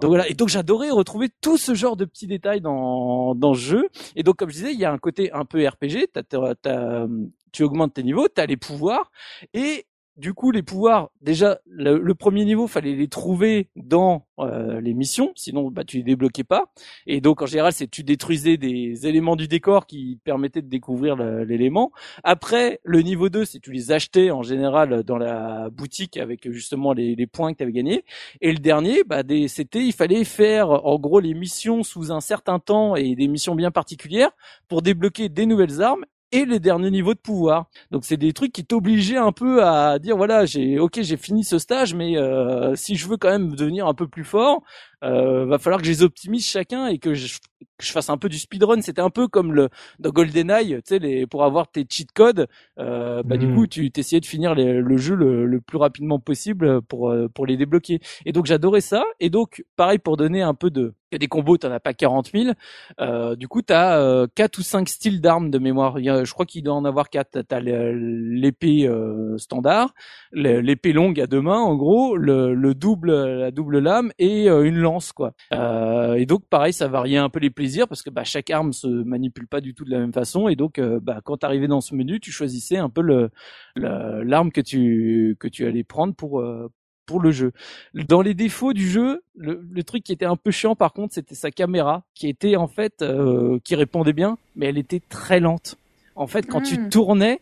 [0.00, 0.28] donc voilà.
[0.28, 3.88] Et donc j'adorais retrouver tout ce genre de petits détails dans dans ce jeu.
[4.16, 6.08] Et donc comme je disais, il y a un côté un peu RPG.
[6.12, 6.22] T'as-
[6.54, 7.06] t'as-
[7.52, 9.12] tu augmentes tes niveaux, t'as les pouvoirs,
[9.52, 9.86] et
[10.16, 15.32] du coup, les pouvoirs, déjà, le, premier niveau, fallait les trouver dans euh, les missions,
[15.34, 16.70] sinon bah, tu les débloquais pas.
[17.06, 21.16] Et donc, en général, c'est tu détruisais des éléments du décor qui permettaient de découvrir
[21.16, 21.90] l'élément.
[22.22, 26.92] Après, le niveau 2, c'est tu les achetais en général dans la boutique avec justement
[26.92, 28.04] les, les points que tu avais gagnés.
[28.40, 32.58] Et le dernier, bah, c'était il fallait faire en gros les missions sous un certain
[32.58, 34.30] temps et des missions bien particulières
[34.68, 36.04] pour débloquer des nouvelles armes
[36.34, 37.66] et les derniers niveaux de pouvoir.
[37.92, 41.44] Donc c'est des trucs qui t'obligeaient un peu à dire voilà j'ai ok j'ai fini
[41.44, 44.62] ce stage mais euh, si je veux quand même devenir un peu plus fort
[45.04, 48.16] euh, va falloir que je les optimise chacun et que je, que je fasse un
[48.16, 48.80] peu du speedrun.
[48.82, 49.68] C'était un peu comme le
[49.98, 52.46] dans GoldenEye, tu sais, les, pour avoir tes cheat codes,
[52.78, 53.48] euh, bah du Mhm.
[53.48, 57.28] coup tu t'essayais de finir les- le jeu le, le plus rapidement possible pour euh,
[57.28, 58.00] pour les débloquer.
[58.26, 59.04] Et donc j'adorais ça.
[59.20, 61.78] Et donc pareil pour donner un peu de il y a des combos, t'en as
[61.80, 62.54] pas 40 000.
[63.00, 65.98] Euh, du coup, t'as euh, quatre ou cinq styles d'armes de mémoire.
[66.00, 67.40] Il y a- je crois qu'il doit en avoir quatre.
[67.42, 67.92] T'as le-
[68.34, 69.94] l'épée euh, standard,
[70.32, 74.62] l'épée longue à deux mains, en gros, le, le double, la double lame et euh,
[74.64, 75.32] une lance, quoi.
[75.52, 78.72] Euh, et donc, pareil, ça variait un peu les plaisirs parce que bah, chaque arme
[78.72, 80.48] se manipule pas du tout de la même façon.
[80.48, 83.30] Et donc, euh, bah, quand t'arrivais dans ce menu, tu choisissais un peu le
[83.76, 86.70] l'arme que tu que tu allais prendre pour euh,
[87.06, 87.52] pour le jeu.
[88.08, 91.14] Dans les défauts du jeu, le, le truc qui était un peu chiant par contre,
[91.14, 95.38] c'était sa caméra, qui était en fait, euh, qui répondait bien, mais elle était très
[95.40, 95.76] lente.
[96.16, 96.88] En fait, quand tu Mm.
[96.88, 97.40] tournais,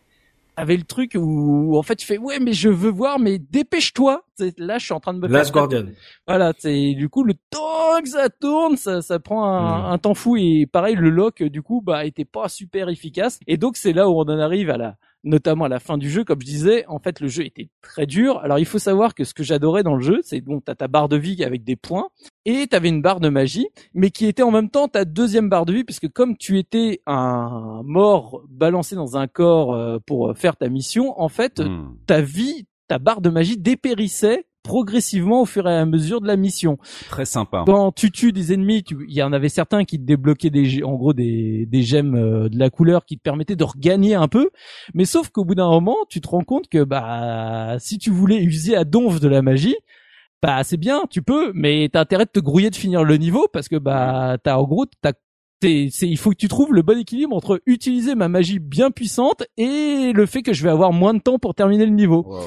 [0.55, 4.23] avait le truc où, en fait tu fais ouais mais je veux voir mais dépêche-toi
[4.57, 5.85] là je suis en train de me Last Guardian.
[6.27, 9.93] voilà, c'est du coup le temps que ça tourne, ça, ça prend un, Mm.
[9.93, 13.57] un temps fou et pareil le lock du coup bah était pas super efficace et
[13.57, 16.23] donc c'est là où on en arrive à la notamment à la fin du jeu
[16.23, 19.23] comme je disais en fait le jeu était très dur alors il faut savoir que
[19.23, 21.75] ce que j'adorais dans le jeu c'est donc t'as ta barre de vie avec des
[21.75, 22.09] points
[22.45, 25.65] et t'avais une barre de magie mais qui était en même temps ta deuxième barre
[25.65, 30.33] de vie puisque comme tu étais un mort balancé dans un corps euh, pour euh,
[30.33, 31.95] faire ta mission en fait Hmm.
[32.07, 36.37] ta vie, ta barre de magie dépérissait progressivement au fur et à mesure de la
[36.37, 36.77] mission.
[37.09, 37.63] Très sympa.
[37.65, 40.83] Quand tu tues des ennemis, tu- il y en avait certains qui te débloquaient des,
[40.83, 44.27] en gros des, des gemmes euh, de la couleur qui te permettaient de regagner un
[44.27, 44.49] peu.
[44.93, 48.41] Mais sauf qu'au bout d'un moment, tu te rends compte que bah si tu voulais
[48.41, 49.75] user à donf de la magie,
[50.41, 53.47] bah c'est bien, tu peux, mais t'as intérêt de te grouiller de finir le niveau
[53.53, 55.13] parce que bah t'as en gros t'as
[55.61, 59.43] c'est, il faut que tu trouves le bon équilibre entre utiliser ma magie bien puissante
[59.55, 62.41] et le fait que je vais avoir moins de temps pour terminer le niveau Wow.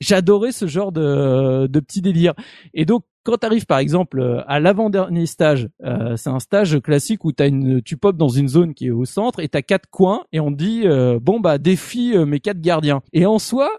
[0.00, 2.34] J'adorais ce genre de, de petit délire.
[2.74, 6.80] Et donc, quand tu arrives par exemple euh, à l'avant-dernier stage, euh, c'est un stage
[6.80, 9.60] classique où t'as une, tu popes dans une zone qui est au centre et t'as
[9.60, 13.02] quatre coins et on dit euh, bon bah défie euh, mes quatre gardiens.
[13.12, 13.70] Et en soi,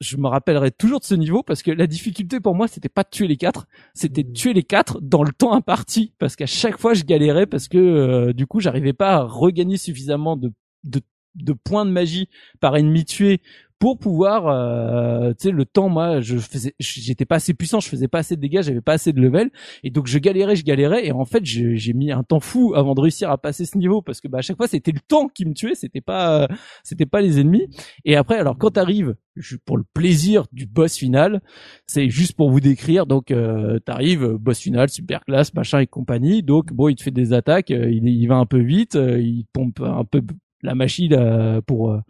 [0.00, 3.02] je me rappellerai toujours de ce niveau parce que la difficulté pour moi c'était pas
[3.02, 6.46] de tuer les quatre, c'était de tuer les quatre dans le temps imparti parce qu'à
[6.46, 10.52] chaque fois je galérais parce que euh, du coup j'arrivais pas à regagner suffisamment de,
[10.84, 11.00] de
[11.36, 12.28] de points de magie
[12.60, 13.40] par ennemi tué
[13.80, 17.88] pour pouvoir euh, tu sais le temps moi je faisais j'étais pas assez puissant je
[17.88, 19.50] faisais pas assez de dégâts j'avais pas assez de level.
[19.82, 21.06] Et donc je galérais je galérais.
[21.06, 24.02] Et en fait j'ai mis un temps fou avant de réussir à passer ce niveau
[24.02, 26.46] parce que bah à chaque fois c'était le temps qui me tuait c'était pas euh,
[26.84, 27.68] c'était pas les ennemis.
[28.04, 29.16] Et après alors quand t'arrives
[29.64, 31.40] pour le plaisir du boss final
[31.86, 33.06] c'est juste pour vous décrire.
[33.06, 36.42] Donc euh, t'arrives euh, boss final super classe machin et compagnie.
[36.42, 39.18] Donc bon il te fait des attaques euh, il, il va un peu vite euh,
[39.18, 40.20] il pompe un peu
[40.62, 42.00] la machine euh, pour euh,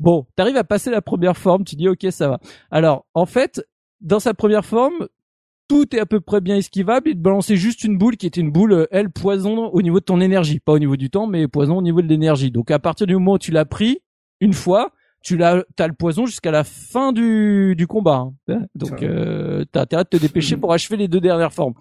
[0.00, 2.40] bon t'arrives à passer la première forme tu dis ok ça va
[2.70, 3.66] alors en fait
[4.00, 5.08] dans sa première forme
[5.68, 7.10] tout est à peu près bien esquivable.
[7.10, 10.00] Il te balançait juste une boule qui était une boule, euh, elle, poison au niveau
[10.00, 10.60] de ton énergie.
[10.60, 12.50] Pas au niveau du temps, mais poison au niveau de l'énergie.
[12.50, 14.00] Donc à partir du moment où tu l'as pris,
[14.40, 18.28] une fois, tu l'as, t'as le poison jusqu'à la fin du, du combat.
[18.48, 18.66] hein.
[18.74, 21.74] Donc euh, t'as intérêt de te dépêcher pour achever les deux dernières formes.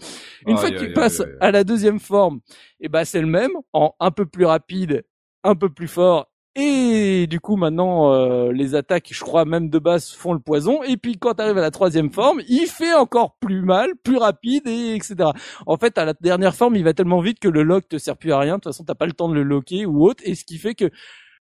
[0.46, 2.42] Une fois que tu passes à la deuxième forme,
[2.82, 5.04] et ben c'est le même, en un peu plus rapide,
[5.48, 6.28] un peu plus fort.
[6.60, 10.82] Et du coup maintenant euh, les attaques, je crois même de base font le poison.
[10.84, 14.68] Et puis quand tu à la troisième forme, il fait encore plus mal, plus rapide
[14.68, 15.30] et etc.
[15.68, 18.18] En fait à la dernière forme, il va tellement vite que le lock te sert
[18.18, 18.56] plus à rien.
[18.56, 20.24] De toute façon, t'as pas le temps de le locker ou autre.
[20.26, 20.90] Et ce qui fait que,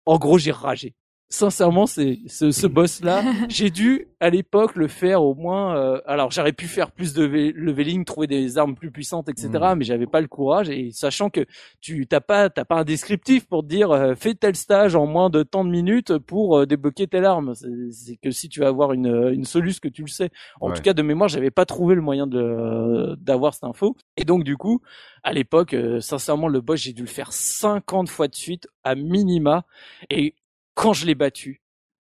[0.05, 0.95] en gros, j'ai ragé.
[1.31, 5.77] Sincèrement, c'est ce, ce boss là, j'ai dû à l'époque le faire au moins.
[5.77, 9.47] euh, alors j'aurais pu faire plus de leveling, trouver des armes plus puissantes, etc.
[9.53, 9.77] Mm.
[9.77, 11.45] Mais j'avais pas le courage et sachant que
[11.81, 15.05] tu t'as pas t'as pas un descriptif pour te dire euh, fais tel stage en
[15.05, 17.53] moins de tant de minutes pour euh, débloquer telle arme.
[17.91, 20.31] C'est que si tu vas avoir une une soluce que tu le sais.
[20.61, 20.75] En Ouais.
[20.75, 23.95] tout cas de mémoire, j'avais pas trouvé le moyen de d'avoir cette info.
[24.17, 24.81] Et donc du coup,
[25.21, 28.95] à l'époque, euh, sincèrement, le boss j'ai dû le faire 50 fois de suite à
[28.95, 29.63] minima.
[30.09, 30.33] Et
[30.79, 31.61] quand je l'ai battu,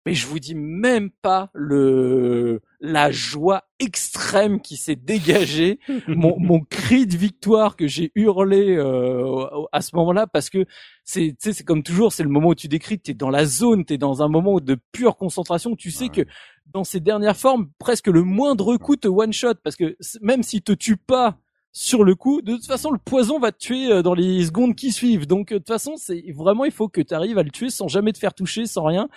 [0.06, 5.78] mais je vous dis même pas le la joie extrême qui s'est dégagée,
[6.08, 10.66] mon, mon cri de victoire que j'ai hurlé euh, à ce moment-là, parce que
[11.04, 13.44] c'est tu sais, c'est comme toujours, c'est le moment où tu décris, t'es dans la
[13.46, 16.10] zone, t'es dans un moment de pure concentration, tu sais Ouais.
[16.10, 16.22] que
[16.68, 20.62] dans ces dernières formes, presque le moindre coup te one shot, parce que même s'il
[20.62, 21.41] te tue pas
[21.74, 24.76] sur le coup, de toute façon, le poison va te tuer euh, dans les secondes
[24.76, 25.26] qui suivent.
[25.28, 27.70] Donc, euh, de toute façon, c'est vraiment, il faut que tu arrives à le tuer
[27.70, 29.08] sans jamais te faire toucher, sans rien.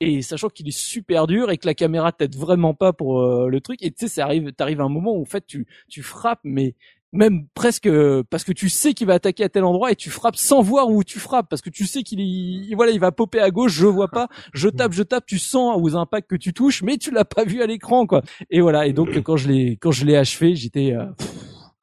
[0.00, 3.48] Et sachant qu'il est super dur et que la caméra t'aide vraiment pas pour euh,
[3.48, 3.82] le truc.
[3.82, 6.38] Et tu sais, ça arrive, t'arrives à un moment où en fait tu tu frappes,
[6.44, 6.76] mais
[7.12, 10.10] même presque euh, parce que tu sais qu'il va attaquer à tel endroit et tu
[10.10, 13.00] frappes sans voir où tu frappes parce que tu sais qu'il est il- voilà il
[13.00, 16.28] va popper à gauche je vois pas je tape je tape tu sens aux impacts
[16.28, 18.20] que tu touches mais tu l'as pas vu à l'écran quoi
[18.50, 21.06] et voilà et donc quand je l'ai quand je l'ai achevé j'étais euh,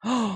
[0.05, 0.29] Oh,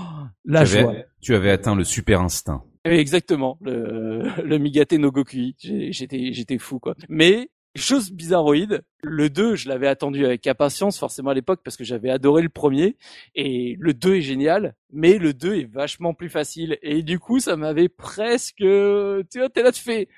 [0.44, 0.94] la tu, avais, joie.
[1.20, 2.64] tu avais atteint le super instinct.
[2.84, 5.54] Exactement, le, le Migate no Gokui.
[5.60, 6.94] J'étais, j'étais fou, quoi.
[7.08, 11.84] Mais, chose bizarroïde, le 2, je l'avais attendu avec impatience, forcément à l'époque, parce que
[11.84, 12.96] j'avais adoré le premier.
[13.34, 16.78] Et le 2 est génial, mais le 2 est vachement plus facile.
[16.82, 20.08] Et du coup, ça m'avait presque, tu vois, t'es là, tu fais,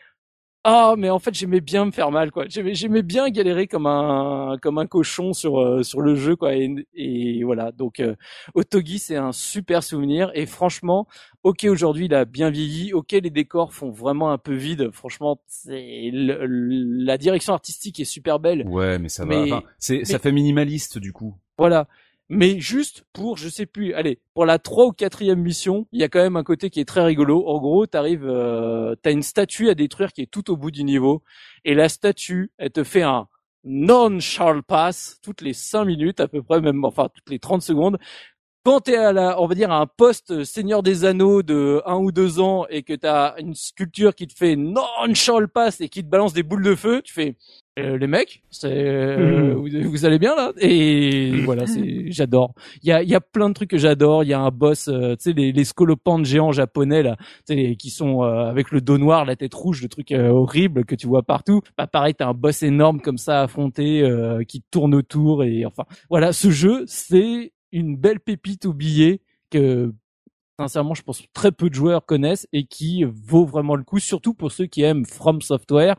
[0.65, 2.45] ah, mais en fait, j'aimais bien me faire mal, quoi.
[2.49, 6.55] J'aimais, j'aimais bien galérer comme un, comme un cochon sur, euh, sur le jeu, quoi.
[6.55, 7.73] Et, et voilà.
[7.73, 8.15] Donc, euh,
[8.55, 10.31] Otogi, c'est un super souvenir.
[10.35, 11.09] Et franchement,
[11.43, 12.93] ok, aujourd'hui, il a bien vieilli.
[12.93, 14.91] Ok, les décors font vraiment un peu vide.
[14.93, 18.65] Franchement, c'est, la direction artistique est super belle.
[18.69, 19.57] Ouais, mais ça Mais- va.
[19.57, 21.35] Enfin, c'est, ça mais- fait minimaliste du coup.
[21.59, 21.89] Voilà.
[22.35, 26.03] Mais juste pour, je sais plus, allez, pour la trois ou quatrième mission, il y
[26.03, 27.47] a quand même un côté qui est très rigolo.
[27.47, 30.83] En gros, t'arrives, euh, t'as une statue à détruire qui est tout au bout du
[30.83, 31.23] niveau,
[31.67, 33.29] et la statue, elle te fait un
[33.65, 37.99] non-Charles Pass toutes les cinq minutes à peu près, même, enfin, toutes les 30 secondes.
[38.65, 41.97] Quand t'es à la, on va dire, à un poste Seigneur des Anneaux de un
[41.97, 46.05] ou deux ans et que t'as une sculpture qui te fait non-Charles Pass et qui
[46.05, 47.35] te balance des boules de feu, tu fais,
[47.81, 50.53] euh, les mecs, c'est, euh, vous, vous allez bien là?
[50.59, 52.55] Et voilà, c'est, j'adore.
[52.85, 54.23] Il y a, y a plein de trucs que j'adore.
[54.23, 57.25] Il y a un boss, euh, tu sais, les, les scolopantes géants japonais là, tu
[57.49, 60.29] sais, les- qui sont euh, avec le dos noir, la tête rouge, le truc euh,
[60.29, 61.63] horrible que tu vois partout.
[61.77, 65.67] Bah pareil, t'as un boss énorme comme ça à affronter euh, qui tourne autour et
[65.67, 69.21] enfin, voilà, ce jeu, c'est une belle pépite oubliée
[69.51, 69.93] que
[70.59, 74.35] sincèrement, je pense très peu de joueurs connaissent et qui vaut vraiment le coup, surtout
[74.35, 75.97] pour ceux qui aiment From Software.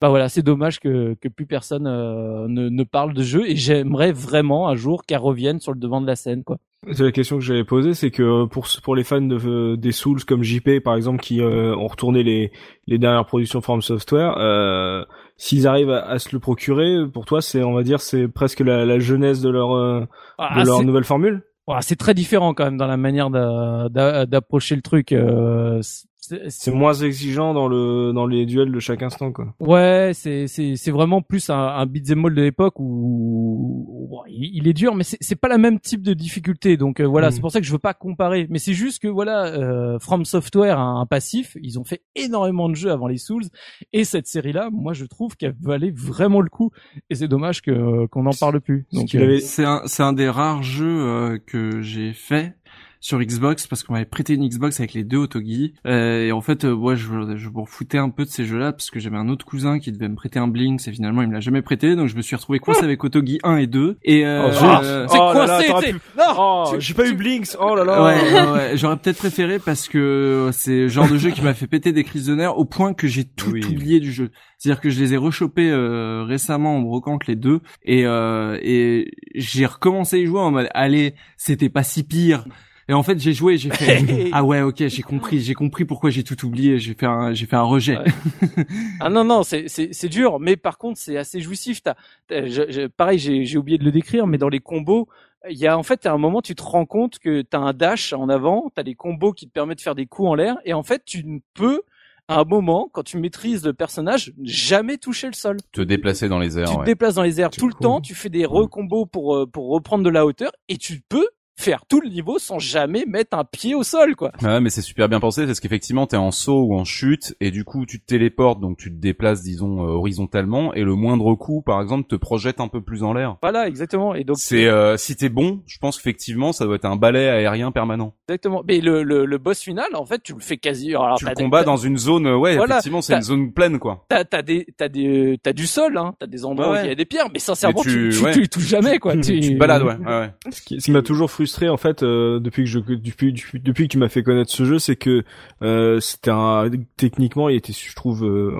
[0.00, 3.56] Bah voilà, c'est dommage que, que plus personne euh, ne, ne parle de jeu et
[3.56, 6.56] j'aimerais vraiment un jour qu'elle revienne sur le devant de la scène, quoi.
[6.92, 9.92] C'est la question que j'avais posée, c'est que pour pour les fans de, euh, des
[9.92, 12.52] Souls comme JP par exemple qui euh, ont retourné les
[12.86, 15.04] les dernières productions From Software, euh,
[15.42, 18.60] s'ils arrivent à, à se le procurer, pour toi c'est on va dire c'est presque
[18.60, 20.04] la, la jeunesse de leur euh,
[20.38, 21.42] Ah, de leur nouvelle formule?
[21.66, 25.12] voilà, c'est très différent quand même dans la manière d'a- d'a- d'approcher le truc.
[25.12, 25.80] euh,
[26.20, 29.54] c'est- moins exigeant dans le dans les duels de chaque instant quoi.
[29.60, 34.72] Ouais, c'est c'est c'est vraiment plus un, un beat'em all de l'époque où, il, est
[34.72, 36.76] dur, mais c'est c'est pas la même type de difficulté.
[36.76, 37.32] Donc euh, voilà, Mm.
[37.32, 38.46] c'est pour ça que je veux pas comparer.
[38.50, 41.56] Mais c'est juste que voilà, euh, From Software a un passif.
[41.62, 43.44] Ils ont fait énormément de jeux avant les Souls
[43.92, 46.70] et cette série-là, moi je trouve qu'elle valait vraiment le coup.
[47.08, 48.86] Et c'est dommage que qu'on n'en parle plus.
[48.92, 52.54] Donc euh, C'est un, c'est un des rares jeux euh, que j'ai fait
[53.00, 56.42] sur Xbox parce qu'on m'avait prêté une Xbox avec les deux Otogi euh, et en
[56.42, 57.06] fait euh, ouais je,
[57.36, 59.90] je m'en foutais un peu de ces jeux-là parce que j'avais un autre cousin qui
[59.90, 62.20] devait me prêter un Blinks et finalement il me l'a jamais prêté donc je me
[62.20, 65.46] suis retrouvé coincé avec Otogi 1 et 2 et euh, Oh, euh, c'est Oh là
[65.46, 67.56] là, coincé, pu- Non, Oh, tu- j'ai pas tu- eu Blinks.
[67.58, 68.04] Oh là là.
[68.04, 68.76] Ouais, ouais, ouais.
[68.76, 72.04] j'aurais peut-être préféré parce que c'est le genre de jeu qui m'a fait péter des
[72.04, 73.64] crises de nerfs au point que j'ai tout Oui.
[73.64, 74.30] oublié du jeu.
[74.58, 79.10] C'est-à-dire que je les ai rechopés euh, récemment en brocante les deux et euh, et
[79.34, 82.44] j'ai recommencé à y jouer en mode allez, c'était pas si pire.
[82.90, 86.10] Et en fait, j'ai joué, j'ai fait ah ouais, OK, j'ai compris, j'ai compris pourquoi
[86.10, 87.96] j'ai tout oublié, j'ai fait un j'ai fait un rejet.
[87.96, 88.66] Ouais.
[88.98, 91.84] Ah non non, c'est c'est c'est dur, mais par contre c'est assez jouissif.
[91.84, 91.94] T'as,
[92.26, 95.08] t'as- je- je- pareil, j'ai j'ai oublié de le décrire, mais dans les combos,
[95.48, 97.72] il y a en fait à un moment tu te rends compte que t'as un
[97.72, 100.56] dash en avant, t'as des combos qui te permettent de faire des coups en l'air,
[100.64, 101.82] et en fait tu ne peux
[102.26, 105.58] à un moment quand tu maîtrises le personnage jamais toucher le sol.
[105.70, 106.68] Te déplacer dans les airs.
[106.68, 106.86] tu te ouais.
[106.86, 110.02] déplaces dans les airs tout le temps, tu fais des recombos pour euh, pour reprendre
[110.02, 111.28] de la hauteur, et tu peux
[111.60, 114.32] faire tout le niveau sans jamais mettre un pied au sol quoi.
[114.42, 117.50] Ouais, mais c'est super bien pensé parce qu'effectivement t'es en saut ou en chute et
[117.50, 121.34] du coup tu te téléportes donc tu te déplaces disons euh, horizontalement et le moindre
[121.34, 123.36] coup par exemple te projette un peu plus en l'air.
[123.42, 124.14] Voilà exactement.
[124.14, 127.28] Et donc C'est euh, si t'es bon, je pense qu'effectivement ça doit être un balai
[127.28, 128.14] aérien permanent.
[128.28, 128.62] exactement.
[128.66, 130.94] Mais le, le le boss final en fait tu le fais quasi.
[130.94, 133.78] Alors, tu le combats dans une zone, euh, ouais, Voilà, effectivement c'est une zone pleine
[133.78, 134.04] quoi.
[134.08, 136.14] T'as, t'as des, t'as des, t'as du sol, hein.
[136.18, 138.18] T'as des endroits Ouais, où il y a des pierres, mais sincèrement, Mais tu- tu,
[138.18, 138.32] tu, ouais.
[138.32, 139.14] tu, touches jamais, quoi.
[139.20, 139.96] tu, Tu te balades, ouais.
[139.96, 140.30] ouais, ouais.
[140.50, 143.60] Ce qui, ce qui m'a toujours frustré en fait euh, depuis que je depuis, depuis
[143.60, 145.24] depuis que tu m'as fait connaître ce jeu, c'est que
[145.62, 148.52] euh, c'était un techniquement il était je trouve euh,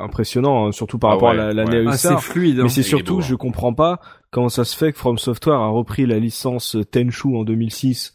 [0.00, 1.84] impressionnant hein, surtout par Ah rapport ouais, à la, la ouais.
[2.04, 2.60] Ah, fluide.
[2.60, 2.64] hein.
[2.64, 3.26] Mais c'est surtout beau, hein.
[3.28, 4.00] je comprends pas
[4.30, 8.14] comment ça se fait que From Software a repris la licence Tenchu en 2006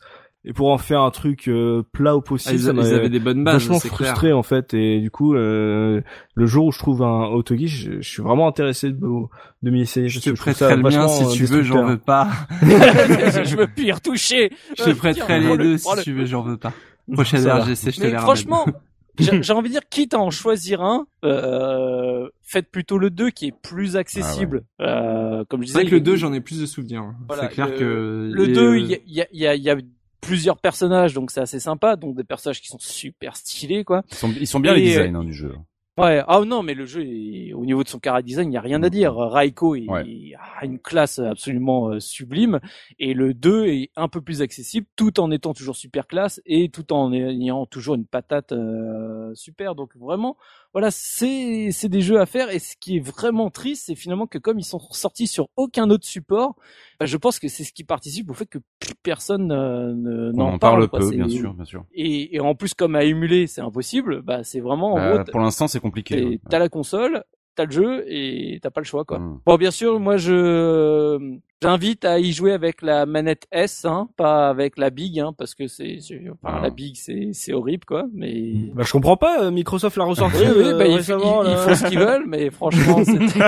[0.49, 2.55] et pour en faire un truc euh, plat au Ah, possible.
[2.55, 4.07] ils, ça ils m'a avaient des bonnes bases, vachement c'est clair.
[4.11, 6.01] frustré en fait et du coup euh,
[6.35, 9.81] le jour où je trouve un Autogi je, je suis vraiment intéressé de, de m'y
[9.81, 12.29] essayer Je te ça prêterai le mien si euh, tu veux, j'en veux pas.
[12.61, 14.51] je veux plus y retoucher.
[14.77, 16.71] Je te prêterai les deux si tu veux, j'en veux pas.
[17.11, 17.57] Prochaine Ça.
[17.57, 18.65] RGC, je te Mais les franchement,
[19.19, 23.47] j'ai envie de dire, quitte à en choisir un, euh, faites plutôt le 2 qui
[23.47, 24.63] est plus accessible.
[24.81, 27.03] Euh, comme je c'est disais, vrai que le il- 2, j'en ai plus de souvenirs.
[27.27, 29.39] Voilà, c'est clair le- que Le les- 2, il y a, il y, a, il
[29.39, 29.75] y, a, il y a
[30.21, 34.03] plusieurs personnages, donc c'est assez sympa, donc des personnages qui sont super stylés, quoi.
[34.11, 35.53] Ils sont, ils sont bien Et, les designs hein, du jeu.
[35.99, 38.57] Ouais, ah non, mais le jeu, est- au niveau de son chara design, il n'y
[38.57, 39.15] a rien à dire.
[39.15, 40.03] Raiko il, Ouais.
[40.05, 42.59] il a une classe absolument euh, sublime,
[42.99, 46.69] et le 2 est un peu plus accessible, tout en étant toujours super classe, et
[46.69, 49.73] tout en ayant toujours une patate euh, super.
[49.73, 50.37] Donc vraiment,
[50.77, 54.27] voilà, c'est c'est des jeux à faire, et ce qui est vraiment triste, c'est finalement
[54.27, 56.55] que comme ils sont sortis sur aucun autre support,
[56.99, 60.31] bah, je pense que c'est ce qui participe au fait que plus personne euh, ne-
[60.35, 61.83] On n'en en parle peu, bien sûr, bien sûr.
[61.95, 65.39] Et, et en plus, comme à émuler, c'est impossible, bah c'est vraiment en gros, pour
[65.39, 66.23] l'instant, c'est compliqué.
[66.23, 66.39] Ouais.
[66.47, 67.23] T'as la console,
[67.55, 69.17] t'as le jeu et t'as pas le choix quoi.
[69.17, 69.41] Mm.
[69.47, 71.17] Bon bien sûr, moi je
[71.61, 75.55] j'invite à y jouer avec la manette S, hein, pas avec la Big, hein, parce
[75.55, 76.61] que c'est c'est- enfin, Ah.
[76.63, 78.05] la Big c'est c'est horrible quoi.
[78.13, 81.03] Mais Bah, je comprends pas, euh, Microsoft l'a ressorti oui, oui, euh, bah, ils, ils-
[81.03, 83.39] font ce qu'ils veulent, mais franchement c'était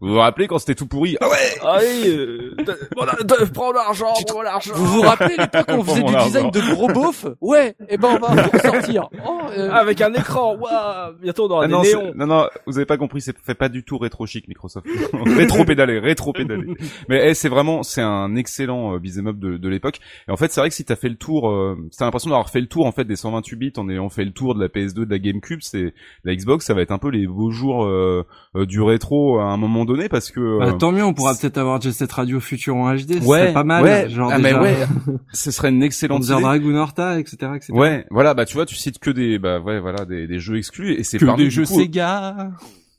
[0.00, 1.16] Vous vous rappelez quand c'était tout pourri?
[1.20, 4.72] Ah ouais Ah oui, euh, de- voilà, de- prends l'argent, prends l'argent.
[4.74, 6.50] Vous vous rappelez l'époque où on faisait du design argent.
[6.50, 7.26] de gros beaufs?
[7.40, 9.08] Ouais, et ben on va en sortir.
[9.28, 12.12] Oh, euh, Avec un écran, waouh, bientôt on aura Ah des non, néons.
[12.14, 14.86] non, non, vous avez pas compris, c'est fait pas du tout rétro chic Microsoft.
[15.36, 16.66] rétro pédalé, rétro pédalé.
[17.08, 19.98] Mais eh, c'est vraiment, c'est un excellent euh, beat'em up de, de l'époque.
[20.28, 22.30] Et en fait, c'est vrai que si t'as fait le tour, euh, si t'as l'impression
[22.30, 24.60] d'avoir fait le tour en fait des 128 bits en ayant fait le tour de
[24.60, 25.94] la PS2, de la GameCube, c'est
[26.24, 28.26] la Xbox, ça va être un peu les beaux jours euh,
[28.56, 30.58] euh, du rétro à un moment donné parce que.
[30.58, 33.40] Bah, euh, tant mieux, on pourra peut-être avoir Jet Set Radio Future en HD, ouais,
[33.40, 33.82] serait pas mal.
[33.82, 34.76] ouais, genre ah, mais ouais,
[35.32, 36.40] ce serait une excellente idée.
[36.40, 37.72] Dragoon Horta, etc., etc.
[37.72, 40.56] Ouais, voilà, bah tu vois, tu cites que des, bah ouais, voilà, des, des jeux
[40.56, 42.50] exclus et c'est Que parmi des jeux coup, Sega.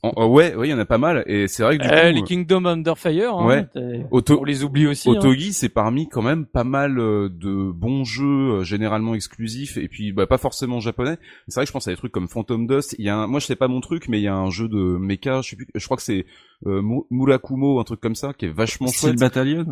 [0.02, 1.88] En- oh, ouais, ouais, il y en a pas mal et c'est vrai que du
[1.92, 3.66] eh, coup, les Kingdom Under Fire, hein, Ouais.
[4.10, 5.08] Auto- on les oublie aussi.
[5.10, 5.12] hein.
[5.12, 8.24] Otogi, c'est parmi quand même pas mal euh, de bons jeux
[8.60, 11.18] euh, généralement exclusifs et puis bah, pas forcément japonais.
[11.48, 12.94] C'est vrai que je pense à des trucs comme Phantom Dust.
[12.98, 14.50] Il y a un, moi je sais pas mon truc, mais il y a un
[14.50, 16.24] jeu de mecha, je sais plus, je crois que c'est
[16.66, 19.18] euh, Mu- Murakumo, un truc comme ça, qui est vachement Style chouette.
[19.20, 19.64] Battalion.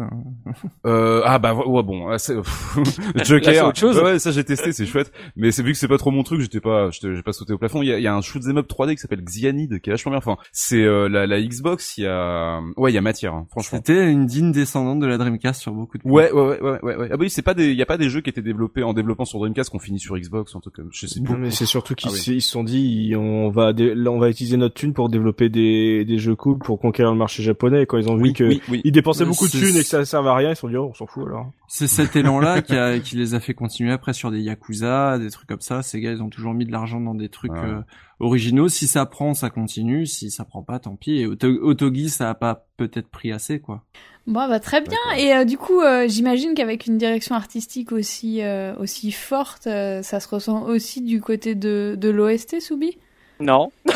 [0.86, 2.34] Euh, ah bah ouais bon, ah, c'est
[3.24, 3.68] Joker.
[3.68, 3.98] autre chose.
[3.98, 5.12] Ouais, ça j'ai testé, c'est chouette.
[5.36, 7.52] Mais c'est vu que c'est pas trop mon truc, j'étais pas, j'étais- j'ai pas sauté
[7.52, 7.82] au plafond.
[7.82, 9.92] Il y a, il y a un shoot'em up 3D qui s'appelle Xianid, qui est
[9.92, 10.18] vachement bien.
[10.18, 11.98] Enfin, c'est euh, la, la Xbox.
[11.98, 13.78] Il y a, ouais, il y a matière, hein, franchement.
[13.78, 16.12] C'était une digne descendante de la Dreamcast sur beaucoup de points.
[16.12, 17.08] Ouais, ouais, ouais, ouais, ouais.
[17.12, 18.82] Ah bah oui, c'est pas des, il y a pas des jeux qui étaient développés
[18.82, 21.32] en développant sur Dreamcast qu'on finit sur Xbox un truc comme, je sais pas.
[21.32, 22.18] Non, mais c'est surtout qu'ils Ah oui.
[22.20, 25.48] se- ils se sont dit, on va, là, on va utiliser notre thune pour développer
[25.48, 27.86] des, des jeux cool pour conquérir le marché japonais.
[27.86, 28.80] Quand ils ont vu Oui, que oui, oui.
[28.84, 30.68] ils dépensaient beaucoup de c'est- thunes et que ça servait à rien, ils se sont
[30.68, 31.50] dit, oh, on s'en fout alors.
[31.68, 35.30] C'est cet élan-là qui, a, qui les a fait continuer après sur des Yakuza, des
[35.30, 35.82] trucs comme ça.
[35.82, 37.58] Ces gars, ils ont toujours mis de l'argent dans des trucs Ouais.
[37.64, 37.80] euh,
[38.20, 38.68] originaux.
[38.68, 40.06] Si ça prend, ça continue.
[40.06, 41.18] Si ça prend pas, tant pis.
[41.18, 43.84] Et Otogi, ça a pas peut-être pris assez, quoi.
[44.26, 44.98] Bon, bah très bien.
[45.16, 50.02] Et euh, du coup, euh, j'imagine qu'avec une direction artistique aussi euh, aussi forte, euh,
[50.02, 52.98] ça se ressent aussi du côté de, de l'OST, Soubi?
[53.40, 53.70] Non.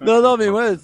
[0.00, 0.76] non, non, mais ouais,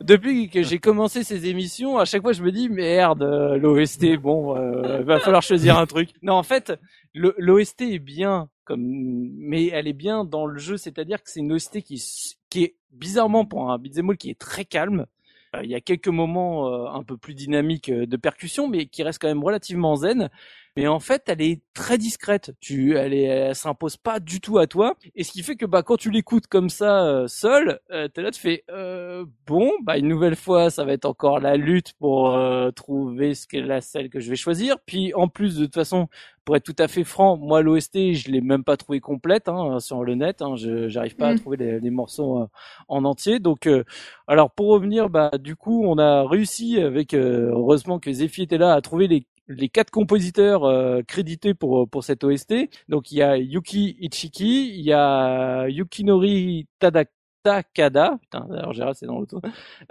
[0.00, 4.16] depuis que j'ai commencé ces émissions, à chaque fois je me dis merde, euh, l'OST,
[4.16, 6.10] bon, euh, va falloir choisir un truc.
[6.22, 6.72] Non, en fait,
[7.14, 11.52] l'OST est bien, comme, mais elle est bien dans le jeu, c'est-à-dire que c'est une
[11.52, 12.02] OST qui,
[12.50, 15.06] qui est bizarrement pour un beat'em qui est très calme.
[15.54, 19.02] Euh, Il y a quelques moments euh, un peu plus dynamiques de percussion, mais qui
[19.02, 20.30] restent quand même relativement zen.
[20.76, 22.52] Mais en fait, elle est très discrète.
[22.60, 24.94] Tu, elle est, elle s'impose pas du tout à toi.
[25.14, 28.20] Et ce qui fait que bah quand tu l'écoutes comme ça euh, seul, euh, t'es
[28.22, 31.94] là, tu fais euh, bon, bah une nouvelle fois, ça va être encore la lutte
[31.98, 34.76] pour euh, trouver ce qu'est la celle que je vais choisir.
[34.84, 36.08] Puis en plus, de toute façon,
[36.44, 39.80] pour être tout à fait franc, moi l'OST, je l'ai même pas trouvé complète hein,
[39.80, 40.42] sur le net.
[40.42, 41.36] Hein, je j'arrive pas à Mm.
[41.36, 42.46] trouver les, les morceaux euh,
[42.88, 43.38] en entier.
[43.40, 43.84] Donc euh,
[44.26, 48.58] alors pour revenir, bah du coup, on a réussi avec euh, heureusement que Zephy était
[48.58, 52.54] là à trouver les les quatre compositeurs euh, crédités pour pour cette OST.
[52.88, 57.15] Donc il y a Yuki Ichiki, il y a Yukinori Tadaka
[57.46, 59.40] Takada, putain, alors Gérald c'est dans l'autre,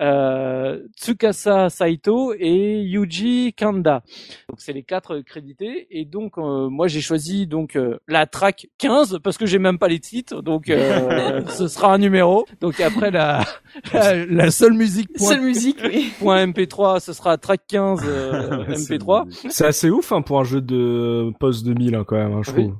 [0.01, 4.03] euh, Tsukasa Saito et Yuji Kanda.
[4.49, 8.67] Donc c'est les quatre crédités et donc euh, moi j'ai choisi donc euh, la track
[8.77, 12.45] 15 parce que j'ai même pas les titres donc euh, ce sera un numéro.
[12.59, 13.45] Donc après la
[13.93, 16.11] la, la seule musique point, Seule musique, oui.
[16.19, 19.47] point MP3 ce sera track 15 euh, C'est MP3.
[19.49, 22.51] C'est assez ouf, hein, pour un jeu de post 2000, hein, quand même, hein, je
[22.51, 22.63] Oui.
[22.63, 22.75] trouve.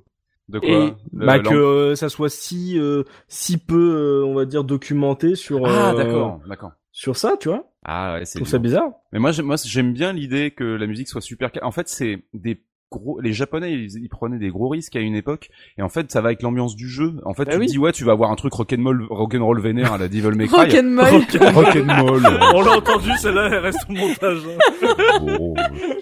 [0.48, 4.46] De quoi Et- bah que euh, ça soit si euh, si peu, euh, on va
[4.46, 6.72] dire, documenté sur Ah euh, d'accord, d'accord.
[6.92, 7.72] sur ça, tu vois.
[7.84, 8.92] Ah ouais, Je c'est trouve ça bizarre.
[9.12, 11.52] Mais moi, j'aime- moi, j'aime bien l'idée que la musique soit super.
[11.64, 13.20] En fait, c'est des gros.
[13.22, 16.22] Les Japonais, ils, ils prenaient des gros risques à une époque, et en fait, ça
[16.22, 17.16] va avec l'ambiance du jeu.
[17.26, 17.66] En fait, Bah tu oui.
[17.68, 20.48] te dis ouais, tu vas avoir un truc rock'n'roll, rock'n'roll vénère à la Devil May
[20.48, 20.58] Cry.
[20.60, 22.22] Rock'n'roll.
[22.54, 24.40] On l'a entendu, celle-là, elle reste au montage.
[24.48, 25.20] hein.
[25.38, 25.54] Bon,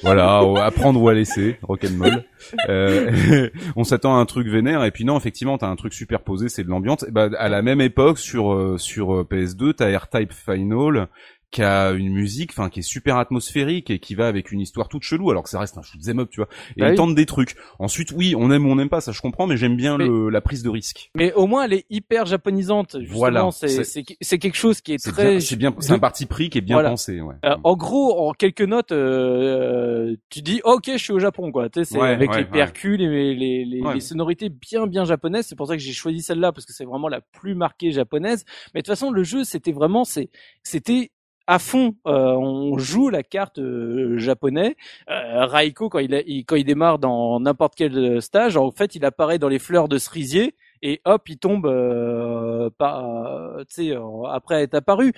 [0.02, 2.24] voilà, à prendre ou à laisser, rock'n'roll.
[2.70, 6.50] Euh, on s'attend à un truc vénère, et puis non, effectivement, t'as un truc superposé,
[6.50, 7.06] c'est de l'ambiance.
[7.12, 11.08] Bah, à la même époque, sur euh, sur euh, PS2, t'as R-Type Final,
[11.54, 14.90] qui a une musique, enfin qui est super atmosphérique et qui va avec une histoire
[14.90, 16.50] toute chelou, alors que ça reste un shoot'em up, tu vois.
[16.76, 16.96] Et Bah oui.
[16.96, 17.56] tente des trucs.
[17.80, 20.06] Ensuite, oui, on aime ou on n'aime pas, ça je comprends, mais j'aime bien Mais-
[20.08, 21.12] le, la prise de risque.
[21.16, 22.98] Mais au moins, elle est hyper japonisante.
[23.00, 25.40] Justement, Voilà, c'est quelque chose qui est, très.
[25.40, 26.90] c'est bien, c'est un parti pris qui est bien Voilà.
[26.90, 27.36] pensé, ouais.
[27.46, 31.70] Euh, en gros, en quelques notes, euh, tu dis ok, je suis au Japon, quoi.
[31.70, 35.06] Tu sais, c'est Ouais, avec ouais, les percus, les, les, les, les sonorités bien bien
[35.06, 35.46] japonaises.
[35.48, 38.44] C'est pour ça que j'ai choisi celle-là parce que c'est vraiment la plus marquée japonaise.
[38.74, 40.30] Mais de toute façon, le jeu, c'était vraiment, c'est,
[40.64, 41.12] c'était
[41.48, 41.96] à fond.
[42.08, 44.76] Euh, on joue la carte euh, japonais.
[45.10, 48.72] Euh, Raiko, quand il, a- il- quand il démarre dans n'importe quel euh, stage, en
[48.72, 53.64] fait, il apparaît dans les fleurs de cerisier et hop, il tombe euh, pas, euh,
[53.74, 53.96] tu sais,
[54.30, 55.14] après être apparu.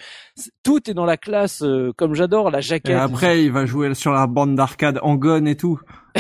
[0.63, 2.95] Tout est dans la classe, euh, comme j'adore la Et jaquette.
[2.95, 5.15] après, il va jouer sur la bande d'arcade en
[5.47, 5.79] et tout.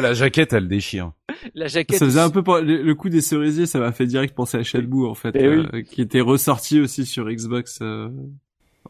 [0.00, 1.12] La jaquette, elle déchire.
[1.54, 1.98] la jaquette.
[1.98, 4.58] Ça faisait un peu pour- le, le coup des cerisiers, ça m'a fait direct penser
[4.58, 8.08] à Shenmue en fait, Eh euh, qui était ressorti aussi sur Xbox euh,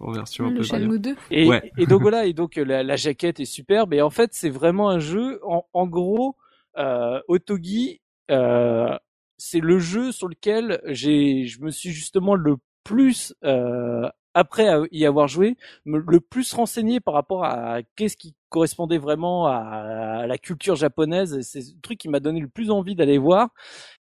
[0.01, 1.17] en version un Le peu Shenmue 2.
[1.31, 1.73] Et, Ouais.
[1.79, 3.95] et donc voilà, et donc la, la jaquette est superbe.
[3.95, 5.41] Et en fait, c'est vraiment un jeu.
[5.45, 6.37] En, en gros,
[6.79, 8.01] euh, Otogi,
[8.31, 8.97] euh,
[9.37, 14.09] c'est le jeu sur lequel j'ai, je me suis justement le plus euh,
[14.39, 20.27] après y avoir joué, le plus renseigné par rapport à qu'est-ce qui correspondait vraiment à,
[20.29, 21.41] la culture japonaise.
[21.43, 23.49] C'est le truc qui m'a donné le plus envie d'aller voir.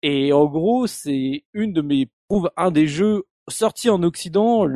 [0.02, 2.08] Et en gros, c'est une de mes,
[2.56, 4.66] un des jeux sortis en Occident,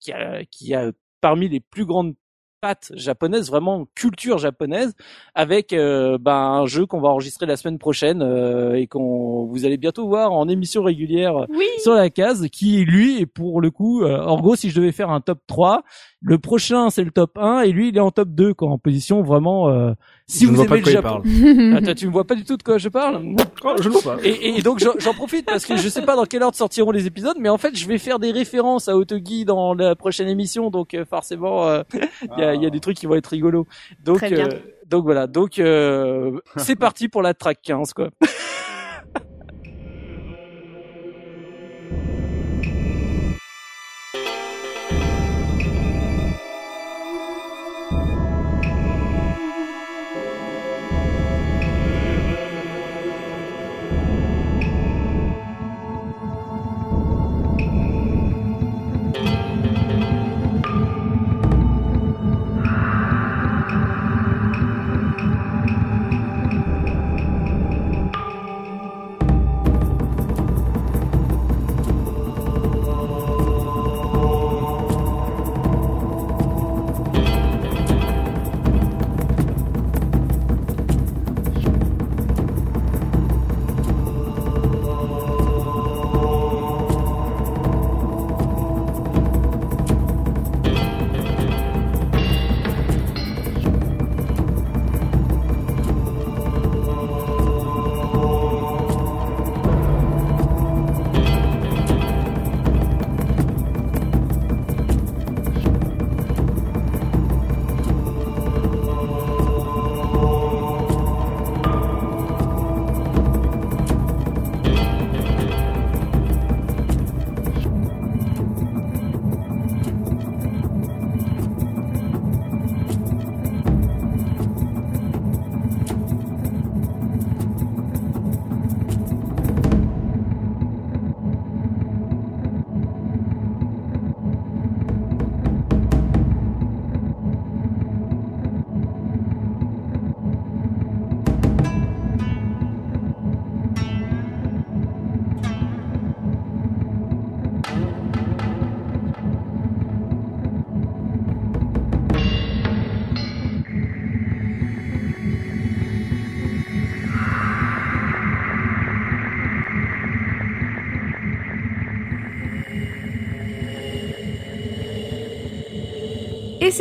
[0.00, 2.14] qui a parmi les plus grandes
[2.62, 4.94] pattes japonaises, vraiment culture japonaise,
[5.34, 9.64] avec euh, ben, un jeu qu'on va enregistrer la semaine prochaine euh, et qu'on vous
[9.66, 11.66] allez bientôt voir en émission régulière Oui.
[11.82, 14.92] sur la case, qui lui est pour le coup, euh, en gros, si je devais
[14.92, 15.82] faire un top 3,
[16.24, 18.78] le prochain c'est le top 1 et lui il est en top 2 quoi, en
[18.78, 19.68] position vraiment.
[19.68, 19.90] euh,
[20.28, 21.74] si je ne vous pas aimez de le Japon, parle.
[21.76, 23.34] Attends, tu me vois pas du tout de quoi je parle?
[23.64, 24.22] Oh, je ne vois pas.
[24.24, 27.06] Et, et donc j'en profite parce que je sais pas dans quelle ordre sortiront les
[27.08, 30.70] épisodes, mais en fait je vais faire des références à Autogi dans la prochaine émission,
[30.70, 33.28] donc euh, forcément euh, il y, a, il y a des trucs qui vont être
[33.28, 33.66] rigolos.
[34.04, 34.48] Donc Très bien.
[34.48, 38.10] euh, donc voilà, donc euh, c'est parti pour la track 15 quoi.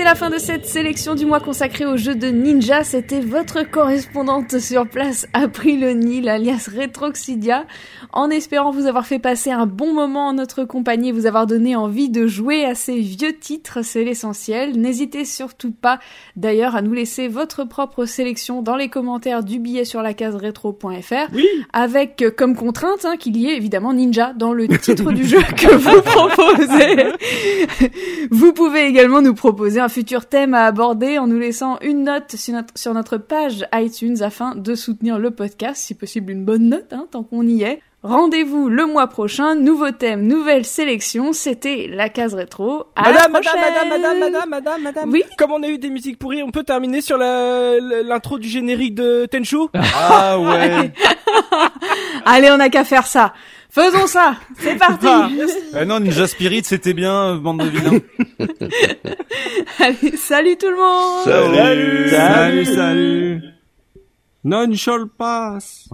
[0.02, 2.84] C'est la fin de cette sélection du mois consacrée au jeu de Ninja.
[2.84, 7.68] C'était votre correspondante sur place, April O'Neil, alias Retroxidia.
[8.13, 11.47] En espérant vous avoir fait passer un bon moment en notre compagnie et vous avoir
[11.47, 14.77] donné envie de jouer à ces vieux titres, c'est l'essentiel.
[14.77, 15.99] N'hésitez surtout pas
[16.35, 20.35] d'ailleurs à nous laisser votre propre sélection dans les commentaires du billet sur la case
[20.35, 21.31] rétro.fr.
[21.33, 21.47] Oui.
[21.71, 25.41] Avec euh, comme contrainte hein, qu'il y ait évidemment Ninja dans le titre du jeu
[25.55, 27.13] que vous proposez.
[28.29, 32.35] Vous pouvez également nous proposer un futur thème à aborder en nous laissant une note
[32.35, 36.69] sur notre, sur notre page iTunes afin de soutenir le podcast, si possible une bonne
[36.69, 37.79] note, hein, tant qu'on y est.
[38.03, 42.86] Rendez-vous le mois prochain, nouveau thème, nouvelle sélection, c'était la case rétro.
[42.95, 45.10] À la Madame, madame, madame, madame, madame, madame, madame.
[45.11, 48.95] Oui Comme on a eu des musiques pourries, on peut terminer sur l'intro du générique
[48.95, 50.91] de Tenchu Ah ouais.
[52.26, 53.34] Allez, on n'a qu'à faire ça.
[53.69, 54.34] Faisons ça.
[54.57, 55.07] C'est parti.
[55.80, 57.99] Eh non, Ninja Spirit, c'était bien, euh, bande de vilains.
[59.80, 61.23] Allez, salut tout le monde.
[61.56, 62.10] Salut.
[62.10, 63.41] Salut, salut.
[64.44, 65.88] Non, shall pass.